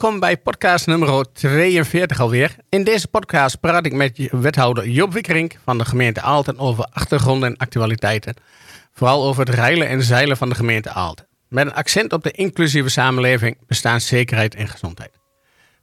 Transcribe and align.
Welkom 0.00 0.20
bij 0.20 0.36
podcast 0.36 0.86
nummer 0.86 1.32
42 1.32 2.20
alweer. 2.20 2.56
In 2.68 2.84
deze 2.84 3.08
podcast 3.08 3.60
praat 3.60 3.86
ik 3.86 3.92
met 3.92 4.28
wethouder 4.30 4.88
Job 4.88 5.12
Wikkerink 5.12 5.58
van 5.64 5.78
de 5.78 5.84
gemeente 5.84 6.20
Aalten 6.20 6.58
over 6.58 6.84
achtergronden 6.92 7.48
en 7.48 7.56
actualiteiten. 7.56 8.34
Vooral 8.92 9.24
over 9.24 9.46
het 9.46 9.54
reilen 9.54 9.88
en 9.88 10.02
zeilen 10.02 10.36
van 10.36 10.48
de 10.48 10.54
gemeente 10.54 10.90
Aalten. 10.90 11.26
Met 11.48 11.66
een 11.66 11.74
accent 11.74 12.12
op 12.12 12.22
de 12.22 12.30
inclusieve 12.30 12.88
samenleving, 12.88 13.58
bestaanszekerheid 13.66 14.54
en 14.54 14.68
gezondheid. 14.68 15.18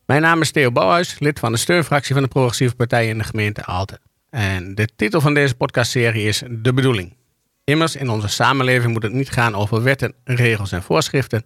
Mijn 0.05 0.22
naam 0.22 0.41
is 0.41 0.52
Theo 0.52 0.72
Bouwhuis, 0.72 1.20
lid 1.20 1.40
van 1.40 1.52
de 1.52 1.58
steunfractie 1.58 2.13
van 2.13 2.24
de 2.24 2.30
Progressieve 2.30 2.76
Partij 2.76 3.08
in 3.08 3.18
de 3.18 3.24
gemeente 3.24 3.66
Aalten. 3.66 4.00
En 4.30 4.76
de 4.76 4.90
titel 4.96 5.22
van 5.22 5.34
deze 5.34 5.55
podcastserie 5.55 6.27
is 6.27 6.44
De 6.50 6.74
Bedoeling. 6.74 7.16
Immers, 7.63 7.96
in 7.96 8.10
onze 8.10 8.27
samenleving 8.27 8.94
moet 8.94 9.04
het 9.04 9.13
niet 9.13 9.30
gaan 9.30 9.55
over 9.55 9.84
wetten, 9.84 10.13
regels 10.24 10.72
en 10.72 10.84
voorschriften, 10.84 11.46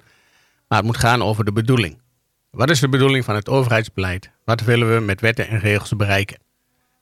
maar 0.68 0.78
het 0.78 0.88
moet 0.88 0.98
gaan 0.98 1.24
over 1.24 1.46
de 1.46 1.52
bedoeling. 1.52 2.08
Wat 2.52 2.70
is 2.70 2.80
de 2.80 2.90
bedoeling 2.90 3.26
van 3.26 3.36
het 3.36 3.50
overheidsbeleid? 3.50 4.32
Wat 4.46 4.62
willen 4.62 4.94
we 4.94 5.00
met 5.00 5.22
wetten 5.22 5.48
en 5.48 5.60
regels 5.60 5.96
bereiken? 5.96 6.40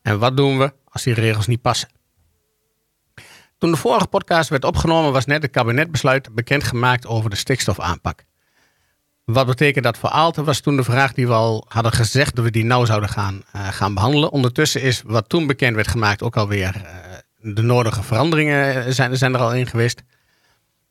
En 0.02 0.20
wat 0.20 0.38
doen 0.38 0.58
we 0.58 0.73
als 0.90 1.03
die 1.03 1.14
regels 1.14 1.48
niet 1.48 1.62
passen? 1.62 1.90
Toen 3.58 3.72
de 3.72 3.78
vorige 3.78 4.08
podcast 4.08 4.50
werd 4.50 4.64
opgenomen, 4.64 5.12
was 5.12 5.25
net 5.25 5.42
het 5.42 5.52
kabinetbesluit 5.52 6.36
bekendgemaakt 6.36 7.08
over 7.08 7.30
de 7.30 7.36
stikstofaanpak. 7.36 8.23
Wat 9.25 9.45
betekent 9.45 9.84
dat 9.84 9.98
voor 9.98 10.09
Aalten? 10.09 10.44
Was 10.44 10.59
toen 10.59 10.75
de 10.75 10.84
vraag 10.84 11.14
die 11.14 11.28
we 11.28 11.34
al 11.34 11.66
hadden 11.68 11.92
gezegd 11.92 12.36
dat 12.36 12.45
we 12.45 12.52
die 12.52 12.66
nou 12.66 12.86
zouden 12.86 13.09
gaan, 13.09 13.44
eh, 13.52 13.68
gaan 13.68 13.94
behandelen. 13.94 14.31
Ondertussen 14.31 14.81
is 14.81 15.02
wat 15.06 15.30
toen 15.30 15.48
bekend 15.48 15.75
werd 15.75 15.88
gemaakt 15.88 16.23
ook 16.23 16.38
alweer 16.38 16.75
uh, 16.75 17.53
de 17.53 17.62
nodige 17.62 18.03
veranderingen 18.03 18.94
zijn, 18.94 19.18
zijn 19.18 19.34
er 19.34 19.40
al 19.40 19.53
in 19.53 19.68
geweest. 19.68 20.03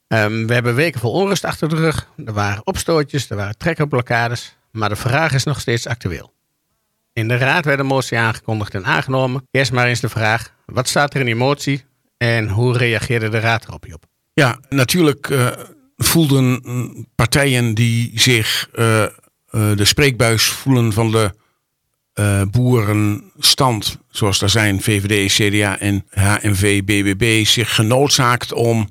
Um, 0.09 0.47
we 0.47 0.55
hebben 0.55 0.75
weken 0.75 1.01
vol 1.01 1.13
onrust 1.13 1.45
achter 1.45 1.69
de 1.69 1.77
rug. 1.77 2.09
Er 2.25 2.33
waren 2.33 2.67
opstootjes, 2.67 3.31
er 3.31 3.37
waren 3.37 3.57
trekkerblokkades. 3.57 4.57
Maar 4.71 4.89
de 4.89 4.97
vraag 4.97 5.33
is 5.33 5.45
nog 5.45 5.61
steeds 5.61 5.87
actueel. 5.87 6.33
In 7.13 7.29
de 7.29 7.37
raad 7.37 7.65
werd 7.65 7.79
een 7.79 7.87
motie 7.87 8.19
aangekondigd 8.19 8.75
en 8.75 8.85
aangenomen. 8.85 9.49
Eerst 9.51 9.73
maar 9.73 9.87
eens 9.87 10.01
de 10.01 10.09
vraag, 10.09 10.53
wat 10.67 10.89
staat 10.89 11.15
er 11.15 11.21
in 11.21 11.27
die 11.27 11.35
motie 11.35 11.85
en 12.17 12.49
hoe 12.49 12.77
reageerde 12.77 13.29
de 13.29 13.41
raad 13.41 13.65
erop 13.69 13.87
op? 13.93 14.05
Ja, 14.33 14.59
natuurlijk 14.69 15.29
uh, 15.29 15.49
voelden 15.97 16.63
partijen 17.15 17.75
die 17.75 18.21
zich 18.21 18.69
uh, 18.75 19.03
uh, 19.03 19.09
de 19.51 19.85
spreekbuis 19.85 20.45
voelen 20.45 20.93
van 20.93 21.11
de 21.11 21.31
boerenstand, 22.51 23.99
zoals 24.11 24.39
daar 24.39 24.49
zijn 24.49 24.83
VVD, 24.83 25.33
CDA 25.33 25.79
en 25.79 26.07
HNV, 26.11 26.83
BBB, 26.85 27.45
zich 27.45 27.75
genoodzaakt 27.75 28.53
om 28.53 28.89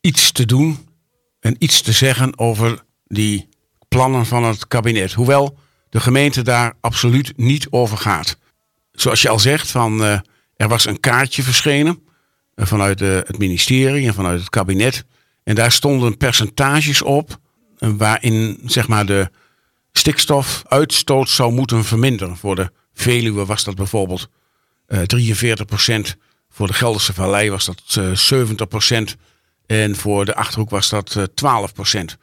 iets 0.00 0.32
te 0.32 0.46
doen 0.46 0.88
en 1.40 1.56
iets 1.58 1.80
te 1.80 1.92
zeggen 1.92 2.38
over 2.38 2.84
die 3.06 3.48
plannen 3.88 4.26
van 4.26 4.44
het 4.44 4.68
kabinet. 4.68 5.12
Hoewel 5.12 5.58
de 5.88 6.00
gemeente 6.00 6.42
daar 6.42 6.74
absoluut 6.80 7.32
niet 7.36 7.66
over 7.70 7.96
gaat. 7.96 8.36
Zoals 8.92 9.22
je 9.22 9.28
al 9.28 9.38
zegt, 9.38 9.70
van, 9.70 10.00
uh, 10.00 10.18
er 10.56 10.68
was 10.68 10.84
een 10.84 11.00
kaartje 11.00 11.42
verschenen 11.42 12.02
uh, 12.54 12.66
vanuit 12.66 13.00
het 13.00 13.38
ministerie 13.38 14.06
en 14.06 14.14
vanuit 14.14 14.40
het 14.40 14.48
kabinet. 14.48 15.04
En 15.44 15.54
daar 15.54 15.72
stonden 15.72 16.16
percentages 16.16 17.02
op 17.02 17.38
waarin 17.78 18.60
zeg 18.64 18.88
maar, 18.88 19.06
de 19.06 19.30
stikstofuitstoot 19.92 21.28
zou 21.28 21.52
moeten 21.52 21.84
verminderen. 21.84 22.36
Voor 22.36 22.56
de 22.56 22.70
Veluwe 22.94 23.44
was 23.44 23.64
dat 23.64 23.74
bijvoorbeeld 23.74 24.28
43 25.06 25.66
procent. 25.66 26.16
Voor 26.50 26.66
de 26.66 26.72
Gelderse 26.72 27.12
Vallei 27.12 27.50
was 27.50 27.64
dat 27.64 27.82
70 28.18 28.68
procent. 28.68 29.16
En 29.70 29.96
voor 29.96 30.24
de 30.24 30.34
Achterhoek 30.34 30.70
was 30.70 30.88
dat 30.88 31.14
uh, 31.14 31.24
12 31.34 31.72
procent. 31.72 32.16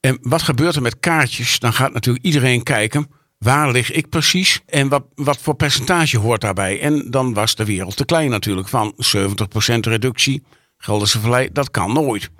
En 0.00 0.18
wat 0.22 0.42
gebeurt 0.42 0.76
er 0.76 0.82
met 0.82 1.00
kaartjes? 1.00 1.58
Dan 1.58 1.72
gaat 1.72 1.92
natuurlijk 1.92 2.24
iedereen 2.24 2.62
kijken. 2.62 3.10
Waar 3.38 3.70
lig 3.70 3.90
ik 3.90 4.08
precies? 4.08 4.60
En 4.66 4.88
wat, 4.88 5.04
wat 5.14 5.38
voor 5.38 5.54
percentage 5.54 6.18
hoort 6.18 6.40
daarbij? 6.40 6.80
En 6.80 7.10
dan 7.10 7.34
was 7.34 7.54
de 7.54 7.64
wereld 7.64 7.96
te 7.96 8.04
klein 8.04 8.30
natuurlijk. 8.30 8.68
Van 8.68 8.94
70% 8.94 8.96
reductie, 9.80 10.42
Gelderse 10.76 11.20
Vallei, 11.20 11.48
dat 11.52 11.70
kan 11.70 11.92
nooit. 11.92 12.30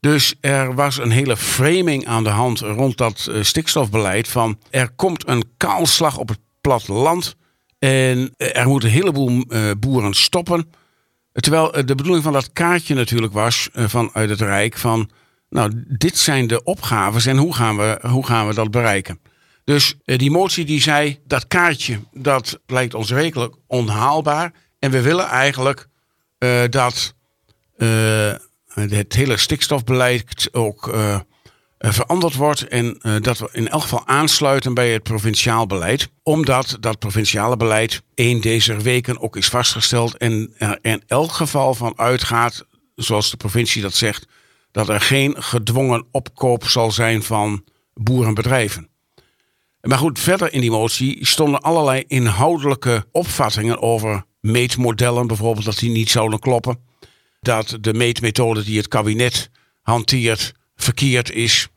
Dus 0.00 0.34
er 0.40 0.74
was 0.74 0.98
een 0.98 1.10
hele 1.10 1.36
framing 1.36 2.06
aan 2.06 2.24
de 2.24 2.30
hand 2.30 2.60
rond 2.60 2.96
dat 2.96 3.26
uh, 3.30 3.42
stikstofbeleid. 3.42 4.28
Van 4.28 4.58
er 4.70 4.90
komt 4.90 5.28
een 5.28 5.44
kaalslag 5.56 6.18
op 6.18 6.28
het 6.28 6.38
platteland. 6.60 7.36
En 7.78 8.34
er 8.36 8.68
moeten 8.68 8.88
een 8.88 8.94
heleboel 8.94 9.44
boeren 9.78 10.14
stoppen. 10.14 10.70
Terwijl 11.40 11.70
de 11.72 11.94
bedoeling 11.94 12.22
van 12.22 12.32
dat 12.32 12.52
kaartje 12.52 12.94
natuurlijk 12.94 13.32
was 13.32 13.68
uh, 13.72 13.88
vanuit 13.88 14.30
het 14.30 14.40
Rijk 14.40 14.76
van, 14.76 15.10
nou, 15.50 15.84
dit 15.88 16.16
zijn 16.18 16.46
de 16.46 16.62
opgaves 16.62 17.26
en 17.26 17.36
hoe 17.36 17.54
gaan 17.54 17.76
we, 17.76 17.98
hoe 18.02 18.26
gaan 18.26 18.46
we 18.46 18.54
dat 18.54 18.70
bereiken? 18.70 19.20
Dus 19.64 19.94
uh, 20.04 20.18
die 20.18 20.30
motie 20.30 20.64
die 20.64 20.82
zei, 20.82 21.18
dat 21.26 21.46
kaartje, 21.46 22.00
dat 22.12 22.60
lijkt 22.66 22.94
ons 22.94 23.10
werkelijk 23.10 23.54
onhaalbaar. 23.66 24.52
En 24.78 24.90
we 24.90 25.02
willen 25.02 25.26
eigenlijk 25.26 25.88
dat 26.70 27.14
het 28.66 29.14
hele 29.14 29.36
stikstofbeleid 29.36 30.48
ook 30.52 30.94
veranderd 31.78 32.34
wordt. 32.34 32.68
En 32.68 32.98
dat 33.20 33.38
we 33.38 33.48
in 33.52 33.68
elk 33.68 33.82
geval 33.82 34.06
aansluiten 34.06 34.74
bij 34.74 34.92
het 34.92 35.02
provinciaal 35.02 35.66
beleid. 35.66 36.08
Omdat 36.22 36.76
dat 36.80 36.98
provinciale 36.98 37.56
beleid 37.56 38.02
één 38.14 38.40
deze 38.40 38.76
weken 38.76 39.20
ook 39.20 39.36
is 39.36 39.48
vastgesteld. 39.48 40.16
En 40.16 40.54
er 40.58 40.78
in 40.82 41.02
elk 41.06 41.32
geval 41.32 41.74
van 41.74 41.98
uitgaat, 41.98 42.66
zoals 42.94 43.30
de 43.30 43.36
provincie 43.36 43.82
dat 43.82 43.94
zegt, 43.94 44.26
dat 44.70 44.88
er 44.88 45.00
geen 45.00 45.42
gedwongen 45.42 46.06
opkoop 46.10 46.64
zal 46.64 46.90
zijn 46.90 47.22
van 47.22 47.64
boerenbedrijven. 47.94 48.88
Maar 49.80 49.98
goed, 49.98 50.18
verder 50.18 50.52
in 50.52 50.60
die 50.60 50.70
motie 50.70 51.26
stonden 51.26 51.60
allerlei 51.60 52.04
inhoudelijke 52.06 53.06
opvattingen 53.12 53.82
over 53.82 54.24
meetmodellen, 54.40 55.26
bijvoorbeeld 55.26 55.64
dat 55.64 55.78
die 55.78 55.90
niet 55.90 56.10
zouden 56.10 56.38
kloppen. 56.38 56.78
Dat 57.40 57.78
de 57.80 57.94
meetmethode 57.94 58.64
die 58.64 58.76
het 58.76 58.88
kabinet 58.88 59.50
hanteert 59.82 60.52
verkeerd 60.88 61.32
is. 61.32 61.68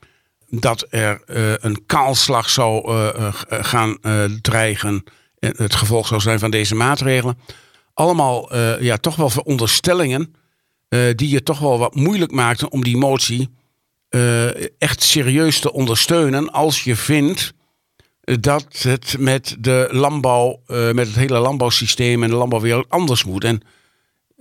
Dat 0.49 0.85
er 0.89 1.21
uh, 1.25 1.53
een 1.57 1.85
kaalslag 1.85 2.49
zou 2.49 2.91
uh, 2.91 3.09
uh, 3.17 3.33
gaan 3.49 3.97
dreigen. 4.41 5.03
En 5.39 5.53
het 5.57 5.75
gevolg 5.75 6.07
zou 6.07 6.21
zijn 6.21 6.39
van 6.39 6.51
deze 6.51 6.75
maatregelen. 6.75 7.37
Allemaal 7.93 8.55
ja, 8.79 8.97
toch 8.97 9.15
wel 9.15 9.29
veronderstellingen. 9.29 10.35
die 11.15 11.29
je 11.29 11.43
toch 11.43 11.59
wel 11.59 11.79
wat 11.79 11.95
moeilijk 11.95 12.31
maakten 12.31 12.71
om 12.71 12.83
die 12.83 12.97
motie 12.97 13.49
echt 14.77 15.03
serieus 15.03 15.59
te 15.59 15.73
ondersteunen. 15.73 16.51
Als 16.51 16.83
je 16.83 16.95
vindt 16.95 17.53
dat 18.21 18.65
het 18.81 19.15
met 19.19 19.55
de 19.59 19.87
landbouw, 19.91 20.61
met 20.67 21.07
het 21.07 21.15
hele 21.15 21.39
landbouwsysteem 21.39 22.23
en 22.23 22.29
de 22.29 22.35
landbouwwereld 22.35 22.89
anders 22.89 23.23
moet. 23.23 23.43
En 23.43 23.61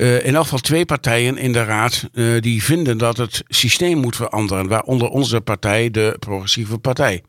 uh, 0.00 0.24
in 0.24 0.34
elk 0.34 0.42
geval 0.42 0.58
twee 0.58 0.84
partijen 0.84 1.36
in 1.36 1.52
de 1.52 1.64
raad 1.64 2.08
uh, 2.12 2.40
die 2.40 2.64
vinden 2.64 2.98
dat 2.98 3.16
het 3.16 3.42
systeem 3.46 3.98
moet 3.98 4.16
veranderen. 4.16 4.68
Waaronder 4.68 5.08
onze 5.08 5.40
partij, 5.40 5.90
de 5.90 6.16
Progressieve 6.18 6.78
Partij. 6.78 7.22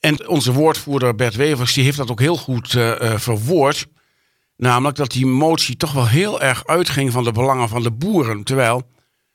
En 0.00 0.28
onze 0.28 0.52
woordvoerder 0.52 1.14
Bert 1.14 1.34
Wevers 1.34 1.74
die 1.74 1.84
heeft 1.84 1.96
dat 1.96 2.10
ook 2.10 2.20
heel 2.20 2.36
goed 2.36 2.72
uh, 2.72 3.16
verwoord. 3.16 3.86
Namelijk 4.56 4.96
dat 4.96 5.10
die 5.10 5.26
motie 5.26 5.76
toch 5.76 5.92
wel 5.92 6.08
heel 6.08 6.40
erg 6.40 6.66
uitging 6.66 7.12
van 7.12 7.24
de 7.24 7.32
belangen 7.32 7.68
van 7.68 7.82
de 7.82 7.90
boeren. 7.90 8.44
Terwijl 8.44 8.90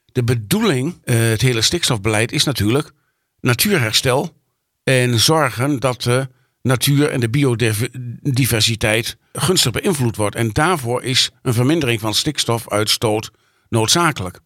de 0.05 0.23
bedoeling, 0.23 0.99
het 1.03 1.41
hele 1.41 1.61
stikstofbeleid, 1.61 2.31
is 2.31 2.43
natuurlijk 2.43 2.91
natuurherstel. 3.39 4.33
En 4.83 5.19
zorgen 5.19 5.79
dat 5.79 6.01
de 6.01 6.29
natuur 6.61 7.09
en 7.09 7.19
de 7.19 7.29
biodiversiteit 7.29 9.17
gunstig 9.33 9.71
beïnvloed 9.71 10.15
wordt. 10.15 10.35
En 10.35 10.49
daarvoor 10.51 11.03
is 11.03 11.31
een 11.41 11.53
vermindering 11.53 11.99
van 11.99 12.13
stikstofuitstoot 12.13 13.31
noodzakelijk. 13.69 14.39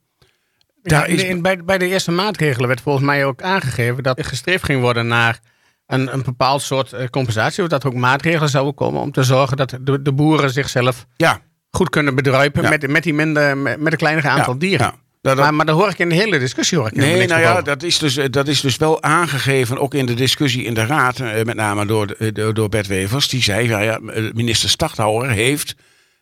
Daar 0.82 1.12
ja, 1.12 1.24
in, 1.24 1.42
bij, 1.42 1.64
bij 1.64 1.78
de 1.78 1.88
eerste 1.88 2.12
maatregelen 2.12 2.68
werd 2.68 2.82
volgens 2.82 3.06
mij 3.06 3.26
ook 3.26 3.42
aangegeven 3.42 4.04
dat 4.04 4.18
er 4.18 4.26
gestreefd 4.26 4.64
ging 4.64 4.82
worden 4.82 5.08
naar 5.08 5.40
een, 5.88 6.14
een 6.14 6.24
bepaald 6.24 6.62
soort 6.62 6.94
uh, 6.94 7.08
compensatie. 7.08 7.64
Of 7.64 7.70
dat 7.70 7.84
er 7.84 7.90
ook 7.90 7.96
maatregelen 7.96 8.50
zouden 8.50 8.74
komen 8.74 9.02
om 9.02 9.12
te 9.12 9.24
zorgen 9.24 9.58
dat 9.58 9.78
de, 9.82 10.02
de 10.02 10.14
boeren 10.14 10.50
zichzelf 10.50 11.06
ja. 11.16 11.42
goed 11.72 11.90
kunnen 11.90 12.16
bedruipen 12.16 12.64
ja. 12.64 12.70
met, 12.70 12.88
met, 12.88 13.04
die 13.04 13.14
minder, 13.14 13.58
met, 13.58 13.80
met 13.80 13.92
een 13.92 13.98
kleiner 13.98 14.28
aantal 14.28 14.58
dieren. 14.58 14.94
Ja. 15.30 15.36
Dat, 15.36 15.44
maar, 15.44 15.54
maar 15.54 15.66
dan 15.66 15.76
hoor 15.76 15.90
ik 15.90 16.00
in 16.00 16.10
de 16.10 16.16
hele 16.16 16.40
discussie. 16.40 16.78
Hoor 16.78 16.88
ik 16.88 16.96
nee, 16.96 17.28
nou 17.28 17.42
ja, 17.42 17.62
dat 17.62 17.84
is, 17.84 17.98
dus, 17.98 18.20
dat 18.30 18.48
is 18.48 18.62
dus 18.62 18.78
wel 18.78 19.04
aangegeven, 19.04 19.78
ook 19.78 19.94
in 19.94 20.06
de 20.06 20.14
discussie 20.14 20.64
in 20.64 20.74
de 20.74 20.86
Raad, 20.86 21.20
met 21.20 21.56
name 21.56 21.86
door, 21.86 22.18
door 22.54 22.70
Bert 22.70 22.88
Wevers. 22.88 23.30
Die 23.30 23.44
zei, 23.44 23.68
ja, 23.68 23.80
ja, 23.80 24.00
minister 24.34 24.70
Stachthouwer 24.70 25.30
heeft 25.30 25.76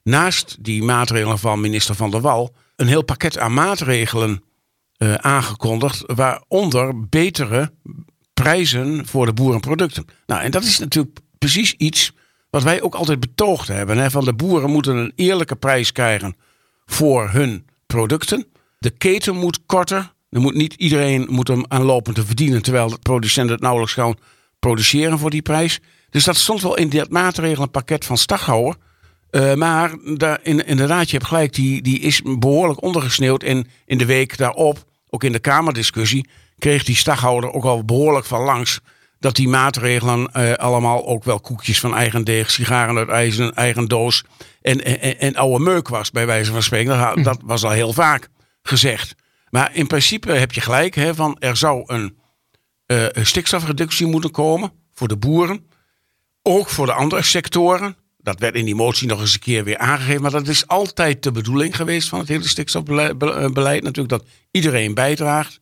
naast 0.04 0.58
die 0.60 0.84
maatregelen 0.84 1.40
van 1.40 1.62
minister 1.62 1.96
Van 1.96 2.12
der 2.12 2.22
Wal 2.22 2.56
een 2.76 2.88
heel 2.88 3.04
pakket 3.04 3.38
aan 3.38 3.54
maatregelen 3.54 4.44
eh, 4.98 5.14
aangekondigd, 5.14 6.04
waaronder 6.06 7.08
betere 7.10 7.72
prijzen 8.34 9.06
voor 9.06 9.26
de 9.26 9.34
boerenproducten. 9.34 10.06
Nou, 10.26 10.42
en 10.42 10.52
dat 10.52 10.64
is 10.64 10.80
natuurlijk 10.80 11.18
precies 11.38 11.74
iets 11.74 12.14
wat 12.50 12.64
wij 12.64 12.82
ook 12.82 12.96
altijd 12.96 13.20
betoogd 13.20 13.68
hebben. 13.68 13.98
Hè? 13.98 14.12
Van 14.12 14.26
de 14.26 14.34
boeren 14.34 14.70
moeten 14.70 14.96
een 14.96 15.12
eerlijke 15.16 15.56
prijs 15.56 15.92
krijgen 15.92 16.36
voor 16.86 17.30
hun 17.30 17.66
producten. 17.86 18.48
De 18.84 18.90
keten 18.90 19.36
moet 19.36 19.60
korter. 19.66 20.14
Er 20.30 20.42
moet 20.42 20.54
niet 20.54 20.74
iedereen 20.74 21.28
moet 21.30 21.48
hem 21.48 21.66
aanlopen 21.68 22.14
te 22.14 22.26
verdienen, 22.26 22.62
terwijl 22.62 22.90
de 22.90 22.98
producenten 23.02 23.54
het 23.54 23.62
nauwelijks 23.62 23.94
gaan 23.94 24.16
produceren 24.60 25.20
voor 25.20 25.30
die 25.30 25.42
prijs. 25.42 25.80
Dus 26.10 26.24
dat 26.24 26.36
stond 26.36 26.62
wel 26.62 26.78
in 26.78 26.90
dat 26.90 27.10
maatregelenpakket 27.10 28.06
van 28.06 28.18
Staghouwer. 28.18 28.76
Uh, 29.32 29.54
maar 29.54 29.96
daar, 30.18 30.40
in, 30.42 30.66
inderdaad, 30.66 31.10
je 31.10 31.18
hebt 31.18 31.28
gelijk, 31.28 31.54
die, 31.54 31.82
die 31.82 32.00
is 32.00 32.22
behoorlijk 32.40 32.82
ondergesneeuwd. 32.82 33.44
En 33.44 33.68
in 33.86 33.98
de 33.98 34.06
week 34.06 34.38
daarop, 34.38 34.84
ook 35.10 35.24
in 35.24 35.32
de 35.32 35.40
Kamerdiscussie, 35.40 36.28
kreeg 36.58 36.84
die 36.84 36.96
Staghouder 36.96 37.54
ook 37.54 37.64
al 37.64 37.86
behoorlijk 37.86 38.26
van 38.26 38.42
langs. 38.42 38.80
Dat 39.20 39.36
die 39.36 39.48
maatregelen 39.48 40.30
uh, 40.38 40.54
allemaal 40.54 41.06
ook 41.06 41.24
wel 41.24 41.40
koekjes 41.40 41.80
van 41.80 41.96
eigen 41.96 42.24
deeg, 42.24 42.52
sigaren 42.52 42.98
uit 42.98 43.10
eigen, 43.10 43.54
eigen 43.54 43.88
doos 43.88 44.24
en, 44.62 44.84
en, 44.84 45.20
en 45.20 45.36
oude 45.36 45.64
meuk 45.64 45.88
was, 45.88 46.12
bij 46.12 46.26
wijze 46.26 46.52
van 46.52 46.64
spreken. 46.64 46.98
Dat, 46.98 47.24
dat 47.24 47.40
was 47.44 47.64
al 47.64 47.72
heel 47.72 47.94
vaak 47.94 48.32
gezegd. 48.64 49.16
Maar 49.50 49.76
in 49.76 49.88
principe 49.88 50.32
heb 50.32 50.52
je 50.52 50.62
gelijk, 50.62 50.96
hè, 50.96 51.16
van 51.16 51.36
er 51.40 51.58
zou 51.58 51.84
een, 51.86 52.18
uh, 52.88 53.06
een 53.10 53.26
stikstofreductie 53.26 54.08
moeten 54.08 54.32
komen 54.32 54.72
voor 54.94 55.08
de 55.08 55.18
boeren. 55.18 55.66
Ook 56.42 56.70
voor 56.70 56.86
de 56.86 56.94
andere 56.94 57.22
sectoren. 57.22 57.96
Dat 58.18 58.40
werd 58.40 58.56
in 58.56 58.66
die 58.66 58.76
motie 58.76 59.08
nog 59.08 59.20
eens 59.20 59.34
een 59.34 59.40
keer 59.40 59.64
weer 59.64 59.78
aangegeven. 59.78 60.22
Maar 60.22 60.32
dat 60.32 60.48
is 60.48 60.68
altijd 60.68 61.24
de 61.24 61.32
bedoeling 61.32 61.76
geweest 61.76 62.10
van 62.10 62.20
het 62.20 62.28
hele 62.28 62.48
stikstofbeleid. 62.48 63.84
Natuurlijk 63.84 64.10
dat 64.10 64.26
iedereen 64.52 64.94
bijdraagt. 64.94 65.60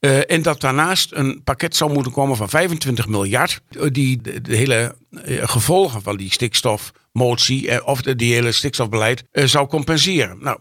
Uh, 0.00 0.30
en 0.30 0.42
dat 0.42 0.60
daarnaast 0.60 1.12
een 1.12 1.42
pakket 1.42 1.76
zou 1.76 1.92
moeten 1.92 2.12
komen 2.12 2.36
van 2.36 2.48
25 2.48 3.06
miljard. 3.08 3.60
Die 3.92 4.20
de, 4.20 4.56
hele 4.56 4.96
gevolgen 5.42 6.02
van 6.02 6.16
die 6.16 6.32
stikstofmotie 6.32 7.84
of 7.84 8.02
de, 8.02 8.16
die 8.16 8.34
hele 8.34 8.52
stikstofbeleid 8.52 9.24
zou 9.32 9.66
compenseren. 9.66 10.38
Nou, 10.40 10.58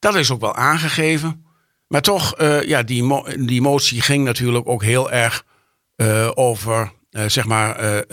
dat 0.00 0.14
is 0.14 0.30
ook 0.30 0.40
wel 0.40 0.54
aangegeven. 0.54 1.44
Maar 1.88 2.02
toch, 2.02 2.34
ja, 2.64 2.82
die, 2.82 3.22
die 3.46 3.62
motie 3.62 4.00
ging 4.00 4.24
natuurlijk 4.24 4.68
ook 4.68 4.82
heel 4.82 5.10
erg 5.10 5.44
over, 6.34 6.92
zeg 7.10 7.46
maar 7.46 8.04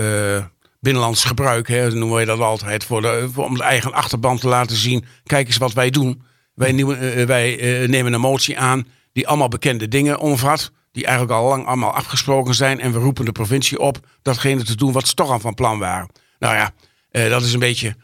binnenlands 0.79 1.23
gebruik, 1.23 1.67
hè, 1.67 1.89
noemen 1.89 2.15
wij 2.15 2.25
dat 2.25 2.39
altijd, 2.39 2.83
voor 2.83 3.29
voor, 3.33 3.45
om 3.45 3.57
de 3.57 3.63
eigen 3.63 3.93
achterban 3.93 4.37
te 4.37 4.47
laten 4.47 4.75
zien. 4.75 5.05
Kijk 5.23 5.47
eens 5.47 5.57
wat 5.57 5.73
wij 5.73 5.89
doen. 5.89 6.23
Wij, 6.53 7.25
wij 7.27 7.55
nemen 7.87 8.13
een 8.13 8.19
motie 8.19 8.59
aan 8.59 8.87
die 9.13 9.27
allemaal 9.27 9.47
bekende 9.47 9.87
dingen 9.87 10.19
omvat. 10.19 10.71
Die 10.91 11.05
eigenlijk 11.05 11.39
al 11.39 11.47
lang 11.47 11.65
allemaal 11.65 11.93
afgesproken 11.93 12.55
zijn. 12.55 12.79
En 12.79 12.91
we 12.91 12.99
roepen 12.99 13.25
de 13.25 13.31
provincie 13.31 13.79
op 13.79 13.99
datgene 14.21 14.63
te 14.63 14.75
doen 14.75 14.91
wat 14.91 15.07
ze 15.07 15.13
toch 15.13 15.29
al 15.31 15.39
van 15.39 15.53
plan 15.53 15.79
waren. 15.79 16.09
Nou 16.39 16.55
ja, 16.55 16.71
dat 17.29 17.43
is 17.43 17.53
een 17.53 17.59
beetje 17.59 17.95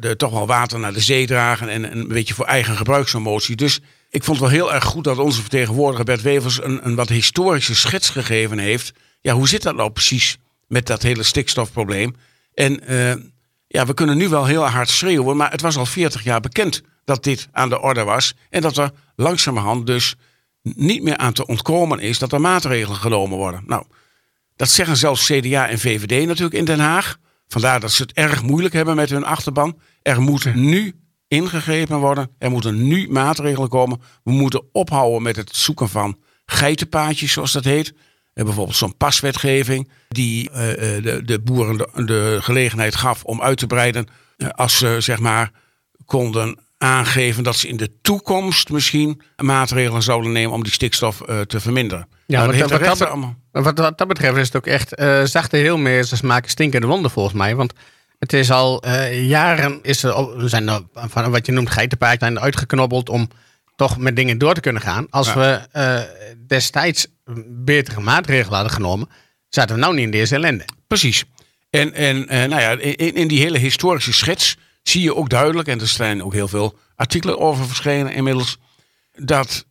de, 0.00 0.14
toch 0.16 0.30
wel 0.30 0.46
water 0.46 0.78
naar 0.78 0.92
de 0.92 1.00
zee 1.00 1.26
dragen. 1.26 1.68
En 1.68 1.96
een 1.96 2.08
beetje 2.08 2.34
voor 2.34 2.46
eigen 2.46 2.76
gebruik 2.76 3.08
zo'n 3.08 3.22
motie. 3.22 3.56
Dus 3.56 3.80
ik 4.10 4.24
vond 4.24 4.40
het 4.40 4.50
wel 4.50 4.58
heel 4.58 4.74
erg 4.74 4.84
goed 4.84 5.04
dat 5.04 5.18
onze 5.18 5.40
vertegenwoordiger 5.40 6.04
Bert 6.04 6.22
Wevers 6.22 6.62
een, 6.62 6.86
een 6.86 6.94
wat 6.94 7.08
historische 7.08 7.74
schets 7.74 8.10
gegeven 8.10 8.58
heeft. 8.58 8.92
Ja, 9.20 9.34
hoe 9.34 9.48
zit 9.48 9.62
dat 9.62 9.76
nou 9.76 9.90
precies? 9.90 10.38
met 10.66 10.86
dat 10.86 11.02
hele 11.02 11.22
stikstofprobleem. 11.22 12.16
En 12.54 12.92
uh, 12.92 13.14
ja, 13.66 13.86
we 13.86 13.94
kunnen 13.94 14.16
nu 14.16 14.28
wel 14.28 14.44
heel 14.44 14.68
hard 14.68 14.88
schreeuwen, 14.88 15.36
maar 15.36 15.50
het 15.50 15.60
was 15.60 15.76
al 15.76 15.86
40 15.86 16.24
jaar 16.24 16.40
bekend 16.40 16.82
dat 17.04 17.24
dit 17.24 17.48
aan 17.52 17.68
de 17.68 17.80
orde 17.80 18.04
was. 18.04 18.34
En 18.50 18.60
dat 18.60 18.76
er 18.76 18.90
langzamerhand 19.16 19.86
dus 19.86 20.14
niet 20.62 21.02
meer 21.02 21.16
aan 21.16 21.32
te 21.32 21.46
ontkomen 21.46 21.98
is 22.00 22.18
dat 22.18 22.32
er 22.32 22.40
maatregelen 22.40 22.96
genomen 22.96 23.38
worden. 23.38 23.62
Nou, 23.66 23.84
dat 24.56 24.68
zeggen 24.68 24.96
zelfs 24.96 25.26
CDA 25.26 25.68
en 25.68 25.78
VVD 25.78 26.26
natuurlijk 26.26 26.56
in 26.56 26.64
Den 26.64 26.78
Haag. 26.78 27.18
Vandaar 27.48 27.80
dat 27.80 27.92
ze 27.92 28.02
het 28.02 28.12
erg 28.12 28.42
moeilijk 28.42 28.74
hebben 28.74 28.96
met 28.96 29.10
hun 29.10 29.24
achterban. 29.24 29.78
Er 30.02 30.20
moet 30.20 30.54
nu 30.54 30.94
ingegrepen 31.28 31.98
worden. 31.98 32.30
Er 32.38 32.50
moeten 32.50 32.86
nu 32.86 33.08
maatregelen 33.08 33.68
komen. 33.68 34.00
We 34.24 34.32
moeten 34.32 34.62
ophouden 34.72 35.22
met 35.22 35.36
het 35.36 35.56
zoeken 35.56 35.88
van 35.88 36.18
geitenpaadjes, 36.46 37.32
zoals 37.32 37.52
dat 37.52 37.64
heet 37.64 37.94
bijvoorbeeld 38.44 38.76
zo'n 38.76 38.96
paswetgeving 38.96 39.90
die 40.08 40.50
uh, 40.50 40.56
de, 40.56 41.22
de, 41.24 41.40
boeren 41.40 41.76
de, 41.76 42.04
de, 42.04 42.38
gelegenheid 42.40 42.94
gaf 42.94 43.24
om 43.24 43.42
uit 43.42 43.58
te 43.58 43.66
breiden. 43.66 44.06
Uh, 44.36 44.48
als 44.48 44.78
ze 44.78 44.96
zeg 44.98 45.18
maar 45.18 45.52
konden 46.04 46.58
aangeven 46.78 47.44
dat 47.44 47.56
ze 47.56 47.68
in 47.68 47.76
de 47.76 48.00
toekomst 48.02 48.70
misschien 48.70 49.20
maatregelen 49.36 50.02
zouden 50.02 50.32
nemen 50.32 50.52
om 50.52 50.62
die 50.62 50.72
stikstof 50.72 51.22
uh, 51.28 51.40
te 51.40 51.60
verminderen. 51.60 52.08
Ja, 52.26 52.46
nou, 52.46 52.58
wat, 52.58 52.68
dat, 52.68 52.80
wat, 52.80 52.98
dat, 52.98 53.08
allemaal... 53.08 53.36
wat, 53.50 53.78
wat, 53.78 53.98
dat 53.98 54.08
betreft 54.08 54.36
is 54.36 54.46
het 54.46 54.56
ook 54.56 54.66
echt 54.66 54.92
zachte 55.24 55.56
heelmeesters 55.56 56.20
maken 56.20 56.50
stinkende 56.50 56.86
wonden 56.86 57.10
volgens 57.10 57.34
mij. 57.34 57.54
Want 57.54 57.72
het 58.18 58.32
is 58.32 58.50
al 58.50 58.88
jaren, 59.10 59.78
is 59.82 60.02
er, 60.02 60.32
zijn 60.36 60.68
er 60.68 60.82
van 60.92 61.30
wat 61.30 61.46
je 61.46 61.52
noemt 61.52 61.70
geitenpaard 61.70 62.20
zijn 62.20 62.40
uitgeknobbeld 62.40 63.08
om 63.08 63.28
toch 63.76 63.98
met 63.98 64.16
dingen 64.16 64.38
door 64.38 64.54
te 64.54 64.60
kunnen 64.60 64.82
gaan. 64.82 65.06
Als 65.10 65.34
we 65.34 65.60
uh, 65.72 66.00
destijds 66.46 67.06
betere 67.46 68.00
maatregelen 68.00 68.54
hadden 68.54 68.72
genomen, 68.72 69.08
zaten 69.48 69.74
we 69.74 69.80
nou 69.80 69.94
niet 69.94 70.04
in 70.04 70.10
deze 70.10 70.34
ellende. 70.34 70.64
Precies. 70.86 71.24
En, 71.70 71.94
en 71.94 72.26
nou 72.26 72.60
ja, 72.60 72.70
in, 72.70 73.14
in 73.14 73.28
die 73.28 73.40
hele 73.40 73.58
historische 73.58 74.12
schets 74.12 74.56
zie 74.82 75.02
je 75.02 75.14
ook 75.14 75.28
duidelijk, 75.28 75.68
en 75.68 75.80
er 75.80 75.86
zijn 75.86 76.22
ook 76.22 76.32
heel 76.32 76.48
veel 76.48 76.78
artikelen 76.96 77.38
over 77.38 77.66
verschenen 77.66 78.12
inmiddels, 78.12 78.58
dat 79.14 79.66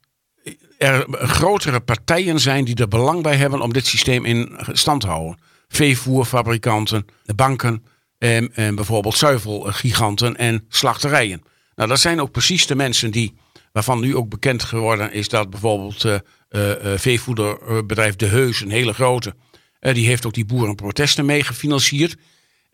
er 0.77 1.05
grotere 1.09 1.79
partijen 1.79 2.39
zijn 2.39 2.65
die 2.65 2.75
er 2.75 2.87
belang 2.87 3.23
bij 3.23 3.35
hebben 3.35 3.61
om 3.61 3.73
dit 3.73 3.85
systeem 3.85 4.25
in 4.25 4.57
stand 4.71 5.01
te 5.01 5.07
houden. 5.07 5.37
Veevoerfabrikanten, 5.67 7.05
banken 7.35 7.85
en, 8.17 8.53
en 8.53 8.75
bijvoorbeeld 8.75 9.17
zuivelgiganten 9.17 10.35
en 10.35 10.65
slachterijen. 10.69 11.43
Nou, 11.75 11.89
dat 11.89 11.99
zijn 11.99 12.21
ook 12.21 12.31
precies 12.31 12.67
de 12.67 12.75
mensen 12.75 13.11
die 13.11 13.35
Waarvan 13.75 13.99
nu 13.99 14.15
ook 14.15 14.29
bekend 14.29 14.63
geworden 14.63 15.11
is 15.11 15.29
dat 15.29 15.49
bijvoorbeeld 15.49 16.03
uh, 16.03 16.15
uh, 16.49 16.71
veevoederbedrijf 16.97 18.15
De 18.15 18.25
Heus, 18.25 18.61
een 18.61 18.69
hele 18.69 18.93
grote, 18.93 19.35
die 19.79 20.07
heeft 20.07 20.25
ook 20.25 20.33
die 20.33 20.45
boerenprotesten 20.45 21.25
mee 21.25 21.43
gefinancierd. 21.43 22.15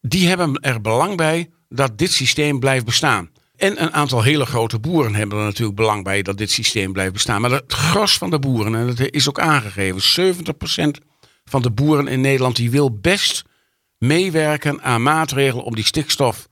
Die 0.01 0.27
hebben 0.27 0.55
er 0.55 0.81
belang 0.81 1.17
bij 1.17 1.50
dat 1.70 1.98
dit 1.98 2.12
systeem 2.12 2.60
blijft 2.60 2.86
bestaan. 2.86 3.29
En 3.62 3.82
een 3.82 3.94
aantal 3.94 4.24
hele 4.24 4.46
grote 4.46 4.80
boeren 4.80 5.15
hebben 5.15 5.38
er 5.38 5.44
natuurlijk 5.44 5.77
belang 5.77 6.03
bij 6.03 6.22
dat 6.22 6.38
dit 6.38 6.51
systeem 6.51 6.94
blijft 6.94 7.13
bestaan. 7.13 7.41
Maar 7.41 7.51
het 7.51 7.74
gros 7.74 8.18
van 8.18 8.30
de 8.30 8.39
boeren, 8.39 8.75
en 8.75 8.88
dat 8.88 9.12
is 9.12 9.30
ook 9.30 9.39
aangegeven, 9.39 10.36
70% 11.01 11.06
van 11.46 11.62
de 11.62 11.72
boeren 11.72 12.08
in 12.08 12.22
Nederland 12.22 12.56
die 12.56 12.72
wil 12.72 13.00
best 13.00 13.44
meewerken 13.98 14.82
aan 14.82 15.03
maatregelen 15.03 15.63
om 15.63 15.75
die 15.75 15.86
stikstof 15.86 16.48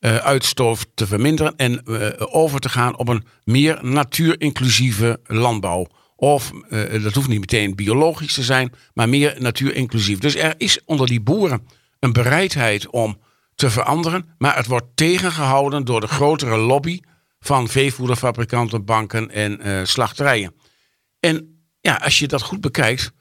uh, 0.00 0.16
uitstoot 0.16 0.86
te 0.94 1.06
verminderen 1.06 1.56
en 1.56 1.82
uh, 1.84 2.10
over 2.18 2.60
te 2.60 2.68
gaan 2.68 2.98
op 2.98 3.08
een 3.08 3.24
meer 3.44 3.78
natuurinclusieve 3.82 5.20
landbouw. 5.26 5.86
Of 6.16 6.50
uh, 6.70 7.02
dat 7.02 7.14
hoeft 7.14 7.28
niet 7.28 7.40
meteen 7.40 7.74
biologisch 7.74 8.34
te 8.34 8.42
zijn, 8.42 8.72
maar 8.94 9.08
meer 9.08 9.36
natuurinclusief. 9.38 10.18
Dus 10.18 10.36
er 10.36 10.54
is 10.56 10.80
onder 10.84 11.06
die 11.06 11.20
boeren 11.20 11.66
een 11.98 12.12
bereidheid 12.12 12.88
om 12.88 13.18
te 13.58 13.70
veranderen, 13.70 14.34
maar 14.38 14.56
het 14.56 14.66
wordt 14.66 14.86
tegengehouden 14.94 15.84
door 15.84 16.00
de 16.00 16.08
grotere 16.08 16.56
lobby 16.56 17.00
van 17.40 17.68
veevoederfabrikanten, 17.68 18.84
banken 18.84 19.30
en 19.30 19.86
slachterijen. 19.86 20.54
En 21.20 21.62
ja, 21.80 21.94
als 21.94 22.18
je 22.18 22.28
dat 22.28 22.42
goed 22.42 22.60
bekijkt, 22.60 23.12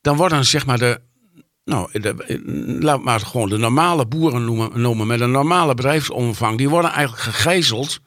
dan 0.00 0.16
worden 0.16 0.44
zeg 0.44 0.66
maar 0.66 0.78
de 0.78 1.00
nou, 1.64 2.00
de, 2.00 2.40
laat 2.80 3.02
maar 3.02 3.20
gewoon 3.20 3.48
de 3.48 3.56
normale 3.56 4.06
boeren 4.06 4.44
noemen, 4.44 4.80
noemen 4.80 5.06
met 5.06 5.20
een 5.20 5.30
normale 5.30 5.74
bedrijfsomvang. 5.74 6.58
Die 6.58 6.68
worden 6.68 6.90
eigenlijk 6.90 7.22
gegijzeld 7.22 8.00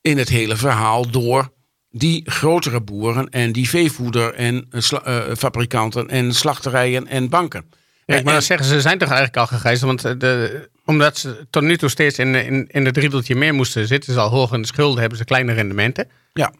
in 0.00 0.18
het 0.18 0.28
hele 0.28 0.56
verhaal 0.56 1.10
door 1.10 1.52
die 1.90 2.30
grotere 2.30 2.80
boeren 2.80 3.28
en 3.28 3.52
die 3.52 3.68
veevoeder 3.68 4.34
en 4.34 4.68
uh, 4.70 5.20
fabrikanten 5.36 6.08
en 6.08 6.34
slachterijen 6.34 7.06
en 7.06 7.28
banken. 7.28 7.70
Ja, 8.04 8.16
ik 8.16 8.24
moet 8.24 8.44
zeggen, 8.44 8.66
ze 8.66 8.80
zijn 8.80 8.98
toch 8.98 9.08
eigenlijk 9.08 9.38
al 9.38 9.46
gegijzeld. 9.46 10.02
Want 10.02 10.20
de, 10.20 10.70
omdat 10.88 11.18
ze 11.18 11.46
tot 11.50 11.62
nu 11.62 11.76
toe 11.76 11.88
steeds 11.88 12.18
in, 12.18 12.34
in, 12.34 12.66
in 12.66 12.84
het 12.84 12.96
riedeltje 12.96 13.34
meer 13.34 13.54
moesten 13.54 13.86
zitten, 13.86 14.12
ze 14.12 14.20
al 14.20 14.30
hoog 14.30 14.52
in 14.52 14.60
de 14.60 14.66
schulden, 14.66 15.00
hebben 15.00 15.18
ze 15.18 15.24
kleine 15.24 15.52
rendementen. 15.52 16.08
Ja. 16.32 16.52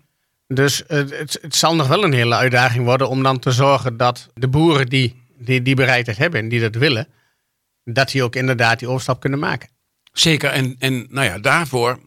Dus 0.47 0.82
het, 0.87 1.38
het 1.42 1.54
zal 1.54 1.75
nog 1.75 1.88
wel 1.88 2.04
een 2.04 2.12
hele 2.12 2.35
uitdaging 2.35 2.85
worden 2.85 3.08
om 3.08 3.23
dan 3.23 3.38
te 3.38 3.50
zorgen 3.50 3.97
dat 3.97 4.28
de 4.35 4.49
boeren 4.49 4.87
die 4.87 5.16
die 5.38 5.62
die 5.62 5.75
bereidheid 5.75 6.18
hebben 6.18 6.40
en 6.40 6.49
die 6.49 6.61
dat 6.61 6.75
willen, 6.75 7.08
dat 7.85 8.11
die 8.11 8.23
ook 8.23 8.37
inderdaad 8.37 8.78
die 8.78 8.88
overstap 8.88 9.20
kunnen 9.20 9.38
maken. 9.38 9.68
Zeker, 10.12 10.50
en, 10.50 10.76
en 10.78 11.06
nou 11.11 11.26
ja, 11.26 11.38
daarvoor 11.38 11.99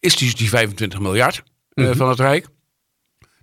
is 0.00 0.16
dus 0.16 0.34
die 0.34 0.48
25 0.48 1.00
miljard 1.00 1.42
mm 1.74 1.84
-hmm. 1.84 1.96
van 1.96 2.08
het 2.08 2.20
Rijk. 2.20 2.46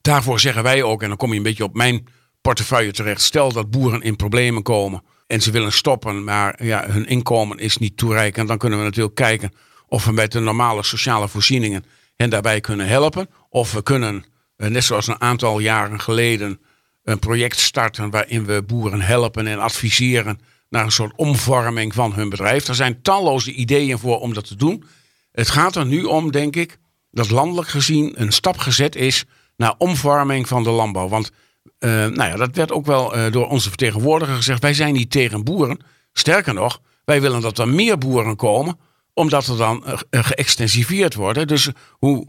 Daarvoor 0.01 0.39
zeggen 0.39 0.63
wij 0.63 0.84
ook, 0.84 1.01
en 1.01 1.08
dan 1.08 1.17
kom 1.17 1.32
je 1.32 1.38
een 1.38 1.43
beetje 1.43 1.63
op 1.63 1.75
mijn 1.75 2.08
portefeuille 2.41 2.91
terecht. 2.91 3.22
Stel 3.22 3.51
dat 3.51 3.72
boeren 3.72 4.01
in 4.01 4.15
problemen 4.15 4.63
komen 4.63 5.03
en 5.27 5.42
ze 5.42 5.51
willen 5.51 5.72
stoppen, 5.72 6.24
maar 6.24 6.65
ja, 6.65 6.89
hun 6.89 7.08
inkomen 7.08 7.58
is 7.58 7.77
niet 7.77 7.98
toereikend. 7.98 8.48
Dan 8.48 8.58
kunnen 8.58 8.80
we 8.80 8.86
natuurlijk 8.86 9.15
kijken 9.15 9.51
of 9.88 10.06
we 10.06 10.12
met 10.12 10.32
de 10.32 10.39
normale 10.39 10.84
sociale 10.84 11.27
voorzieningen 11.27 11.86
hen 12.15 12.30
daarbij 12.30 12.60
kunnen 12.60 12.88
helpen. 12.88 13.30
Of 13.50 13.72
we 13.72 13.84
kunnen 13.84 14.25
eh, 14.56 14.70
net 14.70 14.84
zoals 14.84 15.08
een 15.08 15.22
aantal 15.22 15.60
jaren 15.60 16.00
geleden, 16.00 16.60
een 17.03 17.20
project 17.20 17.60
starten 17.60 18.10
waarin 18.10 18.46
we 18.46 18.63
boeren 18.63 19.01
helpen 19.01 19.48
en 19.48 19.60
adviseren 19.60 20.39
naar 20.70 20.84
een 20.84 20.92
soort 20.92 21.15
omvorming 21.15 21.94
van 21.94 22.13
hun 22.13 22.30
bedrijf. 22.30 22.68
Er 22.68 22.75
zijn 22.75 23.01
talloze 23.01 23.51
ideeën 23.51 24.00
voor 24.00 24.20
om 24.20 24.34
dat 24.34 24.48
te 24.48 24.56
doen. 24.56 24.84
Het 25.32 25.50
gaat 25.50 25.75
er 25.75 25.86
nu 25.86 26.03
om, 26.03 26.32
denk 26.32 26.56
ik, 26.56 26.77
dat 27.12 27.30
landelijk 27.30 27.68
gezien 27.68 28.22
een 28.22 28.32
stap 28.32 28.58
gezet 28.58 28.96
is 28.96 29.25
naar 29.56 29.75
omvorming 29.77 30.48
van 30.48 30.63
de 30.63 30.70
landbouw. 30.70 31.08
Want 31.08 31.32
uh, 31.79 31.89
nou 31.89 32.29
ja, 32.29 32.36
dat 32.36 32.55
werd 32.55 32.72
ook 32.72 32.86
wel 32.86 33.17
uh, 33.17 33.32
door 33.32 33.48
onze 33.48 33.67
vertegenwoordiger 33.67 34.36
gezegd. 34.36 34.62
Wij 34.62 34.74
zijn 34.74 34.93
niet 34.93 35.12
tegen 35.12 35.43
boeren. 35.43 35.79
Sterker 36.13 36.53
nog, 36.53 36.82
wij 37.05 37.22
willen 37.22 37.41
dat 37.41 37.58
er 37.58 37.67
meer 37.67 37.98
boeren 37.98 38.36
komen, 38.36 38.79
omdat 39.13 39.48
er 39.48 39.58
dan 39.58 39.84
uh, 39.88 39.93
geëxtensiveerd 40.10 41.13
worden. 41.15 41.48
Dus 41.48 41.70
hoe 41.89 42.27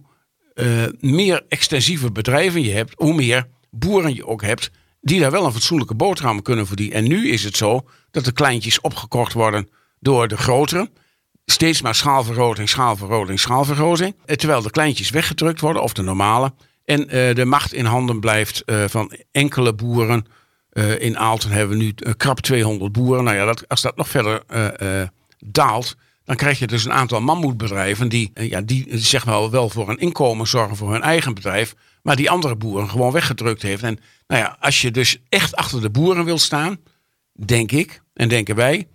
meer 1.00 1.44
extensieve 1.48 2.12
bedrijven 2.12 2.62
je 2.62 2.72
hebt, 2.72 2.92
hoe 2.96 3.14
meer 3.14 3.48
boeren 3.70 4.14
je 4.14 4.26
ook 4.26 4.42
hebt 4.42 4.70
die 5.04 5.20
daar 5.20 5.30
wel 5.30 5.44
een 5.44 5.52
fatsoenlijke 5.52 5.94
boterham 5.94 6.42
kunnen 6.42 6.66
verdienen. 6.66 6.96
En 6.96 7.08
nu 7.08 7.30
is 7.30 7.44
het 7.44 7.56
zo 7.56 7.84
dat 8.10 8.24
de 8.24 8.32
kleintjes 8.32 8.80
opgekocht 8.80 9.32
worden 9.32 9.68
door 10.00 10.28
de 10.28 10.36
grotere. 10.36 10.90
Steeds 11.44 11.82
maar 11.82 11.94
schaalvergroting, 11.94 12.68
schaalvergroting, 12.68 13.40
schaalvergroting. 13.40 14.14
Terwijl 14.24 14.62
de 14.62 14.70
kleintjes 14.70 15.10
weggedrukt 15.10 15.60
worden, 15.60 15.82
of 15.82 15.92
de 15.92 16.02
normale. 16.02 16.54
En 16.84 17.00
uh, 17.00 17.34
de 17.34 17.44
macht 17.44 17.72
in 17.72 17.84
handen 17.84 18.20
blijft 18.20 18.62
uh, 18.66 18.84
van 18.88 19.12
enkele 19.32 19.74
boeren. 19.74 20.26
Uh, 20.72 21.00
in 21.00 21.18
Aalten 21.18 21.50
hebben 21.50 21.78
we 21.78 21.84
nu 21.84 21.94
krap 22.16 22.40
200 22.40 22.92
boeren. 22.92 23.24
Nou 23.24 23.36
ja, 23.36 23.44
dat, 23.44 23.68
als 23.68 23.80
dat 23.80 23.96
nog 23.96 24.08
verder 24.08 24.42
daalt, 25.38 25.96
dan 26.24 26.36
krijg 26.36 26.58
je 26.58 26.66
dus 26.66 26.84
een 26.84 26.92
aantal 26.92 27.20
mammoetbedrijven 27.20 28.08
die, 28.08 28.30
ja, 28.34 28.60
die 28.60 28.86
zeg 28.90 29.26
maar 29.26 29.50
wel 29.50 29.68
voor 29.68 29.88
een 29.88 29.98
inkomen 29.98 30.46
zorgen 30.46 30.76
voor 30.76 30.92
hun 30.92 31.02
eigen 31.02 31.34
bedrijf, 31.34 31.74
maar 32.02 32.16
die 32.16 32.30
andere 32.30 32.56
boeren 32.56 32.90
gewoon 32.90 33.12
weggedrukt 33.12 33.62
heeft. 33.62 33.82
En 33.82 33.98
nou 34.26 34.42
ja, 34.42 34.56
als 34.60 34.80
je 34.80 34.90
dus 34.90 35.18
echt 35.28 35.56
achter 35.56 35.80
de 35.80 35.90
boeren 35.90 36.24
wil 36.24 36.38
staan, 36.38 36.76
denk 37.32 37.72
ik 37.72 38.02
en 38.14 38.28
denken 38.28 38.56
wij, 38.56 38.88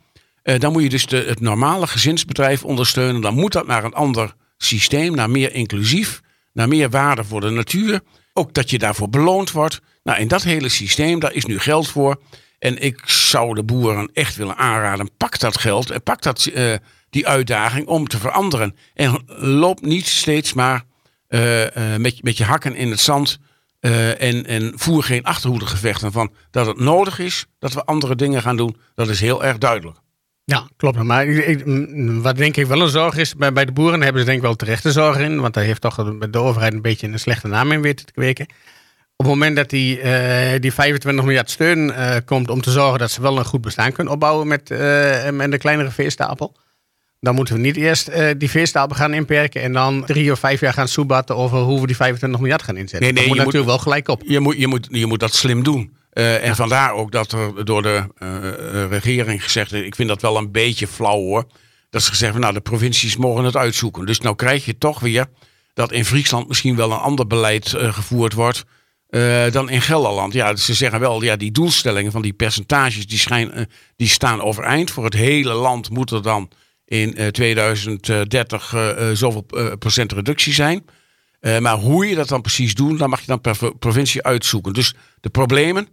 dan 0.43 0.71
moet 0.71 0.83
je 0.83 0.89
dus 0.89 1.05
de, 1.05 1.17
het 1.17 1.39
normale 1.39 1.87
gezinsbedrijf 1.87 2.63
ondersteunen. 2.63 3.21
Dan 3.21 3.33
moet 3.33 3.51
dat 3.51 3.67
naar 3.67 3.83
een 3.83 3.93
ander 3.93 4.35
systeem, 4.57 5.15
naar 5.15 5.29
meer 5.29 5.53
inclusief 5.53 6.21
naar 6.53 6.67
meer 6.67 6.89
waarde 6.89 7.23
voor 7.23 7.41
de 7.41 7.49
natuur. 7.49 8.01
Ook 8.33 8.53
dat 8.53 8.69
je 8.69 8.79
daarvoor 8.79 9.09
beloond 9.09 9.51
wordt. 9.51 9.81
Nou, 10.03 10.19
in 10.19 10.27
dat 10.27 10.43
hele 10.43 10.69
systeem, 10.69 11.19
daar 11.19 11.33
is 11.33 11.45
nu 11.45 11.59
geld 11.59 11.87
voor. 11.87 12.21
En 12.59 12.81
ik 12.81 13.01
zou 13.05 13.53
de 13.53 13.63
boeren 13.63 14.09
echt 14.13 14.35
willen 14.35 14.57
aanraden, 14.57 15.09
pak 15.17 15.39
dat 15.39 15.57
geld 15.57 15.89
en 15.89 16.03
pak 16.03 16.21
dat, 16.21 16.49
uh, 16.53 16.73
die 17.09 17.27
uitdaging 17.27 17.87
om 17.87 18.07
te 18.07 18.17
veranderen. 18.17 18.75
En 18.93 19.23
loop 19.37 19.81
niet 19.81 20.07
steeds 20.07 20.53
maar 20.53 20.83
uh, 21.29 21.61
uh, 21.63 21.95
met, 21.97 22.23
met 22.23 22.37
je 22.37 22.43
hakken 22.43 22.75
in 22.75 22.89
het 22.89 22.99
zand 22.99 23.39
en, 23.79 24.45
en 24.45 24.71
voer 24.75 25.03
geen 25.03 25.23
achterhoedegevechten 25.23 26.11
van 26.11 26.33
dat 26.51 26.65
het 26.65 26.79
nodig 26.79 27.19
is 27.19 27.45
dat 27.59 27.73
we 27.73 27.85
andere 27.85 28.15
dingen 28.15 28.41
gaan 28.41 28.57
doen. 28.57 28.77
Dat 28.95 29.09
is 29.09 29.19
heel 29.19 29.43
erg 29.43 29.57
duidelijk. 29.57 29.97
Ja, 30.49 30.67
klopt. 30.77 31.03
Maar 31.03 31.27
ik, 31.27 31.63
wat 32.21 32.37
denk 32.37 32.57
ik 32.57 32.65
wel 32.65 32.81
een 32.81 32.89
zorg 32.89 33.17
is, 33.17 33.35
bij, 33.35 33.53
bij 33.53 33.65
de 33.65 33.71
boeren 33.71 34.01
hebben 34.01 34.21
ze 34.21 34.27
denk 34.27 34.37
ik 34.37 34.43
wel 34.43 34.55
terechte 34.55 34.91
zorg 34.91 35.17
in. 35.17 35.41
Want 35.41 35.53
daar 35.53 35.63
heeft 35.63 35.81
toch 35.81 36.13
de 36.29 36.39
overheid 36.39 36.73
een 36.73 36.81
beetje 36.81 37.07
een 37.07 37.19
slechte 37.19 37.47
naam 37.47 37.71
in 37.71 37.81
weten 37.81 38.05
te 38.05 38.11
kweken. 38.11 38.45
Op 39.15 39.25
het 39.25 39.27
moment 39.27 39.55
dat 39.55 39.69
die, 39.69 40.01
uh, 40.01 40.59
die 40.59 40.73
25 40.73 41.25
miljard 41.25 41.49
steun 41.49 41.87
uh, 41.87 42.15
komt 42.25 42.49
om 42.49 42.61
te 42.61 42.71
zorgen 42.71 42.99
dat 42.99 43.11
ze 43.11 43.21
wel 43.21 43.37
een 43.37 43.45
goed 43.45 43.61
bestaan 43.61 43.91
kunnen 43.91 44.13
opbouwen 44.13 44.47
met, 44.47 44.69
uh, 44.69 45.29
met 45.29 45.53
een 45.53 45.59
kleinere 45.59 45.91
veestapel. 45.91 46.55
Dan 47.19 47.35
moeten 47.35 47.55
we 47.55 47.61
niet 47.61 47.75
eerst 47.75 48.11
die 48.37 48.49
veestapel 48.49 48.95
gaan 48.95 49.13
inperken 49.13 49.61
en 49.61 49.73
dan 49.73 50.05
drie 50.05 50.31
of 50.31 50.39
vijf 50.39 50.59
jaar 50.59 50.73
gaan 50.73 50.87
soebatten 50.87 51.35
over 51.35 51.57
hoe 51.57 51.81
we 51.81 51.87
die 51.87 51.95
25 51.95 52.39
miljard 52.39 52.63
gaan 52.63 52.77
inzetten. 52.77 53.01
Nee, 53.01 53.11
nee, 53.11 53.23
dat 53.23 53.27
moet 53.27 53.37
natuurlijk 53.37 53.71
wel 53.71 53.77
gelijk 53.77 54.07
op. 54.07 54.21
Je 54.25 54.39
moet, 54.39 54.57
je, 54.57 54.67
moet, 54.67 54.87
je 54.91 55.05
moet 55.05 55.19
dat 55.19 55.33
slim 55.33 55.63
doen. 55.63 55.97
Uh, 56.13 56.47
en 56.47 56.55
vandaar 56.55 56.93
ook 56.93 57.11
dat 57.11 57.31
er 57.31 57.65
door 57.65 57.81
de 57.81 58.03
uh, 58.23 58.89
regering 58.89 59.43
gezegd 59.43 59.73
is, 59.73 59.81
ik 59.81 59.95
vind 59.95 60.09
dat 60.09 60.21
wel 60.21 60.37
een 60.37 60.51
beetje 60.51 60.87
flauw 60.87 61.19
hoor. 61.19 61.45
Dat 61.89 62.03
ze 62.03 62.09
gezegd 62.09 62.37
nou 62.37 62.53
de 62.53 62.61
provincies 62.61 63.17
mogen 63.17 63.43
het 63.43 63.55
uitzoeken. 63.55 64.05
Dus 64.05 64.19
nou 64.19 64.35
krijg 64.35 64.65
je 64.65 64.77
toch 64.77 64.99
weer 64.99 65.25
dat 65.73 65.91
in 65.91 66.05
Friesland 66.05 66.47
misschien 66.47 66.75
wel 66.75 66.91
een 66.91 66.97
ander 66.97 67.27
beleid 67.27 67.69
gevoerd 67.77 68.33
wordt 68.33 68.63
dan 69.51 69.69
in 69.69 69.81
Gelderland. 69.81 70.33
Ja, 70.33 70.55
ze 70.55 70.73
zeggen 70.73 70.99
wel, 70.99 71.23
ja, 71.23 71.35
die 71.35 71.51
doelstellingen 71.51 72.11
van 72.11 72.21
die 72.21 72.33
percentages 72.33 73.07
die, 73.07 73.19
schijn, 73.19 73.67
die 73.95 74.07
staan 74.07 74.41
overeind. 74.41 74.91
Voor 74.91 75.03
het 75.03 75.13
hele 75.13 75.53
land 75.53 75.89
moet 75.89 76.11
er 76.11 76.21
dan 76.21 76.49
in 76.85 77.31
2030 77.31 78.75
zoveel 79.13 79.45
procent 79.79 80.11
reductie 80.11 80.53
zijn. 80.53 80.85
maar 81.59 81.77
hoe 81.77 82.07
je 82.07 82.15
dat 82.15 82.27
dan 82.27 82.41
precies 82.41 82.73
doet, 82.73 82.99
dan 82.99 83.09
mag 83.09 83.19
je 83.19 83.27
dan 83.27 83.41
per 83.41 83.75
provincie 83.79 84.23
uitzoeken. 84.23 84.73
Dus 84.73 84.93
de 85.21 85.29
problemen 85.29 85.87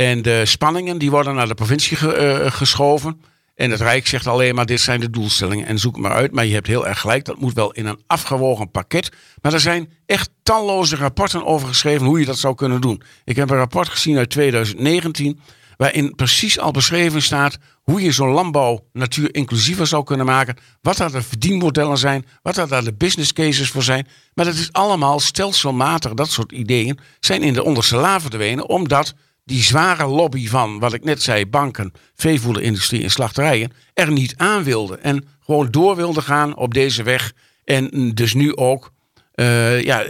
en 0.00 0.22
de 0.22 0.46
spanningen 0.46 0.98
die 0.98 1.10
worden 1.10 1.34
naar 1.34 1.48
de 1.48 1.54
provincie 1.54 1.98
uh, 2.02 2.50
geschoven. 2.50 3.20
En 3.54 3.70
het 3.70 3.80
Rijk 3.80 4.06
zegt 4.06 4.26
alleen 4.26 4.54
maar: 4.54 4.66
dit 4.66 4.80
zijn 4.80 5.00
de 5.00 5.10
doelstellingen 5.10 5.66
en 5.66 5.78
zoek 5.78 5.96
maar 5.96 6.12
uit. 6.12 6.32
Maar 6.32 6.46
je 6.46 6.54
hebt 6.54 6.66
heel 6.66 6.86
erg 6.86 7.00
gelijk, 7.00 7.24
dat 7.24 7.40
moet 7.40 7.54
wel 7.54 7.72
in 7.72 7.86
een 7.86 8.02
afgewogen 8.06 8.70
pakket. 8.70 9.10
Maar 9.42 9.52
er 9.52 9.60
zijn 9.60 9.92
echt 10.06 10.30
talloze 10.42 10.96
rapporten 10.96 11.46
over 11.46 11.68
geschreven 11.68 12.06
hoe 12.06 12.20
je 12.20 12.26
dat 12.26 12.38
zou 12.38 12.54
kunnen 12.54 12.80
doen. 12.80 13.02
Ik 13.24 13.36
heb 13.36 13.50
een 13.50 13.56
rapport 13.56 13.88
gezien 13.88 14.16
uit 14.16 14.30
2019, 14.30 15.40
waarin 15.76 16.14
precies 16.14 16.58
al 16.58 16.70
beschreven 16.70 17.22
staat 17.22 17.58
hoe 17.82 18.02
je 18.02 18.12
zo'n 18.12 18.32
landbouw 18.32 18.86
natuur 18.92 19.34
inclusiever 19.34 19.86
zou 19.86 20.04
kunnen 20.04 20.26
maken. 20.26 20.56
Wat 20.82 20.96
daar 20.96 21.12
de 21.12 21.22
verdienmodellen 21.22 21.98
zijn, 21.98 22.26
wat 22.42 22.54
daar 22.54 22.84
de 22.84 22.94
business 22.94 23.32
cases 23.32 23.70
voor 23.70 23.82
zijn. 23.82 24.06
Maar 24.34 24.44
dat 24.44 24.54
is 24.54 24.72
allemaal 24.72 25.20
stelselmatig, 25.20 26.14
dat 26.14 26.30
soort 26.30 26.52
ideeën 26.52 26.98
zijn 27.20 27.42
in 27.42 27.52
de 27.52 27.64
onderste 27.64 27.96
la 27.96 28.20
verdwenen, 28.20 28.68
omdat 28.68 29.14
die 29.44 29.62
zware 29.62 30.06
lobby 30.06 30.48
van, 30.48 30.78
wat 30.78 30.92
ik 30.92 31.04
net 31.04 31.22
zei, 31.22 31.46
banken, 31.46 31.92
veevoederindustrie 32.14 33.02
en 33.02 33.10
slachterijen, 33.10 33.72
er 33.94 34.12
niet 34.12 34.34
aan 34.36 34.62
wilde. 34.62 34.96
En 34.96 35.28
gewoon 35.44 35.70
door 35.70 35.96
wilde 35.96 36.22
gaan 36.22 36.56
op 36.56 36.74
deze 36.74 37.02
weg. 37.02 37.32
En 37.64 38.14
dus 38.14 38.34
nu 38.34 38.56
ook 38.56 38.92
uh, 39.34 39.82
ja, 39.82 40.04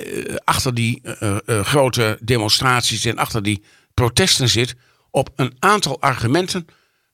achter 0.45 0.75
die 0.75 1.03
uh, 1.21 1.37
grote 1.47 2.19
demonstraties 2.21 3.05
en 3.05 3.19
achter 3.19 3.43
die 3.43 3.63
protesten 3.95 4.49
zit. 4.49 4.75
Op 5.11 5.31
een 5.37 5.57
aantal 5.59 6.01
argumenten. 6.01 6.67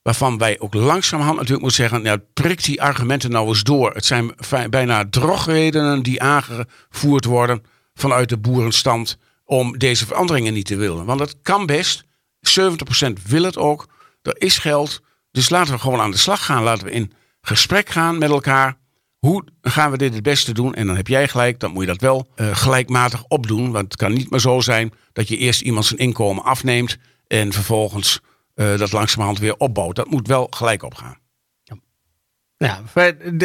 Waarvan 0.03 0.39
wij 0.39 0.61
ook 0.61 0.75
langzamerhand 0.75 1.37
natuurlijk 1.37 1.63
moeten 1.63 1.89
zeggen. 1.89 2.03
Ja, 2.03 2.17
prik 2.35 2.65
die 2.65 2.83
argumenten 2.83 3.31
nou 3.31 3.49
eens 3.49 3.63
door. 3.63 3.95
Het 3.95 4.05
zijn 4.05 4.35
bijna 4.71 5.05
drogredenen 5.11 6.03
die 6.03 6.23
aangevoerd 6.23 7.25
worden 7.25 7.63
vanuit 7.95 8.29
de 8.29 8.37
boerenstand. 8.37 9.19
Om 9.45 9.79
deze 9.79 10.07
veranderingen 10.07 10.53
niet 10.53 10.67
te 10.67 10.77
willen. 10.77 11.05
Want 11.05 11.21
het 11.21 11.37
kan 11.43 11.67
best 11.67 12.06
70% 12.49 13.12
wil 13.26 13.43
het 13.43 13.57
ook. 13.57 13.88
Er 14.23 14.41
is 14.41 14.59
geld. 14.59 15.03
Dus 15.31 15.49
laten 15.49 15.73
we 15.73 15.81
gewoon 15.81 16.00
aan 16.00 16.11
de 16.11 16.17
slag 16.17 16.45
gaan. 16.45 16.62
Laten 16.62 16.85
we 16.85 16.91
in 16.91 17.12
gesprek 17.41 17.88
gaan 17.88 18.19
met 18.19 18.31
elkaar. 18.31 18.76
Hoe 19.19 19.45
gaan 19.61 19.91
we 19.91 19.97
dit 19.97 20.15
het 20.15 20.23
beste 20.23 20.53
doen? 20.53 20.75
En 20.75 20.87
dan 20.87 20.97
heb 20.97 21.09
jij 21.09 21.29
gelijk, 21.29 21.61
dan 21.61 21.71
moet 21.71 21.83
je 21.83 21.88
dat 21.88 22.00
wel 22.00 22.29
uh, 22.37 22.57
gelijkmatig 22.57 23.25
opdoen. 23.29 23.73
Want 23.73 23.85
het 23.85 23.97
kan 23.97 24.12
niet 24.12 24.31
meer 24.31 24.41
zo 24.41 24.61
zijn 24.61 24.93
dat 25.12 25.29
je 25.29 25.37
eerst 25.37 25.61
iemand 25.61 25.85
zijn 25.85 26.00
inkomen 26.00 26.45
afneemt 26.45 26.99
en 27.26 27.53
vervolgens 27.53 28.21
uh, 28.55 28.79
dat 28.79 28.93
langzamerhand 28.93 29.38
weer 29.38 29.57
opbouwt. 29.57 29.97
Dat 29.97 30.11
moet 30.11 30.26
wel 30.26 30.47
gelijk 30.50 30.83
opgaan. 30.83 31.19
Ja, 32.59 32.83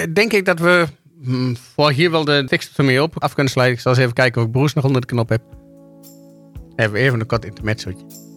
denk 0.09 0.33
ik 0.33 0.45
dat 0.45 0.59
we 0.59 0.87
hm, 1.23 1.55
voor 1.73 1.91
hier 1.91 2.11
wel 2.11 2.25
de 2.25 2.43
tekst 2.47 2.77
ermee 2.77 3.03
op 3.03 3.23
af 3.23 3.33
kunnen 3.33 3.51
sluiten. 3.51 3.77
Ik 3.77 3.83
zal 3.83 3.91
eens 3.91 4.01
even 4.01 4.13
kijken 4.13 4.41
of 4.41 4.47
ik 4.47 4.53
Broes 4.53 4.73
nog 4.73 4.85
onder 4.85 5.01
de 5.01 5.07
knop 5.07 5.29
heb. 5.29 5.41
Even, 6.75 6.95
even 6.95 7.19
een 7.19 7.25
kort 7.25 7.45
intermezzootje. 7.45 8.30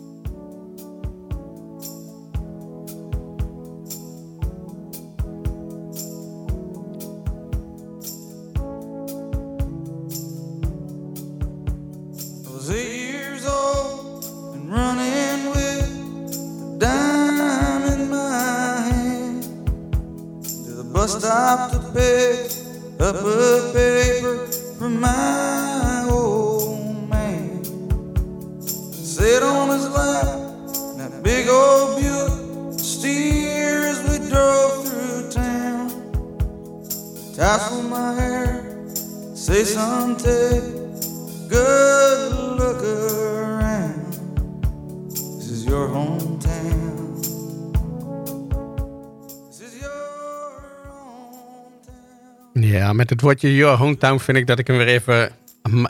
Woordje 53.24 53.54
Your 53.54 53.76
Hometown 53.76 54.18
vind 54.18 54.38
ik 54.38 54.46
dat 54.46 54.58
ik 54.58 54.66
hem 54.66 54.76
weer 54.76 54.86
even 54.86 55.32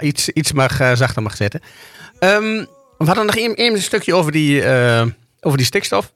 iets, 0.00 0.28
iets 0.28 0.52
mag, 0.52 0.80
eh, 0.80 0.94
zachter 0.94 1.22
mag 1.22 1.36
zetten. 1.36 1.60
Ehm, 2.18 2.64
we 2.98 3.04
hadden 3.04 3.26
nog 3.26 3.36
één 3.36 3.54
één 3.54 3.82
stukje 3.82 4.14
over 4.14 4.32
die, 4.32 4.62
eh, 4.62 5.06
over 5.40 5.58
die 5.58 5.66
stikstof. 5.66 6.12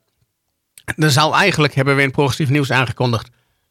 Er 0.97 1.11
zou 1.11 1.35
eigenlijk, 1.35 1.75
hebben 1.75 1.97
we 1.97 2.03
in 2.03 2.11
Progressief 2.11 2.49
Nieuws 2.49 2.71
aangekondigd, 2.71 3.29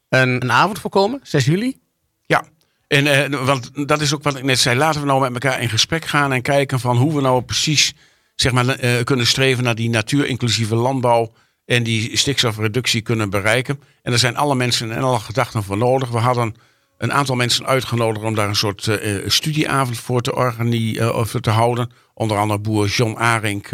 een, 0.10 0.30
een 0.30 0.52
avond 0.52 0.80
voorkomen, 0.80 1.20
6 1.24 1.46
juli. 1.46 1.80
Ja, 2.26 2.44
en, 2.88 3.08
eh, 3.08 3.46
want 3.46 3.88
dat 3.88 4.02
is 4.02 4.14
ook 4.14 4.24
wat 4.24 4.38
ik 4.38 4.44
net 4.44 4.60
zei. 4.60 4.78
Laten 4.78 5.02
we 5.02 5.08
nou 5.08 5.20
met 5.22 5.44
elkaar 5.44 5.62
in 5.62 5.70
gesprek 5.70 6.06
gaan 6.06 6.34
en 6.34 6.42
kijken 6.42 6.80
van 6.80 6.98
hoe 6.98 7.16
we 7.16 7.22
nou 7.22 7.42
precies 7.42 7.94
zeg 8.36 8.52
maar, 8.52 8.78
kunnen 9.04 9.28
streven 9.28 9.64
naar 9.64 9.76
die 9.76 9.90
natuurinclusieve 9.90 10.76
landbouw 10.76 11.34
en 11.66 11.84
die 11.84 12.18
stikstofreductie 12.18 13.02
kunnen 13.02 13.30
bereiken. 13.30 13.80
En 14.02 14.12
er 14.12 14.20
zijn 14.20 14.38
alle 14.38 14.56
mensen 14.56 14.92
en 14.92 15.04
alle 15.04 15.20
gedachten 15.20 15.64
voor 15.64 15.78
nodig. 15.78 16.10
We 16.10 16.18
hadden 16.18 16.56
een 16.98 17.14
aantal 17.14 17.36
mensen 17.36 17.66
uitgenodigd 17.66 18.26
om 18.26 18.36
daar 18.36 18.48
een 18.48 18.56
soort 18.56 18.88
eh, 18.88 19.16
eh, 19.16 19.30
studieavond 19.30 19.98
voor 19.98 20.22
te, 20.22 20.36
organi- 20.36 20.98
eh, 20.98 21.16
of 21.16 21.32
te 21.32 21.50
houden. 21.50 21.92
Onder 22.14 22.38
andere 22.38 22.60
boer 22.60 22.88
John 22.88 23.16
Arink 23.18 23.70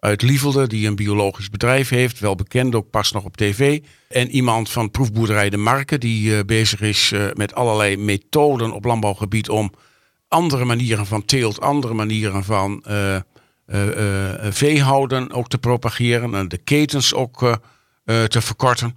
uit 0.00 0.22
Lievelde, 0.22 0.66
die 0.66 0.86
een 0.86 0.96
biologisch 0.96 1.50
bedrijf 1.50 1.88
heeft. 1.88 2.18
Wel 2.18 2.34
bekend, 2.34 2.74
ook 2.74 2.90
pas 2.90 3.12
nog 3.12 3.24
op 3.24 3.36
tv. 3.36 3.80
En 4.08 4.30
iemand 4.30 4.70
van 4.70 4.90
proefboerderij 4.90 5.50
De 5.50 5.56
Marken, 5.56 6.00
die 6.00 6.44
bezig 6.44 6.80
is 6.80 7.12
met 7.34 7.54
allerlei 7.54 7.96
methoden 7.96 8.72
op 8.72 8.84
landbouwgebied 8.84 9.48
om 9.48 9.72
andere 10.30 10.64
manieren 10.64 11.06
van 11.06 11.24
teelt, 11.24 11.60
andere 11.60 11.94
manieren 11.94 12.44
van 12.44 12.82
eh, 12.84 13.16
eh, 13.16 13.22
eh, 13.66 14.52
veehouden 14.52 15.32
ook 15.32 15.48
te 15.48 15.58
propageren. 15.58 16.34
En 16.34 16.48
de 16.48 16.58
ketens 16.58 17.14
ook 17.14 17.58
te 18.04 18.40
verkorten. 18.40 18.96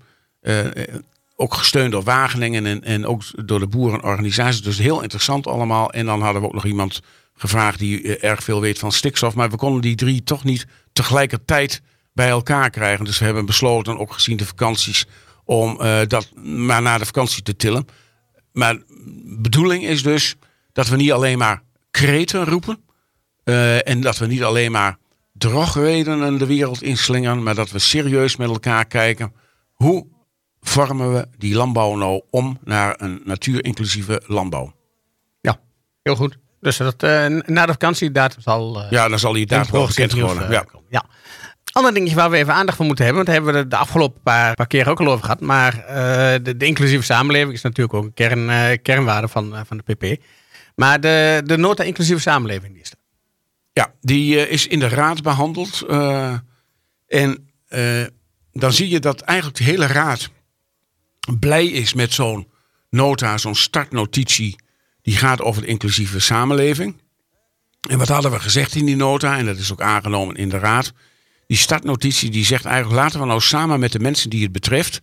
Ook 1.36 1.54
gesteund 1.54 1.92
door 1.92 2.04
Wageningen 2.04 2.66
en, 2.66 2.84
en 2.84 3.06
ook 3.06 3.24
door 3.48 3.60
de 3.60 3.68
boerenorganisaties. 3.68 4.62
Dus 4.62 4.78
heel 4.78 5.02
interessant 5.02 5.48
allemaal. 5.48 5.92
En 5.92 6.06
dan 6.06 6.22
hadden 6.22 6.42
we 6.42 6.48
ook 6.48 6.54
nog 6.54 6.66
iemand 6.66 7.02
gevraagd 7.34 7.80
die 7.80 8.02
eh, 8.02 8.30
erg 8.30 8.44
veel 8.44 8.62
weet 8.62 8.80
van 8.80 8.92
stikstof. 8.92 9.36
Maar 9.36 9.50
we 9.50 9.58
konden 9.58 9.82
die 9.82 9.96
drie 9.96 10.24
toch 10.24 10.44
niet 10.44 10.66
tegelijkertijd 10.94 11.82
bij 12.14 12.30
elkaar 12.30 12.70
krijgen. 12.70 13.06
Dus 13.06 13.20
we 13.20 13.26
hebben 13.26 13.46
besloten, 13.46 14.00
ook 14.00 14.14
gezien 14.14 14.38
de 14.38 14.46
vakanties, 14.46 15.06
om 15.46 15.82
eh, 15.82 16.00
dat 16.08 16.36
maar 16.44 16.82
na 16.82 16.98
de 16.98 17.06
vakantie 17.06 17.44
te 17.44 17.56
tillen. 17.56 17.88
Maar 18.52 18.82
bedoeling 19.26 19.84
is 19.84 20.04
dus 20.04 20.36
dat 20.72 20.88
we 20.88 20.96
niet 20.96 21.12
alleen 21.12 21.38
maar 21.38 21.62
kreten 21.92 22.46
roepen. 22.46 22.82
eh, 23.44 23.88
en 23.88 24.02
dat 24.02 24.18
we 24.18 24.28
niet 24.28 24.44
alleen 24.44 24.72
maar 24.72 24.98
drogredenen 25.34 26.38
de 26.38 26.46
wereld 26.46 26.82
inslingeren. 26.82 27.44
Maar 27.44 27.56
dat 27.56 27.72
we 27.72 27.80
serieus 27.80 28.36
met 28.36 28.50
elkaar 28.50 28.86
kijken. 28.86 29.34
Hoe 29.74 30.08
vormen 30.64 31.14
we 31.14 31.28
die 31.38 31.56
landbouw 31.56 31.96
nou 31.96 32.22
om 32.30 32.60
naar 32.64 32.96
een 32.98 33.22
natuurinclusieve 33.24 34.22
landbouw? 34.28 34.74
Ja, 35.42 35.60
heel 36.02 36.16
goed. 36.16 36.38
Dus 36.60 36.78
dat, 36.78 37.04
eh, 37.04 37.26
na 37.46 37.66
de 37.66 37.72
vakantiedatum 37.72 38.42
zal... 38.42 38.82
eh, 38.84 38.92
Ja, 38.92 39.08
dan 39.08 39.20
zal 39.20 39.34
die 39.34 39.46
daar 39.46 39.68
wel 39.72 39.88
bekend 39.88 40.12
worden. 40.14 40.44
eh, 40.46 40.52
Ja. 40.52 40.66
ja. 40.90 41.04
Ander 41.72 41.94
dingetje 41.94 42.16
waar 42.16 42.30
we 42.30 42.38
even 42.38 42.54
aandacht 42.54 42.78
voor 42.78 42.86
moeten 42.86 43.06
hebben, 43.06 43.26
want 43.26 43.36
daar 43.36 43.46
hebben 43.46 43.64
we 43.64 43.76
de, 43.76 43.82
afgelopen 43.82 44.22
paar, 44.22 44.54
paar 44.54 44.68
keer 44.68 44.90
ook 44.90 45.00
al 45.00 45.08
over 45.08 45.24
gehad. 45.24 45.40
Maar 45.40 45.72
de, 46.44 46.58
de 46.58 46.66
inclusieve 46.66 47.04
samenleving 47.04 47.54
is 47.54 47.62
natuurlijk 47.62 47.94
ook 47.96 48.04
een 48.04 48.14
kern, 48.14 48.82
kernwaarde 48.82 49.28
van, 49.28 49.56
van 49.66 49.82
de 49.86 49.94
PP. 49.96 50.22
Maar 50.76 51.00
de, 51.00 51.42
de 51.46 51.58
nota 51.58 51.84
inclusieve 51.84 52.22
samenleving 52.22 52.74
die 52.74 52.82
is 52.82 52.92
er. 52.92 52.98
Ja, 53.74 53.94
die 54.02 54.50
is 54.50 54.68
in 54.68 54.80
de 54.80 54.88
raad 54.88 55.22
behandeld. 55.22 55.82
eh, 55.90 56.34
en 57.08 57.50
dan 58.52 58.74
zie 58.74 58.90
je 58.90 59.00
dat 59.00 59.22
eigenlijk 59.22 59.58
de 59.58 59.64
hele 59.64 59.86
raad 59.88 60.30
blij 61.40 61.68
is 61.68 61.94
met 61.94 62.14
zo'n 62.14 62.48
nota, 62.90 63.38
zo'n 63.38 63.56
startnotitie. 63.56 64.56
Die 65.02 65.18
gaat 65.18 65.42
over 65.42 65.62
de 65.62 65.68
inclusieve 65.68 66.20
samenleving. 66.20 67.02
En 67.90 67.98
wat 67.98 68.08
hadden 68.08 68.32
we 68.32 68.40
gezegd 68.40 68.76
in 68.76 68.86
die 68.86 68.96
nota, 68.96 69.38
en 69.38 69.46
dat 69.46 69.58
is 69.58 69.72
ook 69.72 69.82
aangenomen 69.82 70.36
in 70.36 70.50
de 70.50 70.60
raad. 70.60 70.94
Die 71.48 71.58
startnotitie 71.58 72.30
die 72.30 72.46
zegt 72.46 72.66
eigenlijk 72.66 72.96
laten 72.96 73.20
we 73.20 73.26
nou 73.26 73.42
samen 73.42 73.80
met 73.80 73.92
de 73.92 74.00
mensen 74.00 74.30
die 74.30 74.44
het 74.44 74.52
betreft, 74.52 75.02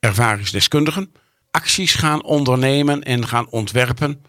ervaringsdeskundigen, 0.00 1.12
acties 1.50 1.94
gaan 1.94 2.24
ondernemen 2.24 3.02
en 3.02 3.28
gaan 3.28 3.50
ontwerpen 3.50 4.22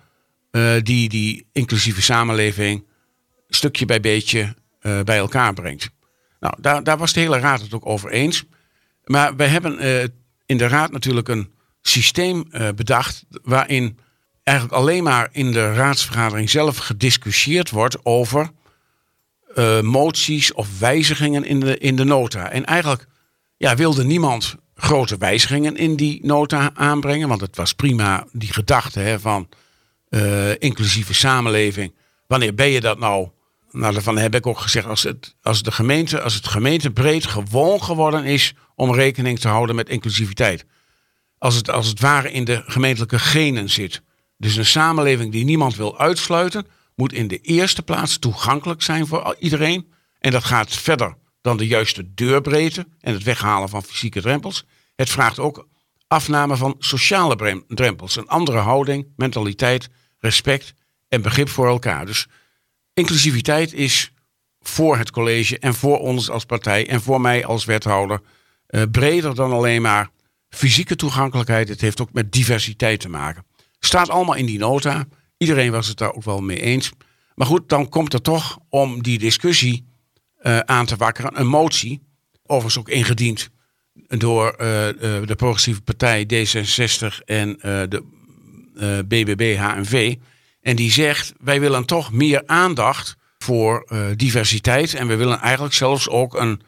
eh, 0.51 0.75
die 0.81 1.09
die 1.09 1.47
inclusieve 1.51 2.01
samenleving 2.01 2.85
stukje 3.47 3.85
bij 3.85 3.99
beetje 3.99 4.55
eh, 4.79 5.01
bij 5.01 5.17
elkaar 5.17 5.53
brengt. 5.53 5.89
Nou, 6.39 6.53
daar, 6.59 6.83
daar 6.83 6.97
was 6.97 7.13
de 7.13 7.19
hele 7.19 7.39
raad 7.39 7.61
het 7.61 7.73
ook 7.73 7.85
over 7.85 8.11
eens. 8.11 8.43
Maar 9.03 9.35
wij 9.35 9.47
hebben 9.47 9.79
eh, 9.79 10.07
in 10.47 10.57
de 10.57 10.67
raad 10.67 10.91
natuurlijk 10.91 11.27
een 11.27 11.51
systeem 11.81 12.45
eh, 12.51 12.69
bedacht 12.75 13.25
waarin 13.43 13.99
eigenlijk 14.43 14.77
alleen 14.77 15.03
maar 15.03 15.29
in 15.31 15.51
de 15.51 15.73
raadsvergadering 15.73 16.49
zelf 16.49 16.77
gediscussieerd 16.77 17.69
wordt 17.69 18.05
over 18.05 18.51
eh, 19.55 19.81
moties 19.81 20.53
of 20.53 20.79
wijzigingen 20.79 21.43
in 21.43 21.59
de, 21.59 21.77
in 21.77 21.95
de 21.95 22.03
nota. 22.03 22.49
En 22.49 22.65
eigenlijk 22.65 23.07
ja, 23.57 23.75
wilde 23.75 24.03
niemand 24.03 24.55
grote 24.75 25.17
wijzigingen 25.17 25.75
in 25.75 25.95
die 25.95 26.19
nota 26.25 26.71
aanbrengen, 26.73 27.27
want 27.27 27.41
het 27.41 27.55
was 27.55 27.73
prima 27.73 28.27
die 28.31 28.53
gedachte 28.53 28.99
hè, 28.99 29.19
van 29.19 29.49
eh, 30.09 30.61
inclusieve 30.61 31.13
samenleving. 31.13 31.95
Wanneer 32.27 32.53
ben 32.53 32.69
je 32.69 32.81
dat 32.81 32.99
nou? 32.99 33.29
Nou, 33.71 33.93
daarvan 33.93 34.17
heb 34.17 34.35
ik 34.35 34.47
ook 34.47 34.59
gezegd, 34.59 34.87
als 34.87 35.03
het, 35.03 35.35
als 35.41 35.63
de 35.63 35.71
gemeente, 35.71 36.21
als 36.21 36.33
het 36.33 36.47
gemeentebreed 36.47 37.25
gewoon 37.25 37.83
geworden 37.83 38.25
is 38.25 38.53
om 38.77 38.93
rekening 38.93 39.39
te 39.39 39.47
houden 39.47 39.75
met 39.75 39.89
inclusiviteit. 39.89 40.65
Als 41.37 41.55
het 41.55 41.69
als 41.69 41.87
het 41.87 41.99
ware 41.99 42.31
in 42.31 42.43
de 42.43 42.63
gemeentelijke 42.65 43.19
genen 43.19 43.69
zit. 43.69 44.01
Dus 44.37 44.55
een 44.55 44.65
samenleving 44.65 45.31
die 45.31 45.45
niemand 45.45 45.75
wil 45.75 45.99
uitsluiten, 45.99 46.67
moet 46.95 47.13
in 47.13 47.27
de 47.27 47.39
eerste 47.39 47.83
plaats 47.83 48.17
toegankelijk 48.17 48.81
zijn 48.81 49.07
voor 49.07 49.35
iedereen. 49.39 49.93
En 50.19 50.31
dat 50.31 50.43
gaat 50.43 50.73
verder 50.73 51.17
dan 51.41 51.57
de 51.57 51.67
juiste 51.67 52.13
deurbreedte 52.13 52.87
en 52.99 53.13
het 53.13 53.23
weghalen 53.23 53.69
van 53.69 53.83
fysieke 53.83 54.21
drempels. 54.21 54.65
Het 54.95 55.09
vraagt 55.09 55.39
ook 55.39 55.67
afname 56.07 56.57
van 56.57 56.75
sociale 56.79 57.63
drempels. 57.67 58.15
Een 58.15 58.27
andere 58.27 58.57
houding, 58.57 59.07
mentaliteit, 59.15 59.89
respect 60.19 60.73
en 61.07 61.21
begrip 61.21 61.49
voor 61.49 61.67
elkaar. 61.67 62.05
Dus 62.05 62.27
inclusiviteit 62.93 63.73
is 63.73 64.11
voor 64.59 64.97
het 64.97 65.11
college 65.11 65.59
en 65.59 65.73
voor 65.73 65.99
ons 65.99 66.29
als 66.29 66.45
partij 66.45 66.89
en 66.89 67.01
voor 67.01 67.21
mij 67.21 67.45
als 67.45 67.65
wethouder 67.65 68.21
eh, 68.67 68.81
breder 68.91 69.35
dan 69.35 69.51
alleen 69.51 69.81
maar 69.81 70.09
fysieke 70.49 70.95
toegankelijkheid. 70.95 71.69
Het 71.69 71.81
heeft 71.81 72.01
ook 72.01 72.13
met 72.13 72.31
diversiteit 72.31 72.99
te 72.99 73.09
maken. 73.09 73.45
Staat 73.79 74.09
allemaal 74.09 74.35
in 74.35 74.45
die 74.45 74.57
nota. 74.57 75.05
Iedereen 75.37 75.71
was 75.71 75.87
het 75.87 75.97
daar 75.97 76.13
ook 76.13 76.23
wel 76.23 76.41
mee 76.41 76.61
eens. 76.61 76.91
Maar 77.35 77.47
goed, 77.47 77.69
dan 77.69 77.89
komt 77.89 78.13
er 78.13 78.21
toch 78.21 78.59
om 78.69 79.03
die 79.03 79.19
discussie 79.19 79.85
eh, 80.37 80.59
aan 80.59 80.85
te 80.85 80.95
wakkeren 80.95 81.39
een 81.39 81.47
motie. 81.47 82.01
Overigens 82.43 82.77
ook 82.77 82.89
ingediend 82.89 83.49
door 84.07 84.49
eh, 84.49 84.57
de 84.57 85.35
progressieve 85.37 85.81
partij 85.81 86.23
D66 86.23 87.23
en 87.25 87.57
de 87.89 88.03
BBB 89.07 89.57
HNV. 89.57 90.15
En 90.61 90.75
die 90.75 90.91
zegt, 90.91 91.33
wij 91.39 91.59
willen 91.59 91.85
toch 91.85 92.11
meer 92.11 92.43
aandacht 92.45 93.15
voor 93.37 93.87
diversiteit. 94.15 94.93
En 94.93 95.07
we 95.07 95.15
willen 95.15 95.39
eigenlijk 95.39 95.73
zelfs 95.73 96.09
ook 96.09 96.39
een, 96.39 96.61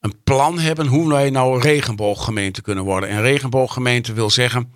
een 0.00 0.22
plan 0.24 0.58
hebben 0.58 0.86
hoe 0.86 1.08
wij 1.08 1.30
nou 1.30 1.54
een 1.54 1.60
regenbooggemeente 1.60 2.62
kunnen 2.62 2.84
worden. 2.84 3.08
En 3.08 3.22
regenbooggemeente 3.22 4.12
wil 4.12 4.30
zeggen 4.30 4.72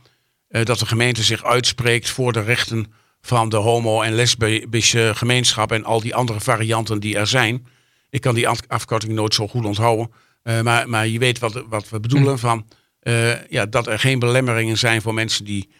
eh, 0.48 0.64
dat 0.64 0.78
de 0.78 0.86
gemeente 0.86 1.22
zich 1.22 1.44
uitspreekt 1.44 2.10
voor 2.10 2.32
de 2.32 2.42
rechten 2.42 2.92
van 3.20 3.48
de 3.48 3.56
homo- 3.56 4.02
en 4.02 4.12
lesbische 4.12 5.12
gemeenschap 5.14 5.72
en 5.72 5.84
al 5.84 6.00
die 6.00 6.14
andere 6.14 6.40
varianten 6.40 7.00
die 7.00 7.16
er 7.16 7.26
zijn. 7.26 7.66
Ik 8.10 8.20
kan 8.20 8.34
die 8.34 8.48
af- 8.48 8.66
afkorting 8.66 9.12
nooit 9.12 9.34
zo 9.34 9.48
goed 9.48 9.64
onthouden. 9.64 10.12
Eh, 10.42 10.60
maar, 10.60 10.88
maar 10.88 11.06
je 11.06 11.18
weet 11.18 11.38
wat, 11.38 11.64
wat 11.68 11.88
we 11.88 12.00
bedoelen 12.00 12.38
van 12.38 12.66
eh, 13.00 13.46
ja, 13.48 13.66
dat 13.66 13.86
er 13.86 13.98
geen 13.98 14.18
belemmeringen 14.18 14.78
zijn 14.78 15.02
voor 15.02 15.14
mensen 15.14 15.44
die 15.44 15.70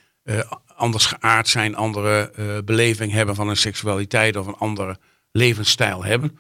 anders 0.76 1.07
geaard 1.07 1.48
zijn, 1.48 1.76
andere 1.76 2.33
beleving 2.64 3.12
hebben 3.12 3.35
van 3.35 3.48
een 3.48 3.57
seksualiteit 3.57 4.37
of 4.37 4.46
een 4.46 4.55
andere 4.55 4.98
levensstijl 5.33 6.05
hebben. 6.05 6.38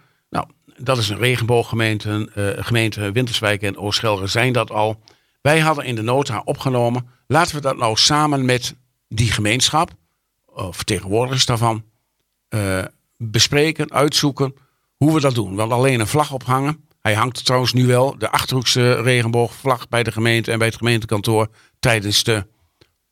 Dat 0.76 0.98
is 0.98 1.08
een 1.08 1.18
regenbooggemeente. 1.18 2.30
eh 2.34 2.64
gemeente 2.64 3.12
Winterswijk 3.12 3.62
en 3.62 3.76
Ooschelre 3.76 4.26
zijn 4.26 4.52
dat 4.52 4.70
al. 4.70 5.02
Wij 5.42 5.60
hadden 5.60 5.84
in 5.84 5.94
de 5.94 6.02
nota 6.02 6.42
opgenomen, 6.44 7.08
laten 7.26 7.54
we 7.54 7.60
dat 7.60 7.76
nou 7.76 7.96
samen 7.96 8.44
met 8.44 8.74
die 9.08 9.32
gemeenschap, 9.32 9.90
of 10.46 10.76
vertegenwoordigers 10.76 11.46
daarvan, 11.46 11.84
eh, 12.48 12.84
bespreken, 13.16 13.92
uitzoeken 13.92 14.54
hoe 14.96 15.14
we 15.14 15.20
dat 15.20 15.34
doen. 15.34 15.54
Want 15.54 15.72
alleen 15.72 16.00
een 16.00 16.06
vlag 16.06 16.32
ophangen, 16.32 16.84
hij 17.00 17.14
hangt 17.14 17.44
trouwens 17.44 17.72
nu 17.72 17.86
wel, 17.86 18.18
de 18.18 18.30
Achterhoekse 18.30 18.92
regenboogvlag 19.00 19.88
bij 19.88 20.02
de 20.02 20.12
gemeente 20.12 20.52
en 20.52 20.58
bij 20.58 20.66
het 20.66 20.76
gemeentekantoor 20.76 21.48
tijdens 21.78 22.22
de 22.22 22.46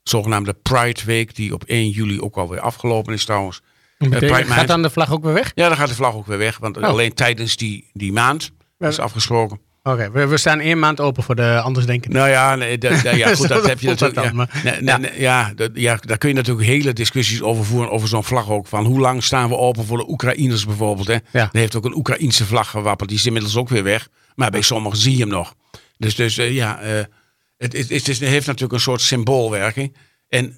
zogenaamde 0.03 0.55
Pride 0.55 1.05
Week, 1.05 1.35
die 1.35 1.55
op 1.55 1.65
1 1.65 1.89
juli 1.91 2.21
ook 2.21 2.37
alweer 2.37 2.61
afgelopen 2.61 3.13
is 3.13 3.25
trouwens. 3.25 3.61
Betekent- 4.09 4.33
Pride 4.33 4.53
gaat 4.53 4.67
dan 4.69 4.83
de 4.83 4.91
vlag 4.91 5.13
ook 5.13 5.23
weer 5.25 5.33
weg? 5.33 5.53
Ja, 5.55 5.69
dan 5.69 5.77
gaat 5.77 5.89
de 5.89 5.95
vlag 5.95 6.15
ook 6.15 6.27
weer 6.27 6.39
weg, 6.39 6.59
want 6.59 6.77
Oh. 6.77 6.83
alleen 6.83 7.15
tijdens 7.15 7.57
die, 7.57 7.91
die 7.93 8.13
maand 8.13 8.51
is 8.79 8.99
afgesproken. 8.99 9.61
Oké, 9.83 10.11
we, 10.11 10.27
we 10.27 10.37
staan 10.37 10.61
één 10.61 10.79
maand 10.79 11.01
open 11.01 11.23
voor 11.23 11.35
de 11.35 11.61
andersdenkenden. 11.61 12.19
Nou 12.21 12.31
ja, 12.33 12.55
nee, 12.55 12.79
ja, 12.81 13.35
goed, 13.35 13.49
dat 13.49 13.67
heb 13.67 13.81
je 13.81 13.87
natuurlijk. 13.87 14.15
dan, 14.37 14.47
ja, 14.65 14.81
nee, 14.81 14.99
nee, 14.99 15.21
ja, 15.21 15.53
dat- 15.57 15.71
ja, 15.75 15.97
daar 16.01 16.19
kun 16.19 16.29
je 16.29 16.35
natuurlijk 16.35 16.67
hele 16.67 16.93
discussies 16.93 17.43
over 17.43 17.65
voeren, 17.65 17.91
over 17.91 18.09
zo'n 18.09 18.25
vlag 18.25 18.51
ook. 18.51 18.67
Van 18.67 18.85
hoe 18.85 19.01
lang 19.01 19.23
staan 19.23 19.49
we 19.49 19.57
open 19.57 19.85
voor 19.85 19.99
de 19.99 20.09
Oekraïners 20.11 20.67
bijvoorbeeld. 20.67 21.07
Hè? 21.07 21.17
Ja. 21.33 21.49
Er 21.53 21.59
heeft 21.59 21.77
ook 21.77 21.85
een 21.85 21.97
Oekraïense 21.97 22.45
vlag 22.47 22.71
gewapperd, 22.71 23.09
die 23.09 23.19
is 23.19 23.27
inmiddels 23.27 23.57
ook 23.57 23.69
weer 23.69 23.83
weg. 23.85 24.09
Maar 24.35 24.51
bij 24.51 24.63
sommigen 24.63 24.99
zie 24.99 25.13
je 25.13 25.21
hem 25.21 25.29
nog. 25.29 25.55
Dus, 25.99 26.15
dus 26.15 26.39
eh, 26.39 26.53
ja, 26.55 26.81
eh, 26.81 26.91
het, 27.57 27.73
het, 27.73 27.89
het, 27.89 28.09
is- 28.09 28.19
het 28.19 28.29
heeft 28.29 28.47
natuurlijk 28.47 28.73
een 28.73 28.81
soort 28.81 29.01
symboolwerking. 29.01 29.97
En 30.29 30.57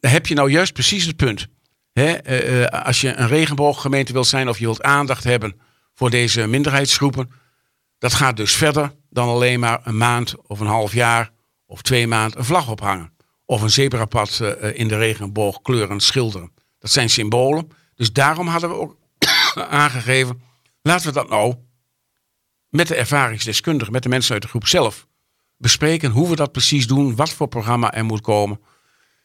daar 0.00 0.12
heb 0.12 0.26
je 0.26 0.34
nou 0.34 0.50
juist 0.50 0.72
precies 0.72 1.04
het 1.06 1.16
punt. 1.16 1.46
Eh, 1.98 2.62
eh, 2.62 2.84
als 2.84 3.00
je 3.00 3.14
een 3.14 3.28
regenbooggemeente 3.28 4.12
wilt 4.12 4.26
zijn 4.26 4.48
of 4.48 4.58
je 4.58 4.64
wilt 4.64 4.82
aandacht 4.82 5.24
hebben 5.24 5.60
voor 5.94 6.10
deze 6.10 6.46
minderheidsgroepen. 6.46 7.30
Dat 7.98 8.14
gaat 8.14 8.36
dus 8.36 8.54
verder 8.56 8.92
dan 9.10 9.28
alleen 9.28 9.60
maar 9.60 9.80
een 9.84 9.96
maand 9.96 10.34
of 10.46 10.60
een 10.60 10.66
half 10.66 10.92
jaar 10.92 11.30
of 11.66 11.82
twee 11.82 12.06
maanden 12.06 12.38
een 12.38 12.44
vlag 12.44 12.70
ophangen. 12.70 13.12
Of 13.44 13.62
een 13.62 13.70
zebrapad 13.70 14.40
eh, 14.40 14.78
in 14.78 14.88
de 14.88 14.96
regenboogkleuren 14.96 16.00
schilderen. 16.00 16.52
Dat 16.78 16.90
zijn 16.90 17.10
symbolen. 17.10 17.68
Dus 17.94 18.12
daarom 18.12 18.46
hadden 18.46 18.70
we 18.70 18.76
ook 18.76 18.96
aangegeven, 19.70 20.42
laten 20.82 21.06
we 21.06 21.12
dat 21.12 21.28
nou 21.28 21.54
met 22.68 22.88
de 22.88 22.94
ervaringsdeskundigen, 22.94 23.92
met 23.92 24.02
de 24.02 24.08
mensen 24.08 24.32
uit 24.32 24.42
de 24.42 24.48
groep 24.48 24.66
zelf 24.66 25.06
bespreken 25.56 26.10
hoe 26.10 26.28
we 26.28 26.36
dat 26.36 26.52
precies 26.52 26.86
doen, 26.86 27.16
wat 27.16 27.30
voor 27.30 27.48
programma 27.48 27.94
er 27.94 28.04
moet 28.04 28.20
komen. 28.20 28.60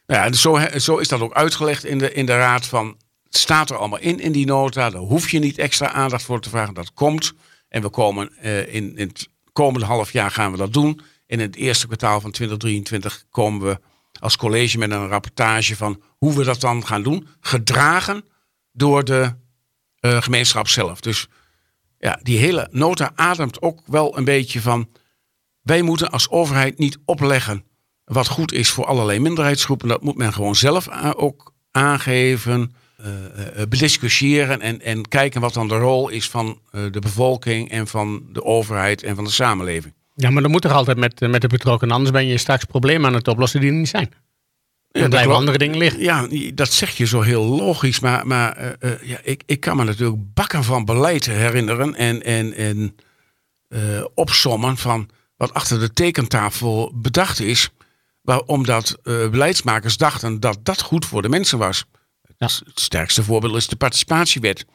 Nou 0.05 0.23
ja, 0.23 0.33
zo, 0.33 0.59
zo 0.79 0.97
is 0.97 1.07
dat 1.07 1.21
ook 1.21 1.33
uitgelegd 1.33 1.85
in 1.85 1.97
de, 1.97 2.13
in 2.13 2.25
de 2.25 2.37
raad 2.37 2.65
van, 2.65 2.97
het 3.23 3.37
staat 3.37 3.69
er 3.69 3.77
allemaal 3.77 3.99
in, 3.99 4.19
in 4.19 4.31
die 4.31 4.45
nota, 4.45 4.89
daar 4.89 5.01
hoef 5.01 5.29
je 5.29 5.39
niet 5.39 5.57
extra 5.57 5.91
aandacht 5.91 6.23
voor 6.23 6.41
te 6.41 6.49
vragen, 6.49 6.73
dat 6.73 6.93
komt. 6.93 7.33
En 7.67 7.81
we 7.81 7.89
komen 7.89 8.37
eh, 8.37 8.73
in, 8.73 8.97
in 8.97 9.07
het 9.07 9.29
komende 9.53 9.85
half 9.85 10.11
jaar 10.11 10.31
gaan 10.31 10.51
we 10.51 10.57
dat 10.57 10.73
doen. 10.73 11.01
En 11.27 11.39
in 11.39 11.45
het 11.47 11.55
eerste 11.55 11.85
kwartaal 11.85 12.21
van 12.21 12.31
2023 12.31 13.25
komen 13.29 13.67
we 13.67 13.79
als 14.19 14.35
college 14.35 14.77
met 14.77 14.91
een 14.91 15.07
rapportage 15.07 15.75
van 15.75 16.01
hoe 16.17 16.33
we 16.33 16.43
dat 16.43 16.61
dan 16.61 16.85
gaan 16.85 17.03
doen. 17.03 17.27
Gedragen 17.39 18.25
door 18.71 19.03
de 19.03 19.35
eh, 19.99 20.21
gemeenschap 20.21 20.67
zelf. 20.67 20.99
Dus 21.01 21.27
ja, 21.97 22.19
die 22.23 22.37
hele 22.37 22.67
nota 22.71 23.11
ademt 23.15 23.61
ook 23.61 23.81
wel 23.85 24.17
een 24.17 24.25
beetje 24.25 24.61
van. 24.61 24.89
Wij 25.61 25.81
moeten 25.81 26.11
als 26.11 26.29
overheid 26.29 26.77
niet 26.77 26.97
opleggen 27.05 27.65
wat 28.05 28.27
goed 28.27 28.53
is 28.53 28.69
voor 28.69 28.85
allerlei 28.85 29.19
minderheidsgroepen. 29.19 29.87
Dat 29.87 30.01
moet 30.01 30.17
men 30.17 30.33
gewoon 30.33 30.55
zelf 30.55 31.13
ook 31.15 31.53
aangeven, 31.71 32.75
eh, 32.97 33.07
eh, 33.07 33.61
eh, 33.61 33.67
bediscussiëren 33.67 34.61
en, 34.61 34.81
en 34.81 35.07
kijken 35.07 35.41
wat 35.41 35.53
dan 35.53 35.67
de 35.67 35.77
rol 35.77 36.09
is 36.09 36.29
van 36.29 36.59
de 36.71 36.99
bevolking 36.99 37.69
en 37.69 37.87
van 37.87 38.23
de 38.31 38.43
overheid 38.43 39.03
en 39.03 39.15
van 39.15 39.23
de 39.23 39.31
samenleving. 39.31 39.93
Ja, 40.15 40.29
maar 40.29 40.41
dan 40.41 40.51
moet 40.51 40.61
toch 40.61 40.71
altijd 40.71 40.97
met, 40.97 41.19
met 41.19 41.41
de 41.41 41.47
betrokkenen. 41.47 41.95
Anders 41.95 42.11
ben 42.11 42.27
je 42.27 42.37
straks 42.37 42.65
problemen 42.65 43.07
aan 43.07 43.13
het 43.13 43.27
oplossen 43.27 43.59
die 43.59 43.69
er 43.69 43.75
niet 43.75 43.89
zijn. 43.89 44.09
Ja, 44.91 45.01
dat 45.01 45.09
blijven 45.09 45.35
andere 45.35 45.57
dingen 45.57 45.77
liggen. 45.77 46.01
Ja, 46.01 46.27
dat 46.53 46.71
zeg 46.71 46.97
je 46.97 47.05
zo 47.05 47.21
heel 47.21 47.43
logisch, 47.43 47.99
maar, 47.99 48.27
maar 48.27 48.77
ja, 49.01 49.17
ik, 49.23 49.43
ik 49.45 49.59
kan 49.59 49.77
me 49.77 49.83
natuurlijk 49.83 50.33
bakken 50.33 50.63
van 50.63 50.85
beleid 50.85 51.25
herinneren 51.25 51.95
en, 51.95 52.23
en, 52.23 52.53
en 52.53 52.95
opsommen 54.13 54.77
van 54.77 55.09
wat 55.37 55.53
achter 55.53 55.79
de 55.79 55.93
tekentafel 55.93 56.91
bedacht 56.95 57.39
is, 57.39 57.69
omdat 58.45 58.97
eh, 59.03 59.29
beleidsmakers 59.29 59.97
dachten 59.97 60.39
dat 60.39 60.65
dat 60.65 60.81
goed 60.81 61.05
voor 61.05 61.21
de 61.21 61.29
mensen 61.29 61.57
was. 61.57 61.85
Ja. 62.37 62.47
Het 62.65 62.79
sterkste 62.79 63.23
voorbeeld 63.23 63.55
is 63.55 63.67
de 63.67 63.75
participatiewet. 63.75 64.65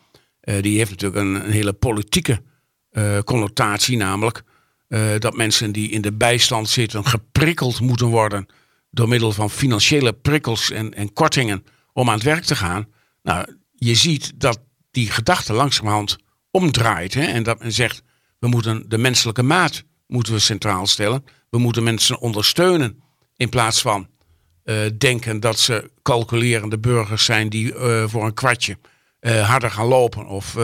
Eh, 0.40 0.62
die 0.62 0.78
heeft 0.78 0.90
natuurlijk 0.90 1.20
een, 1.20 1.44
een 1.44 1.50
hele 1.50 1.72
politieke 1.72 2.42
eh, 2.90 3.18
connotatie, 3.18 3.96
namelijk 3.96 4.42
dat 5.18 5.36
mensen 5.36 5.72
die 5.72 5.90
in 5.90 6.00
de 6.00 6.12
bijstand 6.12 6.68
zitten 6.68 7.06
geprikkeld 7.06 7.80
moeten 7.80 8.06
worden 8.06 8.46
door 8.90 9.08
middel 9.08 9.32
van 9.32 9.50
financiële 9.50 10.12
prikkels 10.12 10.70
en, 10.70 10.94
en 10.94 11.12
kortingen 11.12 11.64
om 11.92 12.08
aan 12.08 12.14
het 12.14 12.22
werk 12.22 12.44
te 12.44 12.56
gaan. 12.56 12.86
Nou, 13.22 13.56
je 13.74 13.94
ziet 13.94 14.32
dat 14.40 14.60
die 14.90 15.10
gedachte 15.10 15.52
langzamerhand 15.52 16.16
omdraait 16.50 17.14
hè, 17.14 17.22
en 17.22 17.42
dat 17.42 17.58
men 17.58 17.72
zegt 17.72 18.02
we 18.38 18.48
moeten 18.48 18.88
de 18.88 18.98
menselijke 18.98 19.42
maat 19.42 19.84
moeten 20.06 20.32
we 20.32 20.38
centraal 20.38 20.86
stellen. 20.86 21.24
We 21.50 21.58
moeten 21.58 21.82
mensen 21.82 22.18
ondersteunen 22.18 23.02
in 23.38 23.48
plaats 23.48 23.80
van 23.80 24.08
eh, 24.64 24.76
denken 24.98 25.40
dat 25.40 25.58
ze 25.58 25.90
calculerende 26.02 26.78
burgers 26.78 27.24
zijn 27.24 27.48
die 27.48 27.74
eh, 27.74 28.04
voor 28.06 28.24
een 28.24 28.34
kwartje 28.34 28.78
eh, 29.20 29.48
harder 29.48 29.70
gaan 29.70 29.86
lopen 29.86 30.26
of 30.26 30.54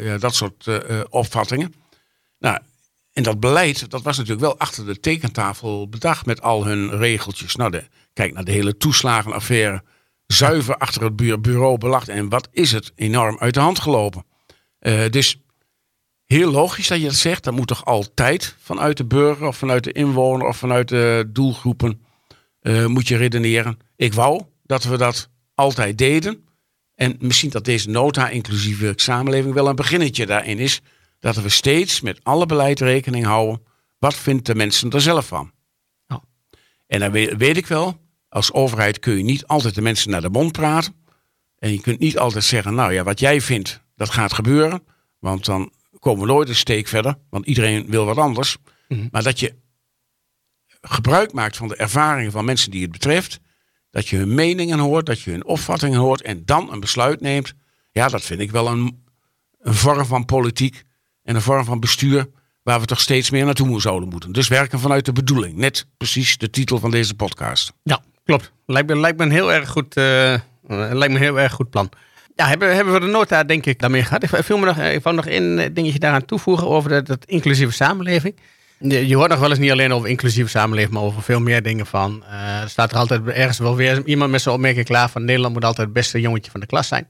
ja, 0.00 0.18
dat 0.18 0.34
soort 0.34 0.68
opvattingen. 1.08 1.74
Nou, 2.38 2.58
en 3.12 3.22
dat 3.22 3.40
beleid, 3.40 3.90
dat 3.90 4.02
was 4.02 4.16
natuurlijk 4.16 4.46
wel 4.46 4.58
achter 4.58 4.86
de 4.86 5.00
tekentafel 5.00 5.88
bedacht 5.88 6.26
met 6.26 6.42
al 6.42 6.64
hun 6.66 6.96
regeltjes. 6.96 7.56
Nou, 7.56 7.80
kijk 8.12 8.32
naar 8.32 8.44
de 8.44 8.52
hele 8.52 8.76
toeslagenaffaire. 8.76 9.82
Zuiver 10.26 10.76
achter 10.76 11.02
het 11.02 11.16
bu- 11.16 11.38
bureau 11.38 11.78
belagt. 11.78 12.08
En 12.08 12.28
wat 12.28 12.48
is 12.52 12.72
het 12.72 12.92
enorm 12.94 13.38
uit 13.38 13.54
de 13.54 13.60
hand 13.60 13.78
gelopen. 13.78 14.24
Dus 15.10 15.40
heel 16.24 16.50
logisch 16.50 16.88
dat 16.88 16.98
je 16.98 17.04
dat 17.04 17.14
zegt. 17.14 17.44
Dat 17.44 17.54
moet 17.54 17.66
toch 17.66 17.84
altijd 17.84 18.56
vanuit 18.62 18.96
de 18.96 19.04
burger 19.04 19.46
of 19.46 19.56
vanuit 19.56 19.84
de 19.84 19.92
inwoner 19.92 20.46
of 20.46 20.56
vanuit 20.56 20.88
de 20.88 21.28
doelgroepen 21.32 22.05
eh, 22.66 22.86
moet 22.86 23.08
je 23.08 23.16
redeneren. 23.16 23.78
Ik 23.96 24.14
wou 24.14 24.42
dat 24.62 24.84
we 24.84 24.96
dat 24.96 25.28
altijd 25.54 25.98
deden. 25.98 26.44
En 26.94 27.16
misschien 27.18 27.50
dat 27.50 27.64
deze 27.64 27.90
nota 27.90 28.28
inclusieve 28.28 28.92
samenleving 28.96 29.54
wel 29.54 29.68
een 29.68 29.76
beginnetje 29.76 30.26
daarin 30.26 30.58
is. 30.58 30.80
Dat 31.18 31.36
we 31.36 31.48
steeds 31.48 32.00
met 32.00 32.18
alle 32.22 32.46
beleid 32.46 32.80
rekening 32.80 33.24
houden. 33.24 33.62
Wat 33.98 34.14
vindt 34.14 34.46
de 34.46 34.54
mensen 34.54 34.90
er 34.90 35.00
zelf 35.00 35.26
van? 35.26 35.52
En 36.86 37.00
dan 37.00 37.10
weet, 37.10 37.36
weet 37.36 37.56
ik 37.56 37.66
wel, 37.66 37.98
als 38.28 38.52
overheid 38.52 38.98
kun 38.98 39.16
je 39.16 39.22
niet 39.22 39.46
altijd 39.46 39.74
de 39.74 39.82
mensen 39.82 40.10
naar 40.10 40.20
de 40.20 40.30
mond 40.30 40.52
praten. 40.52 40.94
En 41.58 41.72
je 41.72 41.80
kunt 41.80 41.98
niet 41.98 42.18
altijd 42.18 42.44
zeggen, 42.44 42.74
nou 42.74 42.92
ja, 42.92 43.04
wat 43.04 43.20
jij 43.20 43.40
vindt, 43.40 43.80
dat 43.96 44.10
gaat 44.10 44.32
gebeuren. 44.32 44.82
Want 45.18 45.44
dan 45.44 45.72
komen 45.98 46.26
we 46.26 46.32
nooit 46.32 46.48
een 46.48 46.54
steek 46.54 46.86
verder. 46.88 47.18
Want 47.30 47.46
iedereen 47.46 47.86
wil 47.88 48.04
wat 48.04 48.18
anders. 48.18 48.56
Mhm. 48.88 49.06
Maar 49.10 49.22
dat 49.22 49.40
je 49.40 49.54
gebruik 50.88 51.32
maakt 51.32 51.56
van 51.56 51.68
de 51.68 51.76
ervaringen 51.76 52.32
van 52.32 52.44
mensen 52.44 52.70
die 52.70 52.82
het 52.82 52.92
betreft. 52.92 53.40
Dat 53.90 54.08
je 54.08 54.16
hun 54.16 54.34
meningen 54.34 54.78
hoort, 54.78 55.06
dat 55.06 55.20
je 55.20 55.30
hun 55.30 55.44
opvattingen 55.44 55.98
hoort. 55.98 56.22
En 56.22 56.42
dan 56.44 56.72
een 56.72 56.80
besluit 56.80 57.20
neemt. 57.20 57.54
Ja, 57.92 58.08
dat 58.08 58.22
vind 58.22 58.40
ik 58.40 58.50
wel 58.50 58.68
een, 58.68 59.04
een 59.60 59.74
vorm 59.74 60.04
van 60.04 60.24
politiek. 60.24 60.84
En 61.22 61.34
een 61.34 61.40
vorm 61.40 61.64
van 61.64 61.80
bestuur. 61.80 62.28
Waar 62.62 62.80
we 62.80 62.86
toch 62.86 63.00
steeds 63.00 63.30
meer 63.30 63.44
naartoe 63.44 63.80
zouden 63.80 64.08
moeten. 64.08 64.32
Dus 64.32 64.48
werken 64.48 64.80
vanuit 64.80 65.04
de 65.04 65.12
bedoeling. 65.12 65.56
Net 65.56 65.86
precies 65.96 66.38
de 66.38 66.50
titel 66.50 66.78
van 66.78 66.90
deze 66.90 67.14
podcast. 67.14 67.72
Ja, 67.82 68.02
klopt. 68.24 68.52
Lijkt 68.66 68.88
me, 68.88 68.96
lijkt 68.96 69.18
me 69.18 69.24
een 69.24 69.30
heel 69.30 69.52
erg 69.52 69.68
goed, 69.68 69.96
eh, 69.96 70.34
eh, 70.34 70.40
lijkt 70.68 70.98
me 70.98 71.04
een 71.04 71.16
heel 71.16 71.40
erg 71.40 71.52
goed 71.52 71.70
plan. 71.70 71.90
Ja, 72.34 72.46
hebben, 72.46 72.74
hebben 72.74 72.94
we 72.94 73.00
de 73.00 73.06
nota 73.06 73.44
denk 73.44 73.66
ik 73.66 73.80
daarmee 73.80 74.02
gehad. 74.02 74.22
Ik 74.22 74.48
me 74.48 74.64
nog, 74.64 74.78
ik 74.78 75.02
wou 75.02 75.16
nog 75.16 75.26
één 75.26 75.74
dingetje 75.74 75.98
daaraan 75.98 76.24
toevoegen 76.24 76.68
over 76.68 76.90
dat, 76.90 77.06
dat 77.06 77.24
inclusieve 77.24 77.72
samenleving. 77.72 78.36
Je, 78.78 79.06
je 79.06 79.16
hoort 79.16 79.30
nog 79.30 79.38
wel 79.38 79.50
eens 79.50 79.58
niet 79.58 79.70
alleen 79.70 79.92
over 79.92 80.08
inclusieve 80.08 80.50
samenleving, 80.50 80.94
maar 80.94 81.02
over 81.02 81.22
veel 81.22 81.40
meer 81.40 81.62
dingen 81.62 81.86
van. 81.86 82.24
eh, 82.24 82.60
er 82.60 82.68
staat 82.68 82.90
er 82.92 82.96
altijd 82.98 83.26
ergens 83.26 83.58
wel 83.58 83.76
weer 83.76 84.02
iemand 84.04 84.30
met 84.30 84.40
zijn 84.40 84.54
opmerking 84.54 84.84
klaar 84.86 85.08
van 85.10 85.24
Nederland 85.24 85.54
moet 85.54 85.64
altijd 85.64 85.86
het 85.86 85.96
beste 85.96 86.20
jongetje 86.20 86.50
van 86.50 86.60
de 86.60 86.66
klas 86.66 86.88
zijn. 86.88 87.06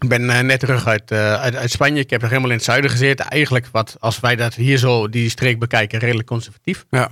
Ik 0.00 0.08
ben 0.08 0.30
eh, 0.30 0.40
net 0.40 0.60
terug 0.60 0.86
uit, 0.86 1.10
eh, 1.10 1.34
uit, 1.34 1.56
uit 1.56 1.70
Spanje. 1.70 2.00
Ik 2.00 2.10
heb 2.10 2.20
nog 2.20 2.30
helemaal 2.30 2.50
in 2.50 2.56
het 2.56 2.64
zuiden 2.64 2.90
gezeten. 2.90 3.26
Eigenlijk 3.28 3.66
wat, 3.72 3.96
als 4.00 4.20
wij 4.20 4.36
dat 4.36 4.54
hier 4.54 4.78
zo, 4.78 5.08
die 5.08 5.28
streek 5.28 5.58
bekijken, 5.58 5.98
redelijk 5.98 6.28
conservatief. 6.28 6.84
Ja, 6.90 7.08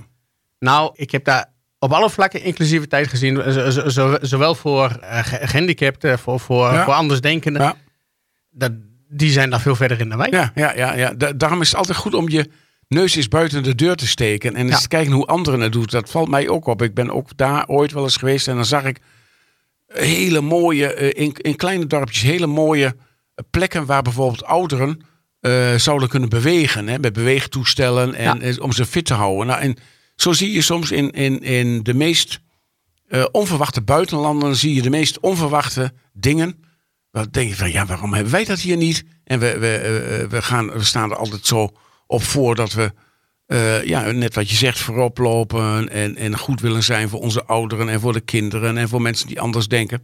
Nou, 0.59 0.91
ik 0.95 1.11
heb 1.11 1.23
daar 1.23 1.51
op 1.79 1.91
alle 1.91 2.09
vlakken 2.09 2.41
inclusiviteit 2.43 3.07
gezien. 3.07 3.51
Zo- 3.53 3.69
zo- 3.69 3.89
zo- 3.89 4.17
zowel 4.21 4.55
voor 4.55 4.89
eh, 5.01 5.19
ge- 5.25 5.47
gehandicapten, 5.47 6.19
voor, 6.19 6.39
voor, 6.39 6.73
Ja. 6.73 6.83
voor 6.83 6.93
andersdenkenden. 6.93 7.61
Ja. 7.61 7.75
Dat, 8.51 8.71
die 9.09 9.31
zijn 9.31 9.49
daar 9.49 9.61
veel 9.61 9.75
verder 9.75 9.99
in 9.99 10.09
dan 10.09 10.17
wij. 10.17 10.27
ja, 10.31 10.51
ja, 10.55 10.73
ja, 10.75 10.93
ja. 10.93 11.13
Da- 11.13 11.31
daarom 11.33 11.61
is 11.61 11.67
het 11.67 11.77
altijd 11.77 11.97
goed 11.97 12.13
om 12.13 12.29
je 12.29 12.49
neus 12.87 13.15
eens 13.15 13.27
buiten 13.27 13.63
de 13.63 13.75
deur 13.75 13.95
te 13.95 14.07
steken. 14.07 14.55
En 14.55 14.69
eens 14.69 14.81
te 14.81 14.87
kijken 14.87 15.11
hoe 15.13 15.25
anderen 15.25 15.59
het 15.59 15.71
doen. 15.71 15.85
Dat 15.85 16.09
valt 16.09 16.29
mij 16.29 16.49
ook 16.49 16.65
op. 16.65 16.81
Ik 16.81 16.93
ben 16.93 17.11
ook 17.11 17.37
daar 17.37 17.67
ooit 17.67 17.91
wel 17.91 18.03
eens 18.03 18.17
geweest. 18.17 18.47
En 18.47 18.55
dan 18.55 18.65
zag 18.65 18.83
ik 18.83 18.99
hele 19.87 20.41
mooie, 20.41 20.93
eh, 20.93 21.23
in, 21.23 21.33
in 21.33 21.55
kleine 21.55 21.87
dorpjes, 21.87 22.21
hele 22.21 22.47
mooie 22.47 22.95
plekken 23.49 23.85
waar 23.85 24.01
bijvoorbeeld 24.01 24.43
ouderen 24.43 24.99
eh, 25.39 25.75
zouden 25.75 26.09
kunnen 26.09 26.29
bewegen. 26.29 26.87
Hè, 26.87 26.99
met 26.99 27.13
beweegtoestellen 27.13 28.13
en, 28.13 28.23
Ja. 28.23 28.39
eh, 28.39 28.59
om 28.61 28.71
ze 28.71 28.85
fit 28.85 29.05
te 29.05 29.13
houden. 29.13 29.47
Nou, 29.47 29.61
en 29.61 29.75
zo 30.15 30.31
zie 30.33 30.51
je 30.51 30.61
soms 30.61 30.91
in, 30.91 31.11
in, 31.11 31.39
in 31.41 31.83
de 31.83 31.93
meest 31.93 32.39
onverwachte 33.31 33.81
buitenlanden, 33.81 34.55
zie 34.55 34.73
je 34.75 34.81
de 34.81 34.89
meest 34.89 35.19
onverwachte 35.19 35.93
dingen. 36.13 36.63
Dan 37.11 37.27
denk 37.31 37.49
je 37.49 37.55
van, 37.55 37.71
ja, 37.71 37.85
waarom 37.85 38.13
hebben 38.13 38.31
wij 38.31 38.45
dat 38.45 38.59
hier 38.59 38.77
niet? 38.77 39.03
En 39.23 39.39
we, 39.39 39.57
we, 39.57 40.27
we, 40.29 40.41
gaan, 40.41 40.71
we 40.71 40.83
staan 40.83 41.11
er 41.11 41.17
altijd 41.17 41.45
zo 41.45 41.69
op 42.13 42.23
voor 42.23 42.55
dat 42.55 42.73
we, 42.73 42.91
eh, 43.45 43.83
ja, 43.83 44.11
net 44.11 44.35
wat 44.35 44.49
je 44.49 44.55
zegt, 44.55 44.79
voorop 44.79 45.17
lopen. 45.17 45.89
En, 45.89 46.15
en 46.15 46.37
goed 46.37 46.61
willen 46.61 46.83
zijn 46.83 47.09
voor 47.09 47.19
onze 47.19 47.45
ouderen 47.45 47.89
en 47.89 47.99
voor 47.99 48.13
de 48.13 48.19
kinderen 48.21 48.77
en 48.77 48.89
voor 48.89 49.01
mensen 49.01 49.27
die 49.27 49.41
anders 49.41 49.67
denken. 49.67 50.03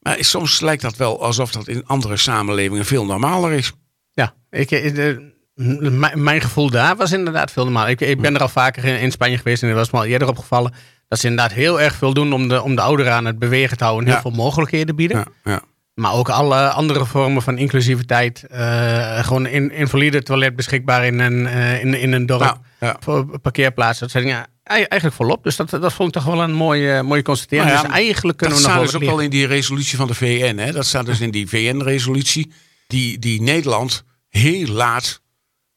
Maar 0.00 0.16
soms 0.20 0.60
lijkt 0.60 0.82
dat 0.82 0.96
wel 0.96 1.22
alsof 1.22 1.52
dat 1.52 1.68
in 1.68 1.86
andere 1.86 2.16
samenlevingen 2.16 2.84
veel 2.84 3.04
normaler 3.04 3.52
is. 3.52 3.72
Ja, 4.12 4.34
ik, 4.50 4.70
eh, 4.70 4.94
de- 4.94 5.32
m- 5.54 6.22
mijn- 6.22 6.40
gevoel 6.40 6.70
daar 6.70 6.96
was 6.96 7.12
inderdaad 7.12 7.50
veel 7.52 7.64
normaal. 7.64 7.88
Ik, 7.88 8.00
ik 8.00 8.20
ben 8.20 8.34
er 8.34 8.40
al 8.40 8.48
vaker 8.48 8.84
in, 8.84 9.00
in 9.00 9.10
Spanje 9.10 9.36
geweest 9.36 9.62
en 9.62 9.68
het 9.68 9.76
was 9.78 9.90
me 9.90 9.98
al 9.98 10.04
eerder 10.04 10.28
opgevallen 10.28 10.72
dat 11.08 11.18
ze 11.18 11.28
inderdaad 11.28 11.52
heel 11.56 11.80
erg 11.80 11.94
veel 11.94 12.14
doen 12.14 12.32
om 12.32 12.48
de, 12.48 12.62
om 12.62 12.74
de 12.74 12.80
ouderen 12.82 13.12
aan 13.12 13.24
het 13.24 13.38
bewegen 13.38 13.76
te 13.76 13.84
houden 13.84 14.04
en 14.06 14.12
heel 14.14 14.22
Ja. 14.24 14.28
veel 14.30 14.44
mogelijkheden 14.44 14.96
bieden. 14.96 15.16
Ja, 15.16 15.50
ja. 15.52 15.62
Maar 16.00 16.12
ook 16.12 16.28
alle 16.28 16.68
andere 16.68 17.06
vormen 17.06 17.42
van 17.42 17.58
inclusiviteit. 17.58 18.44
eh, 18.44 19.24
gewoon 19.24 19.46
een 19.46 19.70
invalide 19.72 20.22
toilet 20.22 20.56
beschikbaar 20.56 21.06
in 21.06 21.18
een, 21.18 21.46
eh, 21.46 21.80
in, 21.84 21.94
in 21.94 22.12
een 22.12 22.26
dorp. 22.26 22.40
Ja, 22.40 22.60
ja. 22.80 22.96
Voor 23.00 23.38
parkeerplaatsen. 23.40 24.02
Dat 24.02 24.10
zijn 24.10 24.26
ja, 24.26 24.46
ei- 24.62 24.84
eigenlijk 24.84 25.14
volop. 25.14 25.42
Dus 25.44 25.56
dat, 25.56 25.70
dat 25.70 25.92
vond 25.92 26.08
ik 26.08 26.22
toch 26.22 26.32
wel 26.32 26.42
een 26.42 26.52
mooie, 26.52 27.02
mooie 27.02 27.22
constatering. 27.22 27.68
Nou 27.70 27.80
ja, 27.82 27.86
dus 27.88 27.96
eigenlijk 27.96 28.38
kunnen 28.38 28.56
dat 28.56 28.66
we 28.66 28.72
nog 28.72 28.78
staat 28.82 28.92
wel 28.92 29.00
dus 29.00 29.08
ook 29.10 29.16
al 29.16 29.24
in 29.24 29.30
die 29.30 29.46
resolutie 29.46 29.96
van 29.96 30.06
de 30.06 30.14
VN. 30.14 30.56
Hè? 30.56 30.72
Dat 30.72 30.86
staat 30.86 31.06
dus 31.06 31.20
in 31.20 31.30
die 31.30 31.48
VN-resolutie 31.48 32.52
die, 32.86 33.18
die 33.18 33.42
Nederland 33.42 34.04
heel 34.28 34.66
laat 34.66 35.20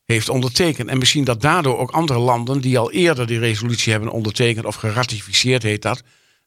heeft 0.05 0.29
ondertekend. 0.29 0.89
En 0.89 0.97
misschien 0.97 1.23
dat 1.23 1.41
daardoor 1.41 1.77
ook 1.77 1.91
andere 1.91 2.19
landen 2.19 2.62
die 2.62 2.77
al 2.77 2.91
eerder 2.91 3.27
die 3.27 3.39
resolutie 3.39 3.91
hebben 3.91 4.12
ondertekend 4.12 4.65
of 4.65 4.75
geratificeerd 4.75 5.63
heet 5.63 5.81
dat. 5.81 6.01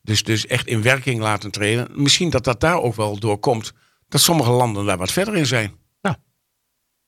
Dus, 0.07 0.23
dus 0.23 0.47
echt 0.47 0.67
in 0.67 0.83
werking 0.83 1.21
laten 1.21 1.51
treden. 1.51 1.89
Misschien 1.95 2.31
dat 2.31 2.45
dat 2.45 2.61
daar 2.61 2.83
ook 2.83 2.95
wel 2.95 3.19
door 3.19 3.39
komt. 3.39 3.73
Dat 4.09 4.21
sommige 4.21 4.51
landen 4.51 4.87
daar 4.87 4.99
wat 4.99 5.13
verder 5.13 5.37
in 5.37 5.47
zijn. 5.47 5.75
Ja. 6.01 6.17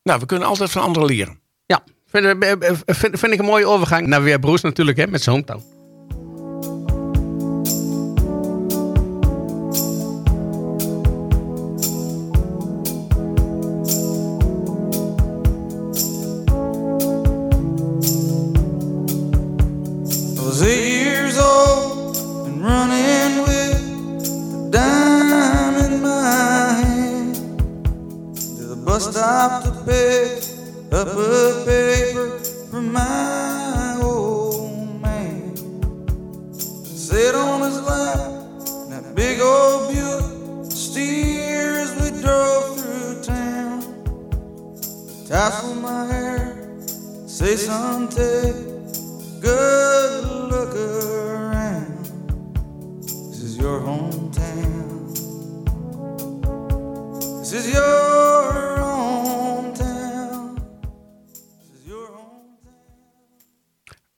Nou, 0.02 0.20
we 0.20 0.26
kunnen 0.26 0.48
altijd 0.48 0.70
van 0.70 0.82
anderen 0.82 1.08
leren. 1.08 1.40
Ja, 1.66 1.82
vind, 2.06 2.42
eh, 2.42 2.52
eh, 2.52 2.76
vind, 2.86 3.18
vind 3.18 3.32
ik 3.32 3.38
een 3.38 3.44
mooie 3.44 3.66
overgang 3.66 4.06
naar 4.06 4.22
weer 4.22 4.38
Broes 4.38 4.60
natuurlijk 4.60 4.96
hè, 4.96 5.06
met 5.06 5.22
zijn 5.22 5.34
hometown. 5.34 5.77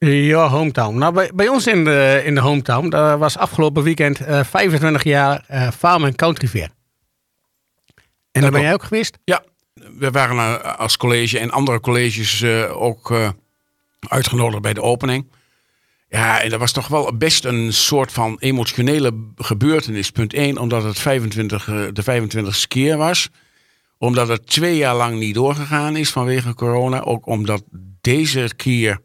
Ja, 0.07 0.49
hometown. 0.49 0.99
Nou, 0.99 1.13
bij, 1.13 1.31
bij 1.35 1.49
ons 1.49 1.67
in 1.67 1.85
de, 1.85 2.23
in 2.25 2.35
de 2.35 2.41
hometown, 2.41 2.89
daar 2.89 3.19
was 3.19 3.37
afgelopen 3.37 3.83
weekend 3.83 4.21
eh 4.21 4.45
25 4.45 5.05
jaar 5.05 5.45
eh 5.47 5.71
Farm 5.71 6.05
and 6.05 6.17
Country 6.17 6.49
Fair. 6.49 6.69
En 8.33 8.43
daar 8.43 8.51
ben 8.51 8.61
jij 8.61 8.73
ook 8.73 8.83
geweest? 8.83 9.19
Ja, 9.25 9.43
we 9.99 10.11
waren 10.11 10.63
eh, 10.63 10.79
als 10.79 10.97
college 10.97 11.39
en 11.39 11.51
andere 11.51 11.81
colleges 11.81 12.45
ook 12.73 13.33
uitgenodigd 14.09 14.63
bij 14.63 14.75
de 14.75 14.83
opening. 14.83 15.27
Ja, 16.11 16.41
en 16.41 16.51
dat 16.51 16.59
was 16.59 16.73
toch 16.73 16.89
wel 16.89 17.17
best 17.17 17.45
een 17.45 17.73
soort 17.73 18.13
van 18.13 18.37
emotionele 18.39 19.13
gebeurtenis. 19.37 20.11
Punt 20.11 20.35
1, 20.35 20.59
omdat 20.59 20.83
het 20.83 20.99
25, 20.99 21.69
eh, 21.69 21.85
de 21.93 22.03
25ste 22.03 22.69
keer 22.69 22.97
was. 22.97 23.31
Omdat 23.99 24.29
het 24.29 24.47
twee 24.47 24.77
jaar 24.77 24.95
lang 24.95 25.19
niet 25.19 25.35
doorgegaan 25.35 25.97
is 25.97 26.11
vanwege 26.11 26.55
corona. 26.55 27.01
Ook 27.01 27.27
omdat 27.27 27.63
deze 28.01 28.51
keer, 28.57 29.01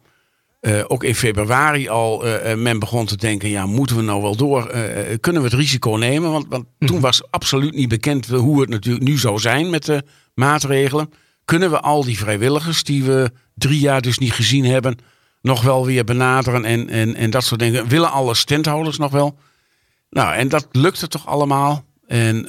eh, 0.65 0.83
ook 0.87 1.03
in 1.03 1.15
februari 1.15 1.87
al, 1.89 2.25
eh, 2.25 2.51
eh, 2.51 2.57
men 2.57 2.79
begon 2.79 3.05
te 3.05 3.17
denken... 3.17 3.49
ja, 3.49 3.65
moeten 3.65 3.95
we 3.95 4.01
nou 4.01 4.21
wel 4.21 4.35
door? 4.35 4.71
Kunnen 5.19 5.41
we 5.41 5.47
het 5.47 5.57
risico 5.57 5.91
nemen? 5.91 6.31
Want, 6.31 6.45
want 6.49 6.65
toen 6.79 6.99
was 6.99 7.31
absoluut 7.31 7.75
niet 7.75 7.89
bekend 7.89 8.27
hoe 8.27 8.61
het 8.61 8.69
natuurlijk 8.69 9.05
nu 9.05 9.17
zou 9.17 9.39
zijn 9.39 9.69
met 9.69 9.85
de 9.85 10.03
maatregelen. 10.33 11.09
Kunnen 11.45 11.71
we 11.71 11.79
al 11.79 12.03
die 12.03 12.17
vrijwilligers 12.17 12.83
die 12.83 13.03
we 13.03 13.31
drie 13.53 13.79
jaar 13.79 14.01
dus 14.01 14.17
niet 14.17 14.33
gezien 14.33 14.65
hebben... 14.65 14.97
nog 15.41 15.61
wel 15.61 15.85
weer 15.85 16.03
benaderen 16.03 16.65
en, 16.65 16.89
en, 16.89 17.15
en 17.15 17.29
dat 17.29 17.43
soort 17.43 17.59
dingen? 17.59 17.87
Willen 17.87 18.11
alle 18.11 18.35
standhouders 18.35 18.97
nog 18.97 19.11
wel? 19.11 19.37
Nou, 20.09 20.35
en 20.35 20.49
dat 20.49 20.67
lukte 20.71 21.07
toch 21.07 21.27
allemaal. 21.27 21.85
En 22.07 22.45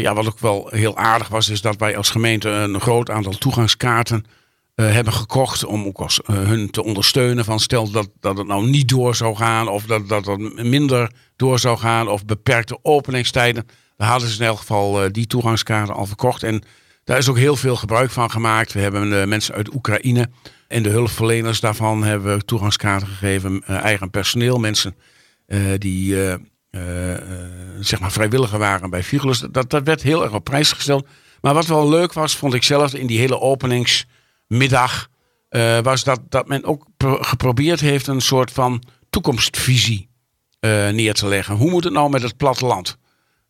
ja, 0.00 0.14
wat 0.14 0.26
ook 0.26 0.40
wel 0.40 0.68
heel 0.70 0.96
aardig 0.96 1.28
was, 1.28 1.48
is 1.48 1.60
dat 1.60 1.76
wij 1.76 1.96
als 1.96 2.10
gemeente 2.10 2.48
een 2.48 2.80
groot 2.80 3.10
aantal 3.10 3.32
toegangskaarten 3.32 4.24
eh, 4.76 4.92
hebben 4.92 5.12
gekocht. 5.12 5.64
Om 5.64 5.86
ook 5.86 5.98
als, 5.98 6.22
eh, 6.22 6.34
hun 6.36 6.70
te 6.70 6.84
ondersteunen. 6.84 7.44
Van 7.44 7.60
stel 7.60 7.90
dat, 7.90 8.08
dat 8.20 8.36
het 8.38 8.46
nou 8.46 8.66
niet 8.66 8.88
door 8.88 9.14
zou 9.14 9.36
gaan, 9.36 9.68
of 9.68 9.84
dat, 9.84 10.08
dat 10.08 10.26
het 10.26 10.62
minder 10.64 11.10
door 11.36 11.58
zou 11.58 11.78
gaan, 11.78 12.08
of 12.08 12.24
beperkte 12.24 12.78
openingstijden. 12.82 13.66
Dan 13.96 14.08
hadden 14.08 14.28
ze 14.28 14.40
in 14.40 14.46
elk 14.46 14.58
geval 14.58 15.02
eh, 15.02 15.10
die 15.10 15.26
toegangskaarten 15.26 15.94
al 15.94 16.06
verkocht. 16.06 16.42
En 16.42 16.62
daar 17.04 17.18
is 17.18 17.28
ook 17.28 17.36
heel 17.36 17.56
veel 17.56 17.76
gebruik 17.76 18.10
van 18.10 18.30
gemaakt. 18.30 18.72
We 18.72 18.80
hebben 18.80 19.28
mensen 19.28 19.54
uit 19.54 19.74
Oekraïne 19.74 20.28
en 20.68 20.82
de 20.82 20.88
hulpverleners 20.88 21.60
daarvan 21.60 22.04
hebben 22.04 22.36
we 22.36 22.44
toegangskaarten 22.44 23.08
gegeven. 23.08 23.62
Eigen 23.64 24.10
personeel, 24.10 24.58
mensen 24.58 24.96
die 25.78 26.16
zeg 27.80 28.00
maar 28.00 28.12
vrijwilliger 28.12 28.58
waren 28.58 28.90
bij 28.90 29.02
Vigilus. 29.02 29.38
Dat, 29.50 29.70
dat 29.70 29.84
werd 29.84 30.02
heel 30.02 30.22
erg 30.22 30.32
op 30.32 30.44
prijs 30.44 30.72
gesteld. 30.72 31.06
Maar 31.40 31.54
wat 31.54 31.66
wel 31.66 31.88
leuk 31.88 32.12
was, 32.12 32.36
vond 32.36 32.54
ik 32.54 32.62
zelf 32.62 32.94
in 32.94 33.06
die 33.06 33.18
hele 33.18 33.38
openingsmiddag, 34.48 35.08
eh, 35.48 35.80
was 35.80 36.04
dat, 36.04 36.20
dat 36.28 36.48
men 36.48 36.64
ook 36.64 36.86
pro- 36.96 37.22
geprobeerd 37.22 37.80
heeft 37.80 38.06
een 38.06 38.20
soort 38.20 38.50
van 38.50 38.82
toekomstvisie 39.10 40.08
eh, 40.60 40.88
neer 40.88 41.14
te 41.14 41.26
leggen. 41.26 41.54
Hoe 41.56 41.70
moet 41.70 41.84
het 41.84 41.92
nou 41.92 42.10
met 42.10 42.22
het 42.22 42.36
platteland? 42.36 42.96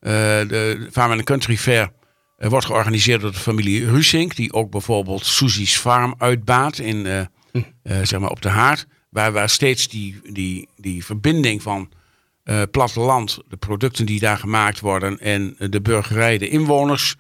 Eh, 0.01 0.13
de 0.49 0.89
Farm 0.93 1.11
and 1.13 1.23
Country 1.25 1.57
Fair 1.57 1.91
wordt 2.37 2.67
georganiseerd 2.67 3.21
door 3.21 3.33
de 3.33 3.39
familie 3.39 3.87
Rusink, 3.91 4.37
die 4.37 4.53
ook 4.53 4.71
bijvoorbeeld 4.71 5.27
Susie's 5.27 5.77
Farm 5.77 6.15
uitbaat 6.19 6.79
in, 6.79 7.07
eh, 7.07 7.23
zeg 8.03 8.21
maar 8.21 8.31
op 8.31 8.43
de 8.43 8.49
haard. 8.49 8.87
Waar, 9.11 9.33
waar 9.33 9.49
steeds 9.49 9.89
die, 9.89 10.21
die, 10.33 10.69
die 10.77 11.05
verbinding 11.05 11.63
van 11.63 11.91
platteland, 12.71 13.39
de 13.49 13.57
producten 13.57 14.07
die 14.07 14.21
daar 14.21 14.39
gemaakt 14.39 14.81
worden 14.81 15.19
en 15.19 15.57
de 15.59 15.81
burgerij, 15.81 16.39
de 16.39 16.49
inwoners 16.49 17.15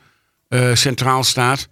centraal 0.72 1.24
staat. 1.24 1.68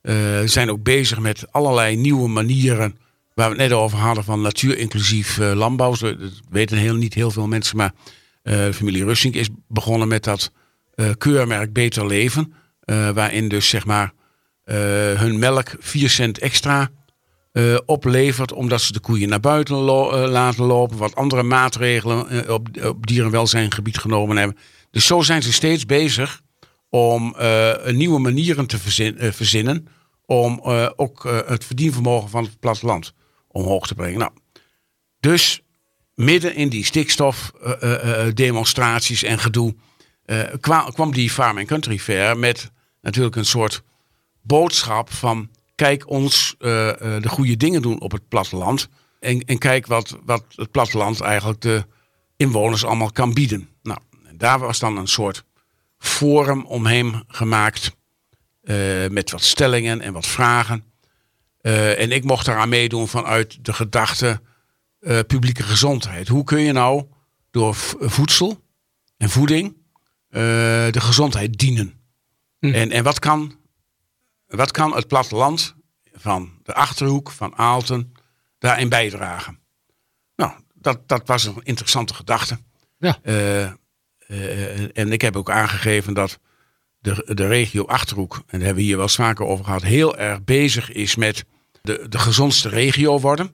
Eh, 0.00 0.14
We 0.14 0.42
zijn 0.46 0.70
ook 0.70 0.82
bezig 0.82 1.18
met 1.18 1.52
allerlei 1.52 1.96
nieuwe 1.96 2.28
manieren. 2.28 2.98
Waar 3.34 3.50
we 3.50 3.56
het 3.62 3.68
net 3.70 3.78
over 3.78 3.98
hadden 3.98 4.24
van 4.24 4.40
natuurinclusief 4.40 5.38
eh, 5.38 5.52
landbouw. 5.54 5.94
Dat 5.96 6.16
weten 6.50 6.76
heel, 6.78 6.94
niet 6.94 7.14
heel 7.14 7.30
veel 7.30 7.46
mensen. 7.46 7.76
Maar 7.76 7.92
eh, 8.42 8.54
de 8.64 8.74
familie 8.74 9.04
Russink 9.04 9.34
is 9.34 9.48
begonnen 9.68 10.08
met 10.08 10.24
dat 10.24 10.52
eh, 10.94 11.10
keurmerk 11.18 11.72
Beter 11.72 12.06
Leven. 12.06 12.52
eh, 12.80 13.10
waarin 13.10 13.48
dus 13.48 13.68
zeg 13.68 13.86
maar 13.86 14.12
eh, 14.64 14.76
hun 15.20 15.38
melk 15.38 15.70
4 15.78 16.10
cent 16.10 16.38
extra 16.38 16.90
eh, 17.52 17.76
oplevert. 17.86 18.52
Omdat 18.52 18.80
ze 18.80 18.92
de 18.92 19.00
koeien 19.00 19.28
naar 19.28 19.40
buiten 19.40 19.76
eh, 19.76 19.82
laten 20.30 20.64
lopen. 20.64 20.96
Wat 20.96 21.14
andere 21.14 21.42
maatregelen 21.42 22.28
eh, 22.28 22.52
op, 22.52 22.68
op 22.84 23.06
dierenwelzijngebied 23.06 23.98
genomen 23.98 24.36
hebben. 24.36 24.56
Dus 24.90 25.06
zo 25.06 25.20
zijn 25.20 25.42
ze 25.42 25.52
steeds 25.52 25.86
bezig 25.86 26.40
om 26.88 27.34
eh, 27.34 27.86
nieuwe 27.86 28.18
manieren 28.18 28.66
te 28.66 28.78
eh, 29.18 29.32
verzinnen. 29.32 29.88
Om 30.26 30.60
eh, 30.64 30.90
ook 30.96 31.22
het 31.46 31.64
verdienvermogen 31.64 32.28
van 32.28 32.44
het 32.44 32.60
platteland 32.60 33.12
omhoog 33.48 33.86
te 33.86 33.94
brengen. 33.94 34.18
Nou, 34.18 34.32
dus 35.20 35.62
midden 36.14 36.54
in 36.54 36.68
die 36.68 36.84
stikstofdemonstraties 36.84 39.22
en 39.22 39.38
gedoe. 39.38 39.74
kwa- 40.60 40.90
kwam 40.90 41.12
die 41.12 41.30
Farm 41.30 41.58
and 41.58 41.66
Country 41.66 41.98
Fair 41.98 42.38
met 42.38 42.70
natuurlijk 43.00 43.36
een 43.36 43.44
soort 43.44 43.82
boodschap 44.42 45.12
van 45.12 45.50
kijk 45.74 46.10
ons 46.10 46.54
de 46.58 47.28
goede 47.28 47.56
dingen 47.56 47.82
doen 47.82 48.00
op 48.00 48.12
het 48.12 48.28
platteland. 48.28 48.88
En, 49.20 49.40
en 49.40 49.58
kijk 49.58 49.86
wat, 49.86 50.18
wat 50.24 50.44
het 50.54 50.70
platteland 50.70 51.20
eigenlijk 51.20 51.60
de 51.60 51.84
inwoners 52.36 52.84
allemaal 52.84 53.12
kan 53.12 53.34
bieden. 53.34 53.68
Nou, 53.82 53.98
daar 54.34 54.58
was 54.58 54.78
dan 54.78 54.96
een 54.96 55.08
soort 55.08 55.44
forum 55.98 56.64
omheen 56.66 57.24
gemaakt. 57.28 57.96
eh, 58.68 59.08
met 59.10 59.30
wat 59.30 59.42
stellingen 59.42 60.00
en 60.00 60.12
wat 60.12 60.26
vragen. 60.26 60.84
Eh, 61.60 62.00
en 62.00 62.12
ik 62.12 62.24
mocht 62.24 62.46
daaraan 62.46 62.68
meedoen 62.68 63.08
vanuit 63.08 63.64
de 63.64 63.72
gedachte 63.72 64.40
eh, 65.00 65.18
publieke 65.26 65.62
gezondheid. 65.62 66.28
Hoe 66.28 66.44
kun 66.44 66.60
je 66.60 66.72
nou 66.72 67.04
door 67.50 67.74
voedsel 67.98 68.64
en 69.16 69.30
voeding 69.30 69.76
de 70.28 71.00
gezondheid 71.00 71.58
dienen? 71.58 72.00
En, 72.60 72.90
en 72.90 73.04
wat, 73.04 73.18
kan, 73.18 73.58
wat 74.46 74.70
kan 74.70 74.94
het 74.94 75.06
platteland 75.06 75.74
van 76.12 76.52
de 76.62 76.74
Achterhoek, 76.74 77.30
van 77.30 77.56
Aalten, 77.56 78.12
daarin 78.58 78.88
bijdragen. 78.88 79.58
Nou, 80.36 80.52
dat, 80.74 81.08
dat 81.08 81.26
was 81.26 81.44
een 81.44 81.60
interessante 81.62 82.14
gedachte. 82.14 82.58
Ja. 82.98 83.18
Eh, 84.28 84.64
eh, 84.64 84.88
en 84.92 85.12
ik 85.12 85.20
heb 85.20 85.36
ook 85.36 85.50
aangegeven 85.50 86.14
dat 86.14 86.38
de, 86.98 87.32
de 87.34 87.46
regio 87.46 87.84
Achterhoek, 87.84 88.34
en 88.34 88.42
daar 88.46 88.60
hebben 88.60 88.76
we 88.76 88.82
hier 88.82 88.96
wel 88.96 89.08
vaker 89.08 89.44
over 89.44 89.64
gehad, 89.64 89.82
heel 89.82 90.16
erg 90.16 90.44
bezig 90.44 90.92
is 90.92 91.16
met 91.16 91.44
de, 91.82 92.06
de 92.08 92.18
gezondste 92.18 92.68
regio 92.68 93.20
worden. 93.20 93.50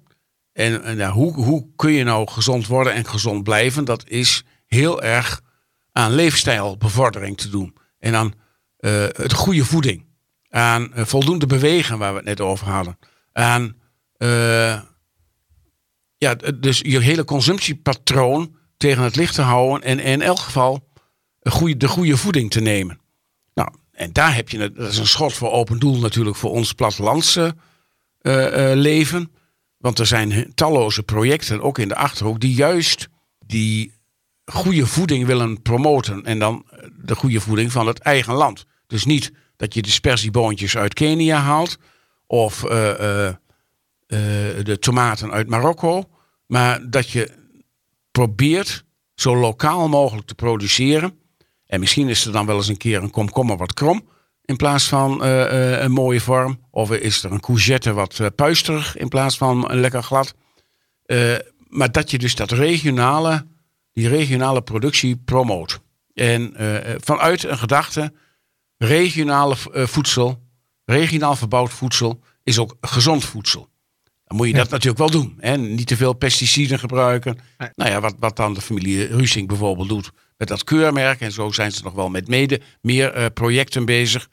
En, 0.53 0.83
en 0.83 0.97
ja, 0.97 1.11
hoe, 1.11 1.35
hoe 1.35 1.67
kun 1.77 1.93
je 1.93 2.05
nou 2.05 2.29
gezond 2.29 2.67
worden 2.67 2.93
en 2.93 3.07
gezond 3.07 3.43
blijven? 3.43 3.85
Dat 3.85 4.09
is 4.09 4.45
heel 4.67 5.03
erg 5.03 5.43
aan 5.93 6.15
leefstijlbevordering 6.15 7.37
te 7.37 7.49
doen. 7.49 7.77
En 7.99 8.15
aan 8.15 8.35
eh, 8.77 9.05
het 9.13 9.33
goede 9.33 9.65
voeding. 9.65 10.07
Aan 10.49 10.91
voldoende 10.95 11.47
bewegen, 11.47 11.99
waar 11.99 12.11
we 12.11 12.17
het 12.17 12.27
net 12.27 12.41
over 12.41 12.67
hadden. 12.67 12.99
Aan 13.33 13.77
ja, 16.17 16.35
dus 16.55 16.79
je 16.79 17.01
hele 17.01 17.25
consumptiepatroon 17.25 18.57
tegen 18.85 19.03
het 19.03 19.17
licht 19.17 19.35
te 19.35 19.43
houden. 19.43 19.83
En, 19.83 19.99
in 19.99 20.23
elk 20.23 20.39
geval 20.39 20.89
een 21.41 21.53
goede, 21.53 21.77
de 21.77 21.89
goede 21.89 22.17
voeding 22.17 22.51
te 22.51 22.61
nemen. 22.61 23.01
Nou, 23.55 23.69
en 23.93 24.13
daar 24.13 24.35
heb 24.35 24.49
je, 24.49 24.73
dat 24.73 24.91
is 24.91 24.99
een 24.99 25.07
schot 25.07 25.33
voor 25.33 25.51
open 25.51 25.79
doel 25.79 25.99
natuurlijk 25.99 26.37
voor 26.37 26.51
ons 26.51 26.73
plattelandse 26.73 27.55
eh, 28.21 28.71
eh, 28.71 28.79
leven. 28.79 29.33
Want 29.79 29.99
er 29.99 30.07
zijn 30.07 30.53
talloze 30.55 31.03
projecten, 31.03 31.61
ook 31.61 31.79
in 31.79 31.89
de 31.89 31.95
Achterhoek, 31.95 32.41
die 32.41 32.55
juist 32.55 33.09
die 33.47 33.93
goede 34.45 34.87
voeding 34.87 35.27
willen 35.27 35.63
promoten. 35.63 36.25
En 36.25 36.39
dan 36.39 36.65
eh, 36.71 36.79
de 36.97 37.15
goede 37.15 37.41
voeding 37.41 37.73
van 37.73 37.87
het 37.87 37.99
eigen 37.99 38.35
land. 38.35 38.65
Dus 38.87 39.05
niet 39.05 39.33
dat 39.57 39.75
je 39.75 39.83
dispersieboontjes 39.83 40.77
uit 40.77 40.95
Kenia 40.95 41.39
haalt. 41.39 41.79
Of 42.27 42.61
de 44.11 44.77
tomaten 44.81 45.31
uit 45.31 45.49
Marokko. 45.49 46.09
Maar 46.47 46.91
dat 46.91 47.11
je 47.11 47.43
probeert 48.19 48.85
zo 49.15 49.37
lokaal 49.37 49.89
mogelijk 49.89 50.27
te 50.27 50.35
produceren. 50.35 51.19
En 51.67 51.81
misschien 51.81 52.09
is 52.09 52.25
er 52.25 52.33
dan 52.33 52.47
wel 52.47 52.57
eens 52.57 52.69
een 52.69 52.77
keer 52.77 53.03
een 53.03 53.11
komkommer 53.11 53.57
wat 53.57 53.75
krom. 53.75 54.09
In 54.45 54.57
plaats 54.57 54.89
van 54.89 55.25
eh, 55.25 55.73
eh, 55.75 55.83
een 55.83 55.93
mooie 55.93 56.21
vorm. 56.21 56.61
Of 56.71 56.91
is 56.91 57.25
er 57.25 57.33
een 57.33 57.41
courgette 57.41 57.93
wat 57.93 58.21
eh, 58.21 58.27
puisterig 58.37 58.97
in 58.97 59.09
plaats 59.09 59.37
van 59.37 59.71
een 59.71 59.81
lekker 59.81 60.03
glad. 60.03 60.35
Maar 61.69 61.93
dat 61.93 62.11
je 62.11 62.19
dus 62.19 62.35
dat 62.35 62.51
regionale, 62.51 63.47
die 63.93 64.09
regionale 64.09 64.63
productie 64.63 65.17
promoot. 65.17 65.81
En 66.15 66.55
vanuit 67.01 67.45
een 67.45 67.59
gedachte, 67.59 68.13
regionale 68.77 69.57
voedsel, 69.73 70.43
regionaal 70.85 71.37
verbouwd 71.37 71.73
voedsel, 71.73 72.21
is 72.43 72.59
ook 72.59 72.77
gezond 72.81 73.25
voedsel. 73.25 73.69
Dan 74.35 74.43
moet 74.47 74.53
je 74.53 74.63
dat 74.63 74.71
natuurlijk 74.71 74.99
wel 74.99 75.11
doen. 75.11 75.35
Hè? 75.39 75.57
Niet 75.57 75.87
te 75.87 75.97
veel 75.97 76.13
pesticiden 76.13 76.79
gebruiken. 76.79 77.39
Nee. 77.59 77.69
Nou 77.75 77.91
ja, 77.91 78.01
wat, 78.01 78.15
wat 78.19 78.37
dan 78.37 78.55
de 78.55 78.61
familie 78.61 79.07
Rusing 79.07 79.49
bijvoorbeeld 79.49 79.89
doet 79.89 80.11
met 80.37 80.49
dat 80.49 80.65
keurmerk. 80.65 81.21
En 81.21 81.33
zo 81.33 81.51
zijn 81.51 81.73
ze 81.73 81.83
nog 81.83 81.93
wel 81.93 82.09
met 82.09 82.29
mede 82.29 82.61
meer 82.81 83.13
eh, 83.13 83.27
projecten 83.35 83.85
bezig. 83.85 84.29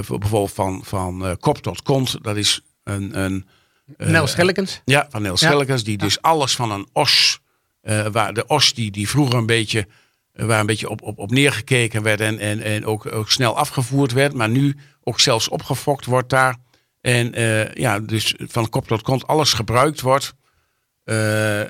Voor 0.00 0.18
bijvoorbeeld 0.18 0.52
van, 0.52 0.80
van 0.84 1.26
eh, 1.26 1.32
kop 1.40 1.58
tot 1.58 1.82
kont. 1.82 2.18
Dat 2.22 2.36
is 2.36 2.60
een, 2.84 3.18
een 3.18 3.46
Nel 3.96 4.26
Schellekens. 4.26 4.80
ja, 4.84 5.06
van 5.10 5.22
Nels 5.22 5.40
Ja. 5.40 5.46
Schellekens, 5.46 5.84
die 5.84 5.98
dus 5.98 6.22
alles 6.22 6.56
van 6.56 6.70
een 6.70 6.88
os, 6.92 7.38
waar 8.12 8.34
de 8.34 8.46
os 8.46 8.74
die, 8.74 8.90
die 8.90 9.08
vroeger 9.08 9.34
een 9.34 9.46
beetje, 9.46 9.86
waar 10.32 10.60
een 10.60 10.66
beetje 10.66 10.88
op, 10.88 11.02
op, 11.02 11.18
op 11.18 11.30
neergekeken 11.30 12.02
werd 12.02 12.20
en, 12.20 12.38
en, 12.38 12.60
en 12.60 12.84
ook, 12.84 13.12
ook 13.12 13.30
snel 13.30 13.56
afgevoerd 13.56 14.12
werd, 14.12 14.34
maar 14.34 14.48
nu 14.48 14.76
ook 15.02 15.20
zelfs 15.20 15.48
opgefokt 15.48 16.04
wordt 16.04 16.30
daar. 16.30 16.56
En 17.00 17.34
eh, 17.34 17.74
ja, 17.74 18.00
dus 18.00 18.34
van 18.38 18.68
kop 18.68 18.86
tot 18.86 19.02
kont 19.02 19.26
alles 19.26 19.52
gebruikt 19.52 20.00
wordt 20.00 20.34
eh, 21.04 21.62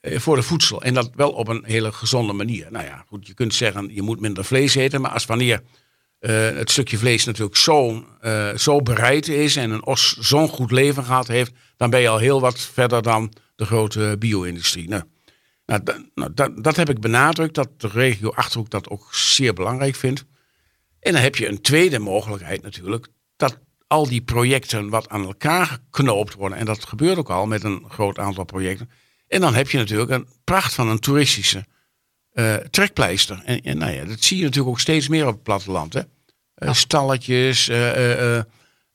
voor 0.00 0.36
de 0.36 0.42
voedsel. 0.42 0.82
En 0.82 0.94
dat 0.94 1.10
wel 1.14 1.30
op 1.30 1.48
een 1.48 1.64
hele 1.66 1.92
gezonde 1.92 2.32
manier. 2.32 2.66
Nou 2.70 2.84
ja, 2.84 3.04
goed, 3.06 3.26
je 3.26 3.34
kunt 3.34 3.54
zeggen, 3.54 3.94
je 3.94 4.02
moet 4.02 4.20
minder 4.20 4.44
vlees 4.44 4.74
eten, 4.74 5.00
maar 5.00 5.10
als 5.10 5.26
wanneer 5.26 5.62
eh, 6.18 6.32
het 6.50 6.70
stukje 6.70 6.98
vlees 6.98 7.24
natuurlijk 7.24 7.56
zo, 7.56 8.04
zo 8.56 8.82
bereid 8.82 9.28
is 9.28 9.56
en 9.56 9.70
een 9.70 9.86
os 9.86 10.16
zo'n 10.18 10.48
goed 10.48 10.70
leven 10.70 11.04
gehad 11.04 11.28
heeft, 11.28 11.52
dan 11.76 11.90
ben 11.90 12.00
je 12.00 12.08
al 12.08 12.18
heel 12.18 12.40
wat 12.40 12.60
verder 12.60 13.02
dan 13.02 13.32
de 13.56 13.64
grote 13.64 14.16
bio-industrie. 14.18 14.88
Nou, 14.88 15.02
nou, 15.66 15.82
nou, 16.14 16.34
dat, 16.34 16.64
dat 16.64 16.76
heb 16.76 16.88
ik 16.88 17.00
benadrukt, 17.00 17.54
dat 17.54 17.80
de 17.80 17.88
regio 17.88 18.30
Achterhoek 18.30 18.70
dat 18.70 18.88
ook 18.88 19.14
zeer 19.14 19.52
belangrijk 19.52 19.94
vindt. 19.94 20.24
En 21.00 21.12
dan 21.12 21.22
heb 21.22 21.36
je 21.36 21.48
een 21.48 21.60
tweede 21.60 21.98
mogelijkheid 21.98 22.62
natuurlijk, 22.62 23.08
al 23.92 24.08
die 24.08 24.22
projecten 24.22 24.88
wat 24.88 25.08
aan 25.08 25.24
elkaar 25.24 25.66
geknoopt 25.66 26.34
worden, 26.34 26.58
en 26.58 26.64
dat 26.64 26.84
gebeurt 26.84 27.18
ook 27.18 27.30
al 27.30 27.46
met 27.46 27.64
een 27.64 27.84
groot 27.88 28.18
aantal 28.18 28.44
projecten. 28.44 28.90
En 29.28 29.40
dan 29.40 29.54
heb 29.54 29.70
je 29.70 29.78
natuurlijk 29.78 30.10
een 30.10 30.28
pracht 30.44 30.74
van 30.74 30.88
een 30.88 30.98
toeristische 30.98 31.66
eh, 32.32 32.54
trekpleister. 32.54 33.42
En, 33.44 33.62
en 33.62 33.78
nou 33.78 33.92
ja, 33.92 34.04
dat 34.04 34.22
zie 34.22 34.36
je 34.36 34.42
natuurlijk 34.42 34.70
ook 34.70 34.80
steeds 34.80 35.08
meer 35.08 35.26
op 35.26 35.34
het 35.34 35.42
platteland. 35.42 35.92
Hè? 35.92 36.02
Stalletjes, 36.74 37.68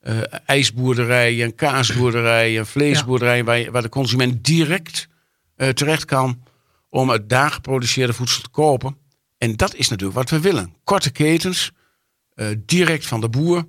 eh, 0.08 0.22
ijsboerderijen, 0.46 1.56
kaasboerderijen, 1.56 2.68
vleesboerderijen, 2.68 3.46
waar, 3.46 3.72
waar 3.72 3.82
de 3.82 3.90
consument 3.90 4.44
direct 4.44 5.08
eh, 5.56 5.70
terecht 5.70 6.06
kan 6.06 6.44
om 6.90 7.10
het 7.10 7.30
daar 7.30 7.52
geproduceerde 7.52 8.14
voedsel 8.14 8.42
te 8.42 8.50
kopen. 8.50 8.98
En 9.38 9.56
dat 9.56 9.76
is 9.76 9.90
natuurlijk 9.90 10.18
wat 10.18 10.30
we 10.30 10.40
willen. 10.40 10.74
Korte 10.84 11.12
ketens, 11.12 11.72
eh, 12.34 12.48
direct 12.66 13.06
van 13.06 13.22
de 13.22 13.30
boer, 13.30 13.68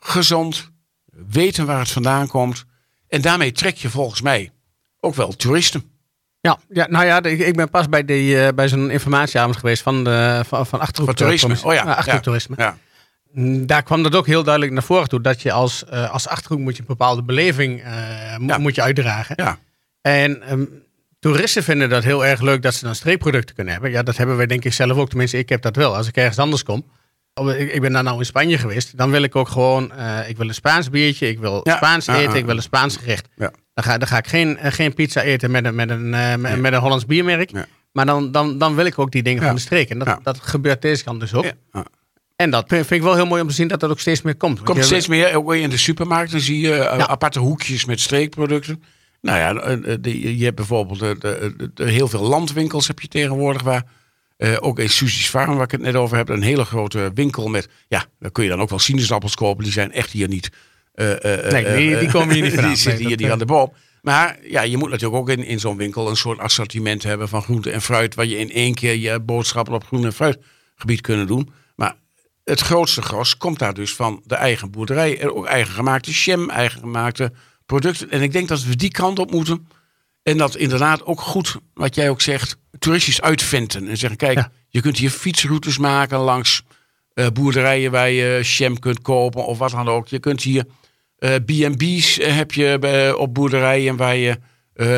gezond, 0.00 0.70
weten 1.28 1.66
waar 1.66 1.78
het 1.78 1.90
vandaan 1.90 2.26
komt. 2.26 2.64
En 3.08 3.20
daarmee 3.20 3.52
trek 3.52 3.76
je 3.76 3.90
volgens 3.90 4.20
mij 4.20 4.50
ook 5.00 5.14
wel 5.14 5.32
toeristen. 5.36 5.84
Ja, 6.40 6.58
ja, 6.68 6.86
nou 6.88 7.04
ja, 7.06 7.22
ik, 7.22 7.56
ben 7.56 7.70
pas 7.70 7.88
bij, 7.88 8.04
die, 8.04 8.40
eh, 8.44 8.54
bij 8.54 8.68
zo'n 8.68 8.90
informatieavond 8.90 9.56
geweest 9.56 9.82
van, 9.82 10.04
de, 10.04 10.42
van, 10.46 10.66
van 10.66 10.80
Achterhoek. 10.80 11.14
Toerisme. 11.16 11.54
eh, 11.54 11.64
Oh 11.64 11.72
ja, 11.74 11.80
eh, 11.82 11.86
Achterhoek 11.88 12.12
ja. 12.12 12.20
toerisme. 12.20 12.54
Ja. 12.58 12.78
Mm, 13.32 13.66
Daar 13.66 13.82
kwam 13.82 14.02
dat 14.02 14.14
ook 14.14 14.26
heel 14.26 14.42
duidelijk 14.42 14.72
naar 14.74 14.82
voren 14.82 15.08
toe. 15.08 15.20
Dat 15.20 15.42
je 15.42 15.52
als, 15.52 15.84
eh, 15.84 16.10
als 16.10 16.28
Achterhoek 16.28 16.58
moet 16.60 16.74
je 16.74 16.80
een 16.80 16.86
bepaalde 16.86 17.22
beleving 17.22 17.82
eh, 17.82 18.36
Ja. 18.46 18.58
moet 18.58 18.74
je 18.74 18.82
uitdragen. 18.82 19.34
Ja. 19.38 19.58
En 20.00 20.42
ehm, 20.42 20.64
toeristen 21.18 21.62
vinden 21.62 21.88
dat 21.88 22.02
heel 22.04 22.26
erg 22.26 22.40
leuk 22.40 22.62
dat 22.62 22.74
ze 22.74 22.84
dan 22.84 22.94
streekproducten 22.94 23.54
kunnen 23.54 23.72
hebben. 23.72 23.90
Ja, 23.90 24.02
dat 24.02 24.16
hebben 24.16 24.36
wij 24.36 24.46
denk 24.46 24.64
ik 24.64 24.72
zelf 24.72 24.96
ook. 24.96 25.08
Tenminste, 25.08 25.38
ik 25.38 25.48
heb 25.48 25.62
dat 25.62 25.76
wel. 25.76 25.96
Als 25.96 26.08
ik 26.08 26.16
ergens 26.16 26.38
anders 26.38 26.62
kom. 26.62 26.84
Of 27.34 27.52
Ik, 27.52 27.80
ben 27.80 27.92
daar 27.92 28.02
nou 28.02 28.18
in 28.18 28.24
Spanje 28.24 28.58
geweest. 28.58 28.96
Dan 28.96 29.10
wil 29.10 29.22
ik 29.22 29.36
ook 29.36 29.48
gewoon, 29.48 29.92
eh, 29.92 30.28
ik 30.28 30.36
wil 30.36 30.48
een 30.48 30.54
Spaans 30.54 30.90
biertje. 30.90 31.28
Ik 31.28 31.38
wil 31.38 31.60
Ja. 31.62 31.76
Spaans 31.76 32.06
eten. 32.06 32.34
Ik 32.34 32.44
wil 32.44 32.56
een 32.56 32.62
Spaans 32.62 32.96
gerecht. 32.96 33.28
Ja. 33.36 33.52
Dan 33.74 33.84
ga, 33.84 33.98
dan 33.98 34.08
ga 34.08 34.18
ik 34.18 34.26
geen, 34.26 34.56
eh, 34.58 34.72
geen 34.72 34.94
pizza 34.94 35.22
eten 35.22 35.50
met 35.50 35.64
een, 35.64 35.74
met 35.74 35.90
een, 35.90 36.14
eh, 36.14 36.28
met, 36.28 36.40
Nee. 36.40 36.56
met 36.56 36.72
een 36.72 36.80
Hollands 36.80 37.06
biermerk. 37.06 37.50
Ja. 37.50 37.66
Maar 37.92 38.06
dan, 38.06 38.32
dan, 38.32 38.58
dan 38.58 38.74
wil 38.74 38.84
ik 38.84 38.98
ook 38.98 39.10
die 39.12 39.22
dingen 39.22 39.42
van 39.42 39.54
de 39.54 39.60
streek. 39.60 39.90
En 39.90 39.98
dat, 39.98 40.18
dat 40.22 40.38
gebeurt 40.40 40.82
deze 40.82 41.04
kant 41.04 41.20
dus 41.20 41.34
ook. 41.34 41.52
En 42.36 42.50
dat 42.50 42.64
vind 42.68 42.90
ik 42.90 43.02
wel 43.02 43.14
heel 43.14 43.26
mooi 43.26 43.42
om 43.42 43.48
te 43.48 43.54
zien 43.54 43.68
dat 43.68 43.80
dat 43.80 43.90
ook 43.90 44.00
steeds 44.00 44.22
meer 44.22 44.36
komt. 44.36 44.62
Komt 44.62 44.84
steeds 44.84 45.08
meer, 45.08 45.34
ook 45.34 45.54
in 45.54 45.70
de 45.70 45.76
supermarkten 45.76 46.40
zie 46.40 46.60
je 46.60 46.88
aparte 46.88 47.38
hoekjes 47.38 47.84
met 47.84 48.00
streekproducten. 48.00 48.82
Nou 49.20 49.38
ja, 49.38 49.78
je 50.10 50.44
hebt 50.44 50.56
bijvoorbeeld 50.56 51.24
heel 51.74 52.08
veel 52.08 52.22
landwinkels 52.22 52.86
heb 52.86 53.00
je 53.00 53.08
tegenwoordig 53.08 53.62
waar... 53.62 53.84
eh, 54.40 54.56
ook 54.60 54.78
in 54.78 54.90
Susie's 54.90 55.28
Farm, 55.28 55.54
waar 55.54 55.64
ik 55.64 55.70
het 55.70 55.80
net 55.80 55.94
over 55.94 56.16
heb, 56.16 56.28
een 56.28 56.42
hele 56.42 56.64
grote 56.64 57.10
winkel 57.14 57.48
met... 57.48 57.68
Ja, 57.88 58.04
daar 58.18 58.30
kun 58.30 58.44
je 58.44 58.50
dan 58.50 58.60
ook 58.60 58.70
wel 58.70 58.78
sinaasappels 58.78 59.34
kopen. 59.34 59.64
Die 59.64 59.72
zijn 59.72 59.92
echt 59.92 60.10
hier 60.10 60.28
niet... 60.28 60.50
eh, 60.94 61.44
eh, 61.46 61.52
Nee, 61.52 61.76
die- 61.88 61.98
die 61.98 62.10
komen 62.10 62.34
hier 62.34 62.42
niet 62.42 62.52
vandaan. 62.58 62.70
Die 62.72 62.78
zitten 62.80 63.00
Nee, 63.02 63.08
hier 63.08 63.22
niet 63.22 63.30
aan 63.32 63.38
de 63.38 63.44
boom. 63.44 63.72
Maar 64.02 64.38
ja, 64.42 64.62
je 64.62 64.76
moet 64.76 64.90
natuurlijk 64.90 65.20
ook 65.20 65.28
in, 65.30 65.44
in 65.44 65.60
zo'n 65.60 65.76
winkel 65.76 66.08
een 66.08 66.16
soort 66.16 66.38
assortiment 66.38 67.02
hebben 67.02 67.28
van 67.28 67.42
groente 67.42 67.70
en 67.70 67.82
fruit. 67.82 68.14
Waar 68.14 68.26
je 68.26 68.38
in 68.38 68.50
één 68.52 68.74
keer 68.74 68.96
je 68.96 69.20
boodschappen 69.20 69.74
op 69.74 69.84
groente 69.86 70.06
en 70.06 70.12
fruitgebied 70.12 71.00
kunnen 71.00 71.26
doen. 71.26 71.50
Maar 71.76 71.94
het 72.44 72.60
grootste 72.60 73.02
gros 73.02 73.36
komt 73.36 73.58
daar 73.58 73.74
dus 73.74 73.94
van 73.94 74.22
de 74.24 74.34
eigen 74.34 74.70
boerderij. 74.70 75.18
En 75.20 75.32
ook 75.32 75.46
eigen 75.46 75.74
gemaakte 75.74 76.10
jam, 76.10 76.50
eigen 76.50 76.80
gemaakte 76.80 77.32
producten. 77.66 78.10
En 78.10 78.22
ik 78.22 78.32
denk 78.32 78.48
dat 78.48 78.62
we 78.64 78.76
die 78.76 78.90
kant 78.90 79.18
op 79.18 79.30
moeten. 79.30 79.66
En 80.22 80.36
dat 80.36 80.56
inderdaad 80.56 81.04
ook 81.04 81.20
goed, 81.20 81.56
wat 81.74 81.94
jij 81.94 82.10
ook 82.10 82.20
zegt, 82.20 82.56
toeristisch 82.78 83.20
uitventen. 83.20 83.88
En 83.88 83.96
zeggen, 83.96 84.18
kijk, 84.18 84.36
Ja. 84.36 84.52
je 84.68 84.80
kunt 84.80 84.98
hier 84.98 85.10
fietsroutes 85.10 85.78
maken 85.78 86.18
langs 86.18 86.62
eh, 87.14 87.26
boerderijen 87.32 87.90
waar 87.90 88.10
je 88.10 88.40
jam 88.42 88.78
kunt 88.78 89.02
kopen 89.02 89.46
of 89.46 89.58
wat 89.58 89.70
dan 89.70 89.88
ook. 89.88 90.08
Je 90.08 90.18
kunt 90.18 90.42
hier 90.42 90.64
eh, 91.18 91.34
B&B's 91.34 92.18
eh, 92.18 92.36
heb 92.36 92.52
je 92.52 93.14
op 93.18 93.34
boerderijen 93.34 93.96
waar 93.96 94.16
je 94.16 94.38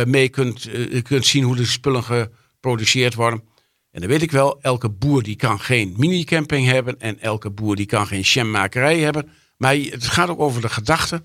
mee 0.06 0.28
kunt, 0.28 0.68
kunt 1.02 1.26
zien 1.26 1.44
hoe 1.44 1.56
de 1.56 1.66
spullen 1.66 2.02
geproduceerd 2.04 3.14
worden. 3.14 3.42
En 3.90 4.00
dan 4.00 4.10
weet 4.10 4.22
ik 4.22 4.30
wel, 4.30 4.60
elke 4.60 4.88
boer 4.88 5.22
die 5.22 5.36
kan 5.36 5.60
geen 5.60 5.94
minicamping 5.96 6.66
hebben 6.66 7.00
en 7.00 7.20
elke 7.20 7.50
boer 7.50 7.76
die 7.76 7.86
kan 7.86 8.06
geen 8.06 8.20
jammakerij 8.20 8.98
hebben. 8.98 9.28
Maar 9.56 9.74
het 9.74 10.06
gaat 10.06 10.28
ook 10.28 10.40
over 10.40 10.60
de 10.60 10.68
gedachte 10.68 11.22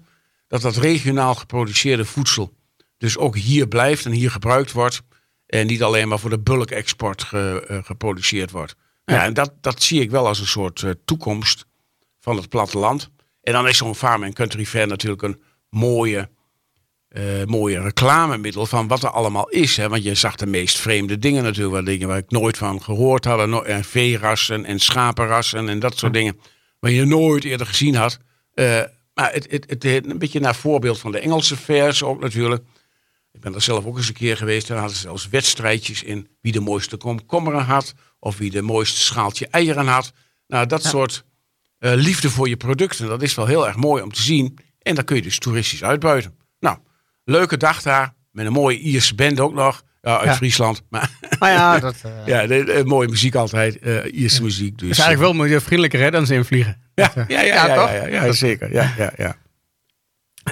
dat 0.48 0.62
dat 0.62 0.76
regionaal 0.78 1.36
geproduceerde 1.36 2.06
voedsel 2.06 2.57
dus 2.98 3.18
ook 3.18 3.38
hier 3.38 3.68
blijft 3.68 4.06
en 4.06 4.12
hier 4.12 4.32
gebruikt 4.32 4.72
wordt. 4.72 5.02
En 5.46 5.68
niet 5.68 5.84
alleen 5.84 6.08
maar 6.08 6.20
voor 6.20 6.30
de 6.30 6.40
bulk-export 6.40 7.24
ge- 7.24 7.66
eh, 7.68 7.78
geproduceerd 7.84 8.52
wordt. 8.52 8.76
Ja, 9.06 9.24
en 9.24 9.34
dat, 9.34 9.54
dat 9.62 9.84
zie 9.84 10.02
ik 10.02 10.12
wel 10.12 10.28
als 10.28 10.40
een 10.40 10.48
soort 10.48 10.84
eh, 10.84 10.92
toekomst 11.06 11.66
van 12.20 12.36
het 12.36 12.50
platteland. 12.50 13.10
En 13.42 13.54
dan 13.54 13.68
is 13.68 13.78
zo'n 13.78 13.96
farm 13.96 14.24
en 14.24 14.34
country 14.34 14.66
fair 14.66 14.88
natuurlijk 14.88 15.22
een 15.22 15.42
mooie, 15.70 16.30
eh, 17.08 17.24
mooie 17.46 17.82
reclamemiddel 17.82 18.66
van 18.66 18.88
wat 18.88 19.04
er 19.04 19.10
allemaal 19.10 19.50
is. 19.50 19.78
Hè? 19.78 19.90
Want 19.90 20.04
je 20.04 20.16
zag 20.16 20.36
de 20.36 20.46
meest 20.46 20.78
vreemde 20.80 21.20
dingen 21.20 21.44
natuurlijk. 21.44 21.86
Dingen 21.86 22.08
waar 22.08 22.18
ik 22.18 22.32
nooit 22.32 22.58
van 22.58 22.84
gehoord 22.84 23.26
had. 23.26 23.40
En, 23.40 23.66
en 23.66 23.84
veerassen 23.84 24.66
en 24.66 24.80
schapenrassen 24.80 25.70
en 25.70 25.80
dat 25.80 25.98
soort 25.98 26.14
dingen. 26.14 26.40
Waar 26.80 26.92
je 26.92 27.06
nooit 27.06 27.44
eerder 27.44 27.68
gezien 27.68 27.96
had. 27.96 28.18
Maar 29.14 29.34
het, 29.34 29.52
het, 29.52 29.66
het, 29.68 29.84
een 29.86 30.18
beetje 30.18 30.40
naar 30.40 30.56
voorbeeld 30.56 31.00
van 31.00 31.12
de 31.12 31.20
Engelse 31.20 31.56
vers 31.58 32.04
ook 32.04 32.20
natuurlijk. 32.20 32.64
Ik 33.38 33.44
ben 33.44 33.54
er 33.56 33.62
zelf 33.62 33.86
ook 33.86 33.98
eens 33.98 34.08
een 34.08 34.14
keer 34.14 34.38
geweest. 34.38 34.68
Daar 34.68 34.78
hadden 34.78 34.96
ze 34.96 35.02
zelfs 35.02 35.30
wedstrijdjes 35.30 36.04
in 36.04 36.28
wie 36.42 36.52
de 36.52 36.60
mooiste 36.60 36.98
komkommeren 36.98 37.64
had. 37.64 37.94
Of 38.20 38.38
wie 38.38 38.52
de 38.52 38.62
mooiste 38.62 39.00
schaaltje 39.02 39.48
eieren 39.48 39.88
had. 39.88 40.12
Nou, 40.48 40.66
dat 40.66 40.84
soort 40.84 41.24
eh, 41.80 41.92
liefde 41.94 42.30
voor 42.30 42.50
je 42.50 42.58
producten. 42.58 43.08
Dat 43.08 43.22
is 43.22 43.36
wel 43.36 43.46
heel 43.46 43.68
erg 43.68 43.76
mooi 43.76 44.04
om 44.04 44.12
te 44.12 44.22
zien. 44.22 44.58
En 44.82 44.96
dan 44.96 45.04
kun 45.04 45.16
je 45.16 45.22
dus 45.22 45.40
toeristisch 45.40 45.84
uitbuiten. 45.84 46.36
Nou, 46.60 46.78
leuke 47.24 47.58
dag 47.58 47.82
daar. 47.82 48.14
Met 48.32 48.46
een 48.46 48.52
mooie 48.52 48.78
Ierse 48.80 49.16
band 49.16 49.40
ook 49.40 49.54
nog. 49.54 49.84
Ja, 50.02 50.18
uit 50.18 50.26
Ja. 50.26 50.36
Friesland. 50.36 50.82
Maar 50.90 51.10
Maar 51.40 51.52
ja, 51.60 51.80
dat 51.88 51.96
eh, 52.04 52.12
ja, 52.26 52.48
de, 52.48 52.64
de- 52.64 52.82
mooie 52.86 53.08
muziek 53.08 53.36
altijd. 53.36 53.80
eh, 53.80 54.14
Ierse 54.22 54.44
muziek. 54.44 54.78
Dus, 54.78 54.90
is 54.90 54.98
eigenlijk 55.00 55.32
wel 55.32 55.42
milieuvriendelijker 55.44 56.00
hè, 56.00 56.12
dan 56.12 56.26
ze 56.26 56.34
invliegen. 56.34 56.82
ja, 56.96 57.12
Dat, 57.16 57.28
ja, 57.28 57.40
eh, 57.42 57.48
ja, 57.48 57.68
ja, 57.68 57.76
toch? 57.76 58.10
ja, 58.12 58.32
zeker. 58.32 58.74
Ja, 58.74 58.94
ja, 58.98 59.14
ja. 59.18 59.36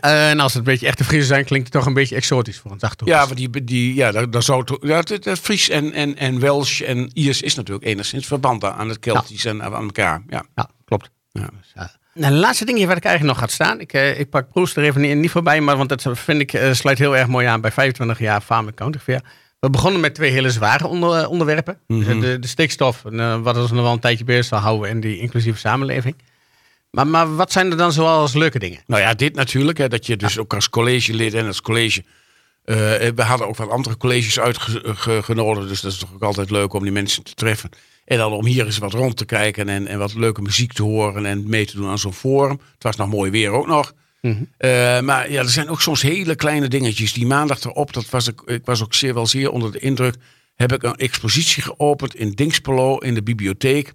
Eh, 0.05 0.29
en 0.29 0.39
als 0.39 0.53
het 0.53 0.65
een 0.65 0.71
beetje 0.71 0.87
echte 0.87 1.03
Friesen 1.03 1.27
zijn, 1.27 1.45
klinkt 1.45 1.67
het 1.67 1.75
toch 1.75 1.85
een 1.85 1.93
beetje 1.93 2.15
exotisch 2.15 2.59
voor 2.59 2.71
een 2.71 2.79
zachttoerist. 2.79 3.19
Ja, 3.19 3.25
want 3.25 3.37
die, 3.37 3.63
die, 3.63 3.93
ja, 3.93 4.11
daar, 4.11 4.29
daar 4.29 4.43
zou 4.43 4.77
ja, 4.81 4.97
het, 4.97 5.09
het 5.09 5.39
Fries 5.39 5.69
en, 5.69 5.93
en, 5.93 6.17
en 6.17 6.39
Welsh 6.39 6.81
en 6.81 7.09
Iers 7.13 7.41
is 7.41 7.55
natuurlijk 7.55 7.85
enigszins 7.85 8.25
verband 8.27 8.63
aan 8.63 8.89
het 8.89 8.99
Keltisch 8.99 9.45
en 9.45 9.63
aan 9.63 9.73
elkaar. 9.73 10.23
Ja. 10.27 10.45
Ja, 10.55 10.69
klopt. 10.85 11.09
Ja. 11.31 11.49
Nou, 12.13 12.33
het 12.33 12.41
laatste 12.41 12.65
dingetje 12.65 12.87
wat 12.87 12.97
ik 12.97 13.03
eigenlijk 13.03 13.37
nog 13.37 13.45
gaat 13.45 13.53
staan. 13.53 13.79
Ik, 13.79 13.93
eh, 13.93 14.19
ik 14.19 14.29
pak 14.29 14.49
Proest 14.49 14.77
er 14.77 14.83
even 14.83 15.01
niet, 15.01 15.15
niet 15.15 15.31
voorbij, 15.31 15.61
maar 15.61 15.77
want 15.77 15.89
dat 15.89 16.05
vind 16.11 16.41
ik 16.41 16.53
eh, 16.53 16.73
sluit 16.73 16.97
heel 16.97 17.17
erg 17.17 17.27
mooi 17.27 17.47
aan 17.47 17.61
bij 17.61 17.71
25 17.71 18.19
jaar 18.19 18.41
Farm 18.41 18.73
County 18.73 18.97
Fair. 18.97 19.21
We 19.65 19.71
begonnen 19.71 20.01
met 20.01 20.15
twee 20.15 20.31
hele 20.31 20.51
zware 20.51 20.87
onder, 20.87 21.19
eh, 21.19 21.29
onderwerpen. 21.29 21.79
Dus, 21.87 22.07
eh, 22.07 22.19
de, 22.19 22.39
de 22.39 22.47
stikstof, 22.47 23.05
en, 23.05 23.19
eh, 23.19 23.41
wat 23.41 23.57
ons 23.57 23.71
nog 23.71 23.81
wel 23.81 23.93
een 23.93 23.99
tijdje 23.99 24.23
bezig 24.23 24.45
zal 24.45 24.59
houden 24.59 24.89
en 24.89 24.99
die 24.99 25.19
inclusieve 25.19 25.59
samenleving. 25.59 26.15
Maar, 26.95 27.07
maar 27.07 27.35
wat 27.35 27.51
zijn 27.51 27.71
er 27.71 27.77
dan 27.77 27.91
zoal 27.91 28.19
als 28.19 28.33
leuke 28.33 28.59
dingen? 28.59 28.79
Nou 28.87 29.01
ja, 29.01 29.13
dit 29.13 29.35
natuurlijk. 29.35 29.77
Hè, 29.77 29.87
dat 29.87 30.05
je 30.05 30.17
dus 30.17 30.37
ook 30.37 30.53
als 30.53 30.69
collegelid 30.69 31.33
en 31.33 31.47
als 31.47 31.61
college. 31.61 32.03
eh, 32.63 32.75
we 33.15 33.21
hadden 33.21 33.47
ook 33.47 33.55
wat 33.55 33.69
andere 33.69 33.97
colleges 33.97 34.39
uitgenodigd. 34.39 35.67
Dus 35.67 35.81
dat 35.81 35.91
is 35.91 35.97
toch 35.97 36.13
ook 36.13 36.23
altijd 36.23 36.49
leuk 36.49 36.73
om 36.73 36.83
die 36.83 36.91
mensen 36.91 37.23
te 37.23 37.33
treffen. 37.33 37.69
En 38.05 38.17
dan 38.17 38.31
om 38.31 38.45
hier 38.45 38.65
eens 38.65 38.77
wat 38.77 38.93
rond 38.93 39.17
te 39.17 39.25
kijken 39.25 39.69
en, 39.69 39.87
en 39.87 39.99
wat 39.99 40.13
leuke 40.13 40.41
muziek 40.41 40.73
te 40.73 40.83
horen 40.83 41.25
en 41.25 41.49
mee 41.49 41.65
te 41.65 41.75
doen 41.75 41.89
aan 41.89 41.99
zo'n 41.99 42.13
forum. 42.13 42.59
Het 42.73 42.83
was 42.83 42.95
nog 42.95 43.09
mooi 43.09 43.31
weer 43.31 43.51
ook 43.51 43.67
nog. 43.67 43.93
Eh, 44.57 44.99
maar 44.99 45.31
ja, 45.31 45.41
er 45.41 45.49
zijn 45.49 45.69
ook 45.69 45.81
soms 45.81 46.01
hele 46.01 46.35
kleine 46.35 46.67
dingetjes. 46.67 47.13
Die 47.13 47.25
maandag 47.25 47.63
erop, 47.63 47.93
dat 47.93 48.09
was 48.09 48.27
ik, 48.27 48.41
ik 48.45 48.65
was 48.65 48.83
ook 48.83 48.93
zeer 48.93 49.13
wel 49.13 49.27
zeer 49.27 49.51
onder 49.51 49.71
de 49.71 49.79
indruk. 49.79 50.15
Heb 50.55 50.73
ik 50.73 50.83
een 50.83 50.95
expositie 50.95 51.63
geopend 51.63 52.15
in 52.15 52.31
Dingspelo 52.31 52.97
in 52.97 53.13
de 53.13 53.23
bibliotheek. 53.23 53.93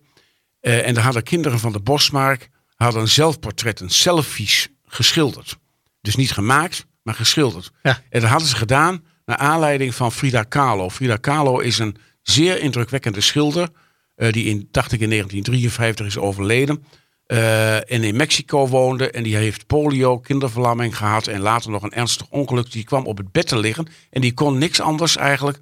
Eh, 0.61 0.87
en 0.87 0.95
daar 0.95 1.05
hadden 1.05 1.23
kinderen 1.23 1.59
van 1.59 1.73
de 1.73 1.81
Bosmark 1.81 2.51
hadden 2.85 3.09
zelfportretten, 3.09 3.91
selfies 3.91 4.69
geschilderd. 4.87 5.59
Dus 6.01 6.17
niet 6.17 6.33
gemaakt, 6.33 6.87
maar 7.03 7.15
geschilderd. 7.15 7.71
Ja. 7.83 8.03
En 8.11 8.21
dat 8.21 8.31
hadden 8.31 8.49
ze 8.49 8.57
gedaan 8.57 9.05
naar 9.25 9.37
aanleiding 9.37 9.95
van 9.95 10.13
Frida 10.13 10.43
Kahlo. 10.43 10.89
Frida 10.91 11.17
Kahlo 11.17 11.59
is 11.59 11.79
een 11.79 11.97
zeer 12.23 12.61
indrukwekkende 12.61 13.21
schilder. 13.21 13.69
eh, 14.17 14.33
die 14.33 14.45
in, 14.45 14.69
dacht 14.71 14.93
ik, 14.93 15.01
in 15.01 15.09
1953 15.09 16.07
is 16.07 16.19
overleden. 16.19 16.85
eh, 17.27 17.77
en 17.93 18.03
in 18.05 18.17
Mexico 18.17 18.67
woonde. 18.69 19.11
En 19.11 19.23
die 19.23 19.37
heeft 19.37 19.67
polio, 19.67 20.19
kinderverlamming 20.19 20.97
gehad. 20.97 21.27
En 21.27 21.41
later 21.41 21.71
nog 21.71 21.83
een 21.83 21.93
ernstig 21.93 22.27
ongeluk. 22.31 22.73
Die 22.73 22.85
kwam 22.85 23.07
op 23.07 23.17
het 23.17 23.33
bed 23.33 23.47
te 23.49 23.59
liggen. 23.59 23.87
En 24.11 24.21
die 24.21 24.35
kon 24.35 24.59
niks 24.59 24.81
anders 24.81 25.17
eigenlijk. 25.17 25.59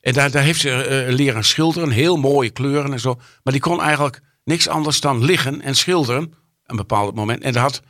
En 0.00 0.12
daar, 0.12 0.30
daar 0.30 0.42
heeft 0.42 0.60
ze 0.60 0.70
eh, 0.70 1.12
leren 1.14 1.44
schilderen. 1.44 1.90
Heel 1.90 2.16
mooie 2.16 2.50
kleuren 2.50 2.92
en 2.92 3.00
zo. 3.00 3.20
Maar 3.42 3.52
die 3.52 3.62
kon 3.62 3.80
eigenlijk 3.82 4.20
niks 4.44 4.68
anders 4.68 5.00
dan 5.00 5.24
liggen 5.24 5.60
en 5.62 5.74
schilderen. 5.76 6.32
Een 6.68 6.76
bepaald 6.76 7.14
moment. 7.14 7.42
En 7.42 7.52
daar 7.52 7.62
had 7.62 7.82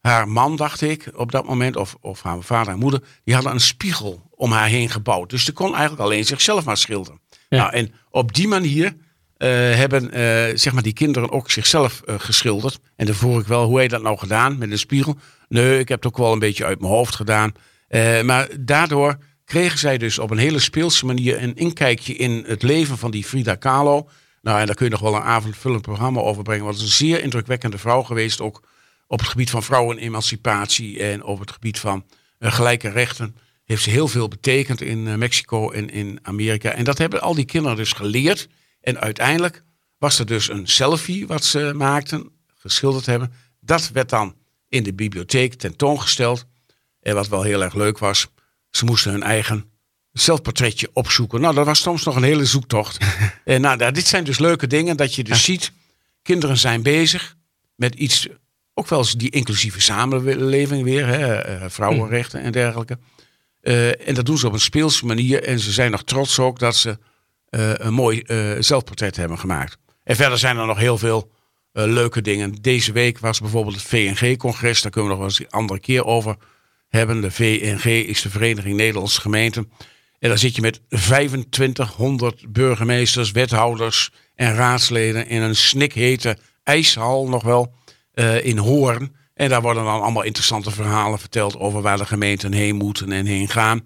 haar 0.00 0.28
man, 0.28 0.56
dacht 0.56 0.80
ik, 0.80 1.10
op 1.14 1.32
dat 1.32 1.46
moment, 1.46 1.76
of, 1.76 1.96
of 2.00 2.22
haar 2.22 2.42
vader 2.42 2.72
en 2.72 2.78
moeder, 2.78 3.02
die 3.24 3.34
hadden 3.34 3.52
een 3.52 3.60
spiegel 3.60 4.28
om 4.30 4.52
haar 4.52 4.68
heen 4.68 4.88
gebouwd. 4.88 5.30
Dus 5.30 5.44
ze 5.44 5.52
kon 5.52 5.70
eigenlijk 5.70 6.02
alleen 6.02 6.24
zichzelf 6.24 6.64
maar 6.64 6.76
schilderen. 6.76 7.20
Ja. 7.48 7.58
Nou, 7.58 7.72
en 7.72 7.92
op 8.10 8.34
die 8.34 8.48
manier 8.48 8.96
eh, 9.36 9.48
hebben 9.50 10.10
eh, 10.10 10.56
zeg 10.56 10.72
maar 10.72 10.82
die 10.82 10.92
kinderen 10.92 11.30
ook 11.30 11.50
zichzelf 11.50 12.02
eh, 12.04 12.14
geschilderd. 12.18 12.78
En 12.96 13.06
dan 13.06 13.14
vroeg 13.14 13.40
ik 13.40 13.46
wel, 13.46 13.64
hoe 13.64 13.80
heb 13.80 13.90
je 13.90 13.96
dat 13.96 14.02
nou 14.02 14.18
gedaan 14.18 14.58
met 14.58 14.70
een 14.70 14.78
spiegel? 14.78 15.16
Nee, 15.48 15.78
ik 15.78 15.88
heb 15.88 16.02
het 16.02 16.12
ook 16.12 16.18
wel 16.18 16.32
een 16.32 16.38
beetje 16.38 16.64
uit 16.64 16.80
mijn 16.80 16.92
hoofd 16.92 17.14
gedaan. 17.16 17.52
Maar 18.24 18.48
daardoor 18.60 19.18
kregen 19.44 19.78
zij 19.78 19.98
dus 19.98 20.18
op 20.18 20.30
een 20.30 20.38
hele 20.38 20.58
speelse 20.58 21.06
manier 21.06 21.42
een 21.42 21.54
inkijkje 21.54 22.14
in 22.14 22.44
het 22.46 22.62
leven 22.62 22.98
van 22.98 23.10
die 23.10 23.24
Frida 23.24 23.54
Kahlo. 23.54 24.08
Nou, 24.40 24.60
en 24.60 24.66
daar 24.66 24.74
kun 24.74 24.84
je 24.84 24.90
nog 24.90 25.00
wel 25.00 25.14
een 25.14 25.22
avondvullend 25.22 25.82
programma 25.82 26.20
over 26.20 26.42
brengen. 26.42 26.64
Want 26.64 26.76
het 26.76 26.84
is 26.84 26.90
een 26.90 27.06
zeer 27.06 27.22
indrukwekkende 27.22 27.78
vrouw 27.78 28.02
geweest, 28.02 28.40
ook 28.40 28.68
op 29.06 29.18
het 29.18 29.28
gebied 29.28 29.50
van 29.50 29.62
vrouwenemancipatie 29.62 31.02
en 31.02 31.24
op 31.24 31.40
het 31.40 31.50
gebied 31.50 31.78
van 31.78 32.04
eh, 32.38 32.52
gelijke 32.52 32.88
rechten. 32.88 33.36
Heeft 33.64 33.82
ze 33.82 33.90
heel 33.90 34.08
veel 34.08 34.28
betekend 34.28 34.80
in 34.80 35.08
eh, 35.08 35.14
Mexico 35.14 35.70
en 35.70 35.90
in 35.90 36.18
Amerika. 36.22 36.70
En 36.70 36.84
dat 36.84 36.98
hebben 36.98 37.20
al 37.20 37.34
die 37.34 37.44
kinderen 37.44 37.76
dus 37.76 37.92
geleerd. 37.92 38.48
En 38.80 39.00
uiteindelijk 39.00 39.64
was 39.98 40.18
er 40.18 40.26
dus 40.26 40.48
een 40.48 40.66
selfie 40.66 41.26
wat 41.26 41.44
ze 41.44 41.72
maakten, 41.76 42.30
geschilderd 42.54 43.06
hebben. 43.06 43.32
Dat 43.60 43.90
werd 43.90 44.08
dan 44.08 44.36
in 44.68 44.82
de 44.82 44.94
bibliotheek 44.94 45.54
tentoongesteld. 45.54 46.46
En 47.00 47.14
wat 47.14 47.28
wel 47.28 47.42
heel 47.42 47.62
erg 47.62 47.74
leuk 47.74 47.98
was, 47.98 48.28
ze 48.70 48.84
moesten 48.84 49.12
hun 49.12 49.22
eigen 49.22 49.70
zelfportretje 50.12 50.90
opzoeken. 50.92 51.40
Nou, 51.40 51.54
dat 51.54 51.66
was 51.66 51.80
soms 51.80 52.04
nog 52.04 52.16
een 52.16 52.22
hele 52.22 52.44
zoektocht. 52.44 52.98
en 53.44 53.60
nou, 53.60 53.76
nou, 53.76 53.92
dit 53.92 54.06
zijn 54.06 54.24
dus 54.24 54.38
leuke 54.38 54.66
dingen 54.66 54.96
dat 54.96 55.14
je 55.14 55.24
dus 55.24 55.44
ziet. 55.44 55.72
Kinderen 56.22 56.56
zijn 56.56 56.82
bezig 56.82 57.36
met 57.74 57.94
iets, 57.94 58.28
ook 58.74 58.88
wel 58.88 58.98
eens 58.98 59.14
die 59.14 59.30
inclusieve 59.30 59.80
samenleving 59.80 60.82
weer, 60.82 61.06
hè, 61.06 61.34
eh, 61.34 61.64
vrouwenrechten 61.68 62.40
en 62.40 62.52
dergelijke. 62.52 62.98
Eh, 63.60 64.08
en 64.08 64.14
dat 64.14 64.26
doen 64.26 64.38
ze 64.38 64.46
op 64.46 64.52
een 64.52 64.60
speelse 64.60 65.06
manier. 65.06 65.42
En 65.42 65.58
ze 65.58 65.72
zijn 65.72 65.90
nog 65.90 66.04
trots 66.04 66.38
ook 66.38 66.58
dat 66.58 66.76
ze 66.76 66.98
eh, 67.50 67.72
een 67.74 67.94
mooi 67.94 68.20
eh, 68.20 68.50
zelfportret 68.58 69.16
hebben 69.16 69.38
gemaakt. 69.38 69.78
En 70.04 70.16
verder 70.16 70.38
zijn 70.38 70.56
er 70.56 70.66
nog 70.66 70.78
heel 70.78 70.98
veel 70.98 71.30
eh, 71.72 71.84
leuke 71.84 72.20
dingen. 72.20 72.54
Deze 72.60 72.92
week 72.92 73.18
was 73.18 73.40
bijvoorbeeld 73.40 73.74
het 73.74 73.84
VNG-congres. 73.84 74.82
Daar 74.82 74.90
kunnen 74.90 75.10
we 75.10 75.16
nog 75.16 75.26
wel 75.26 75.36
eens 75.36 75.40
een 75.40 75.60
andere 75.60 75.80
keer 75.80 76.04
over 76.04 76.36
hebben. 76.88 77.20
De 77.20 77.30
VNG 77.30 77.84
is 77.84 78.22
de 78.22 78.30
Vereniging 78.30 78.76
Nederlandse 78.76 79.20
Gemeenten. 79.20 79.72
En 80.20 80.28
daar 80.28 80.38
zit 80.38 80.54
je 80.54 80.60
met 80.60 80.80
2500 80.88 82.52
burgemeesters, 82.52 83.30
wethouders 83.30 84.10
en 84.34 84.54
raadsleden 84.54 85.26
in 85.26 85.42
een 85.42 85.56
snikhete 85.56 86.36
ijshal 86.62 87.28
nog 87.28 87.42
wel 87.42 87.74
eh, 88.12 88.44
in 88.44 88.58
Hoorn. 88.58 89.16
En 89.34 89.48
daar 89.48 89.62
worden 89.62 89.84
dan 89.84 90.00
allemaal 90.02 90.22
interessante 90.22 90.70
verhalen 90.70 91.18
verteld 91.18 91.56
over 91.56 91.82
waar 91.82 91.96
de 91.96 92.06
gemeenten 92.06 92.52
heen 92.52 92.76
moeten 92.76 93.12
en 93.12 93.26
heen 93.26 93.48
gaan. 93.48 93.84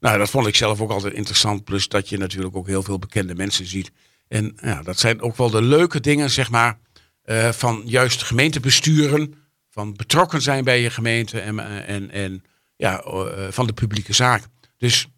Nou, 0.00 0.18
dat 0.18 0.30
vond 0.30 0.46
ik 0.46 0.56
zelf 0.56 0.80
ook 0.80 0.90
altijd 0.90 1.14
interessant. 1.14 1.64
Plus 1.64 1.88
dat 1.88 2.08
je 2.08 2.18
natuurlijk 2.18 2.56
ook 2.56 2.66
heel 2.66 2.82
veel 2.82 2.98
bekende 2.98 3.34
mensen 3.34 3.66
ziet. 3.66 3.92
En 4.28 4.56
ja, 4.62 4.82
dat 4.82 4.98
zijn 4.98 5.20
ook 5.20 5.36
wel 5.36 5.50
de 5.50 5.62
leuke 5.62 6.00
dingen, 6.00 6.30
zeg 6.30 6.50
maar, 6.50 6.78
eh, 7.22 7.48
van 7.52 7.82
juist 7.84 8.22
gemeentebesturen. 8.22 9.34
Van 9.70 9.94
betrokken 9.94 10.42
zijn 10.42 10.64
bij 10.64 10.80
je 10.80 10.90
gemeente 10.90 11.40
en, 11.40 11.58
eh, 11.58 11.94
en, 11.94 12.10
en 12.10 12.44
ja, 12.76 13.02
van 13.50 13.66
de 13.66 13.72
publieke 13.72 14.12
zaak. 14.12 14.42
Dus 14.78 15.08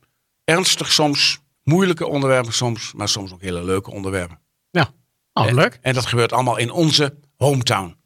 ernstig 0.48 0.92
soms, 0.92 1.38
moeilijke 1.62 2.06
onderwerpen 2.06 2.52
soms, 2.52 2.92
maar 2.96 3.08
soms 3.08 3.32
ook 3.32 3.40
hele 3.42 3.64
leuke 3.64 3.90
onderwerpen. 3.90 4.38
Ja, 4.70 4.90
oh, 5.32 5.46
En- 5.48 5.54
leuk. 5.54 5.78
En 5.82 5.94
dat 5.94 6.06
gebeurt 6.06 6.32
allemaal 6.32 6.56
in 6.56 6.70
onze 6.70 7.14
hometown. 7.36 7.96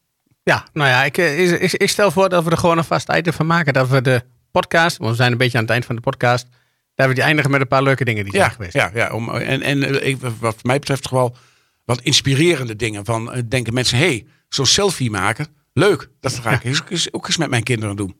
Ja, 0.43 0.67
nou 0.73 0.89
ja, 0.89 1.05
ik, 1.05 1.19
eh, 1.19 1.63
ik, 1.73 1.89
stel 1.91 2.11
voor 2.11 2.29
dat 2.29 2.45
we 2.45 2.51
er 2.51 2.59
gewoon 2.59 2.79
een 2.79 2.85
vast 2.85 3.09
item 3.13 3.33
van 3.33 3.47
maken. 3.47 3.73
Dat 3.73 3.89
we 3.89 4.01
de 4.03 4.23
podcast, 4.51 4.97
want 4.97 5.11
we 5.11 5.17
zijn 5.17 5.33
een 5.33 5.39
beetje 5.39 5.57
aan 5.59 5.63
het 5.65 5.73
eind 5.73 5.85
van 5.85 5.95
de 5.95 6.01
podcast, 6.01 6.47
dat 6.95 7.09
we 7.09 7.15
die 7.15 7.23
eindigen 7.23 7.51
met 7.51 7.61
een 7.61 7.69
paar 7.69 7.83
leuke 7.83 8.05
dingen 8.05 8.25
die 8.25 8.33
zijn 8.33 8.45
Ja, 8.45 8.51
geweest. 8.51 8.73
ja, 8.73 8.91
ja 8.95 9.11
om, 9.13 9.31
en, 9.35 9.63
en 9.63 9.83
eh, 10.01 10.09
ik- 10.09 10.19
wat 10.39 10.65
mij 10.65 10.79
betreft 10.79 11.11
wel 11.11 11.37
wat 11.85 12.01
inspirerende 12.01 12.77
dingen. 12.77 13.05
Van 13.05 13.33
eh, 13.33 13.43
denken 13.49 13.75
mensen, 13.75 13.99
hé, 13.99 14.05
hey, 14.07 14.27
zo'n 14.49 14.67
selfie 14.67 15.11
maken, 15.11 15.47
leuk. 15.73 16.09
Dat 16.21 16.35
ga 16.39 16.51
ik 16.51 16.65
eens- 16.65 17.13
ook 17.13 17.27
eens 17.27 17.37
met 17.37 17.51
mijn 17.51 17.63
kinderen 17.63 17.97
doen. 17.97 18.17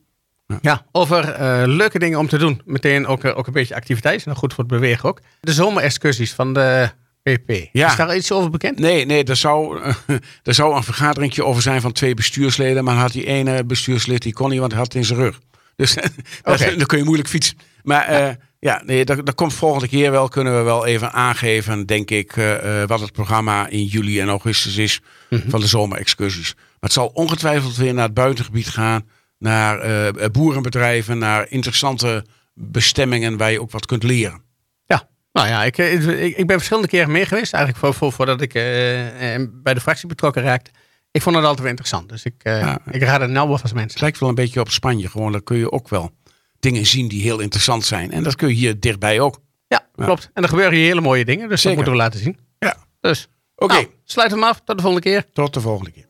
Ja, 0.61 0.85
over 0.91 1.29
eh, 1.29 1.63
leuke 1.65 1.99
dingen 1.99 2.19
om 2.19 2.27
te 2.27 2.37
doen. 2.37 2.61
Meteen 2.65 3.07
ook, 3.07 3.23
eh, 3.23 3.37
ook 3.37 3.47
een 3.47 3.53
beetje 3.53 3.75
activiteit. 3.75 4.25
Nou, 4.25 4.37
goed 4.37 4.53
voor 4.53 4.63
het 4.63 4.73
bewegen 4.73 5.09
ook. 5.09 5.19
De 5.39 5.53
zomerexcursies 5.53 6.33
van 6.33 6.53
de 6.53 6.89
PP. 7.23 7.51
Ja. 7.71 7.89
Is 7.89 7.95
daar 7.95 8.15
iets 8.15 8.31
over 8.31 8.49
bekend? 8.49 8.79
Nee, 8.79 9.05
nee, 9.05 9.23
er 9.23 9.35
zou, 9.35 9.81
er 10.43 10.53
zou 10.53 10.75
een 10.75 10.83
vergaderingje 10.83 11.45
over 11.45 11.61
zijn 11.61 11.81
van 11.81 11.91
twee 11.91 12.13
bestuursleden. 12.13 12.83
Maar 12.83 12.95
had 12.95 13.11
die 13.11 13.25
ene 13.25 13.63
bestuurslid, 13.63 14.21
die 14.21 14.33
kon 14.33 14.49
niet, 14.49 14.59
want 14.59 14.71
hij 14.71 14.81
had 14.81 14.93
het 14.93 15.01
in 15.01 15.07
zijn 15.07 15.19
rug. 15.19 15.39
Dus 15.75 15.93
dat- 16.43 16.61
Oké. 16.61 16.75
dan 16.75 16.85
kun 16.85 16.97
je 16.97 17.03
moeilijk 17.03 17.29
fietsen. 17.29 17.57
Maar 17.83 18.13
ja, 18.13 18.35
ja 18.59 18.81
nee, 18.85 19.05
dat, 19.05 19.25
dat 19.25 19.35
komt 19.35 19.53
volgende 19.53 19.87
keer 19.87 20.11
wel. 20.11 20.27
Kunnen 20.27 20.57
we 20.57 20.61
wel 20.63 20.85
even 20.85 21.11
aangeven, 21.11 21.85
denk 21.85 22.11
ik, 22.11 22.37
eh, 22.37 22.81
eh, 22.81 22.87
wat 22.87 22.99
het 22.99 23.11
programma 23.11 23.67
in 23.67 23.83
juli 23.85 24.19
en 24.19 24.29
augustus 24.29 24.77
is 24.77 25.01
van 25.47 25.59
de 25.59 25.67
zomerexcursies. 25.67 26.53
Maar 26.55 26.65
het 26.79 26.93
zal 26.93 27.07
ongetwijfeld 27.07 27.75
weer 27.75 27.93
naar 27.93 28.05
het 28.05 28.13
buitengebied 28.13 28.67
gaan. 28.67 29.05
Naar 29.43 29.79
eh, 29.79 30.29
boerenbedrijven, 30.31 31.17
naar 31.17 31.45
interessante 31.49 32.25
bestemmingen 32.53 33.37
waar 33.37 33.51
je 33.51 33.61
ook 33.61 33.71
wat 33.71 33.85
kunt 33.85 34.03
leren. 34.03 34.41
Ja, 34.85 35.09
nou 35.31 35.47
ja, 35.47 35.63
ik, 35.63 35.77
eh, 35.77 36.23
ik, 36.23 36.37
ik 36.37 36.47
ben 36.47 36.55
verschillende 36.55 36.87
keren 36.89 37.11
mee 37.11 37.25
geweest. 37.25 37.53
Eigenlijk 37.53 37.85
voor, 37.85 37.93
voor, 37.93 38.11
voordat 38.11 38.41
ik 38.41 38.53
eh, 38.53 39.35
eh, 39.35 39.47
bij 39.53 39.73
de 39.73 39.81
fractie 39.81 40.07
betrokken 40.07 40.43
raakte. 40.43 40.71
Ik 41.11 41.21
vond 41.21 41.35
het 41.35 41.43
altijd 41.43 41.61
weer 41.61 41.69
interessant. 41.69 42.09
Dus 42.09 42.23
ik, 42.23 42.33
eh, 42.43 42.59
Ja. 42.59 42.79
ik 42.91 43.01
raad 43.03 43.21
het 43.21 43.29
nou 43.29 43.47
wel 43.47 43.57
Het 43.61 43.73
mensen. 43.73 43.99
lijkt 44.01 44.19
wel 44.19 44.29
een 44.29 44.35
beetje 44.35 44.59
op 44.59 44.69
Spanje. 44.69 45.09
Gewoon, 45.09 45.31
daar 45.31 45.41
kun 45.43 45.57
je 45.57 45.71
ook 45.71 45.89
wel 45.89 46.11
dingen 46.59 46.85
zien 46.85 47.07
die 47.07 47.21
heel 47.21 47.39
interessant 47.39 47.85
zijn. 47.85 48.11
En 48.11 48.23
dat 48.23 48.35
kun 48.35 48.47
je 48.47 48.53
hier 48.53 48.79
dichtbij 48.79 49.19
ook. 49.19 49.39
Ja, 49.67 49.87
klopt. 49.95 50.29
En 50.33 50.43
er 50.43 50.49
gebeuren 50.49 50.73
hier 50.77 50.85
hele 50.87 51.01
mooie 51.01 51.25
dingen. 51.25 51.49
Dus 51.49 51.61
Zeker. 51.61 51.77
dat 51.77 51.85
moeten 51.87 51.93
we 51.93 51.99
laten 51.99 52.19
zien. 52.19 52.37
Ja. 52.59 52.75
Dus, 52.99 53.27
Oké, 53.55 53.73
nou, 53.73 53.87
sluit 54.03 54.31
hem 54.31 54.43
af. 54.43 54.61
Tot 54.65 54.75
de 54.77 54.81
volgende 54.83 55.09
keer. 55.09 55.25
tot 55.33 55.53
de 55.53 55.61
volgende 55.61 55.91
keer. 55.91 56.05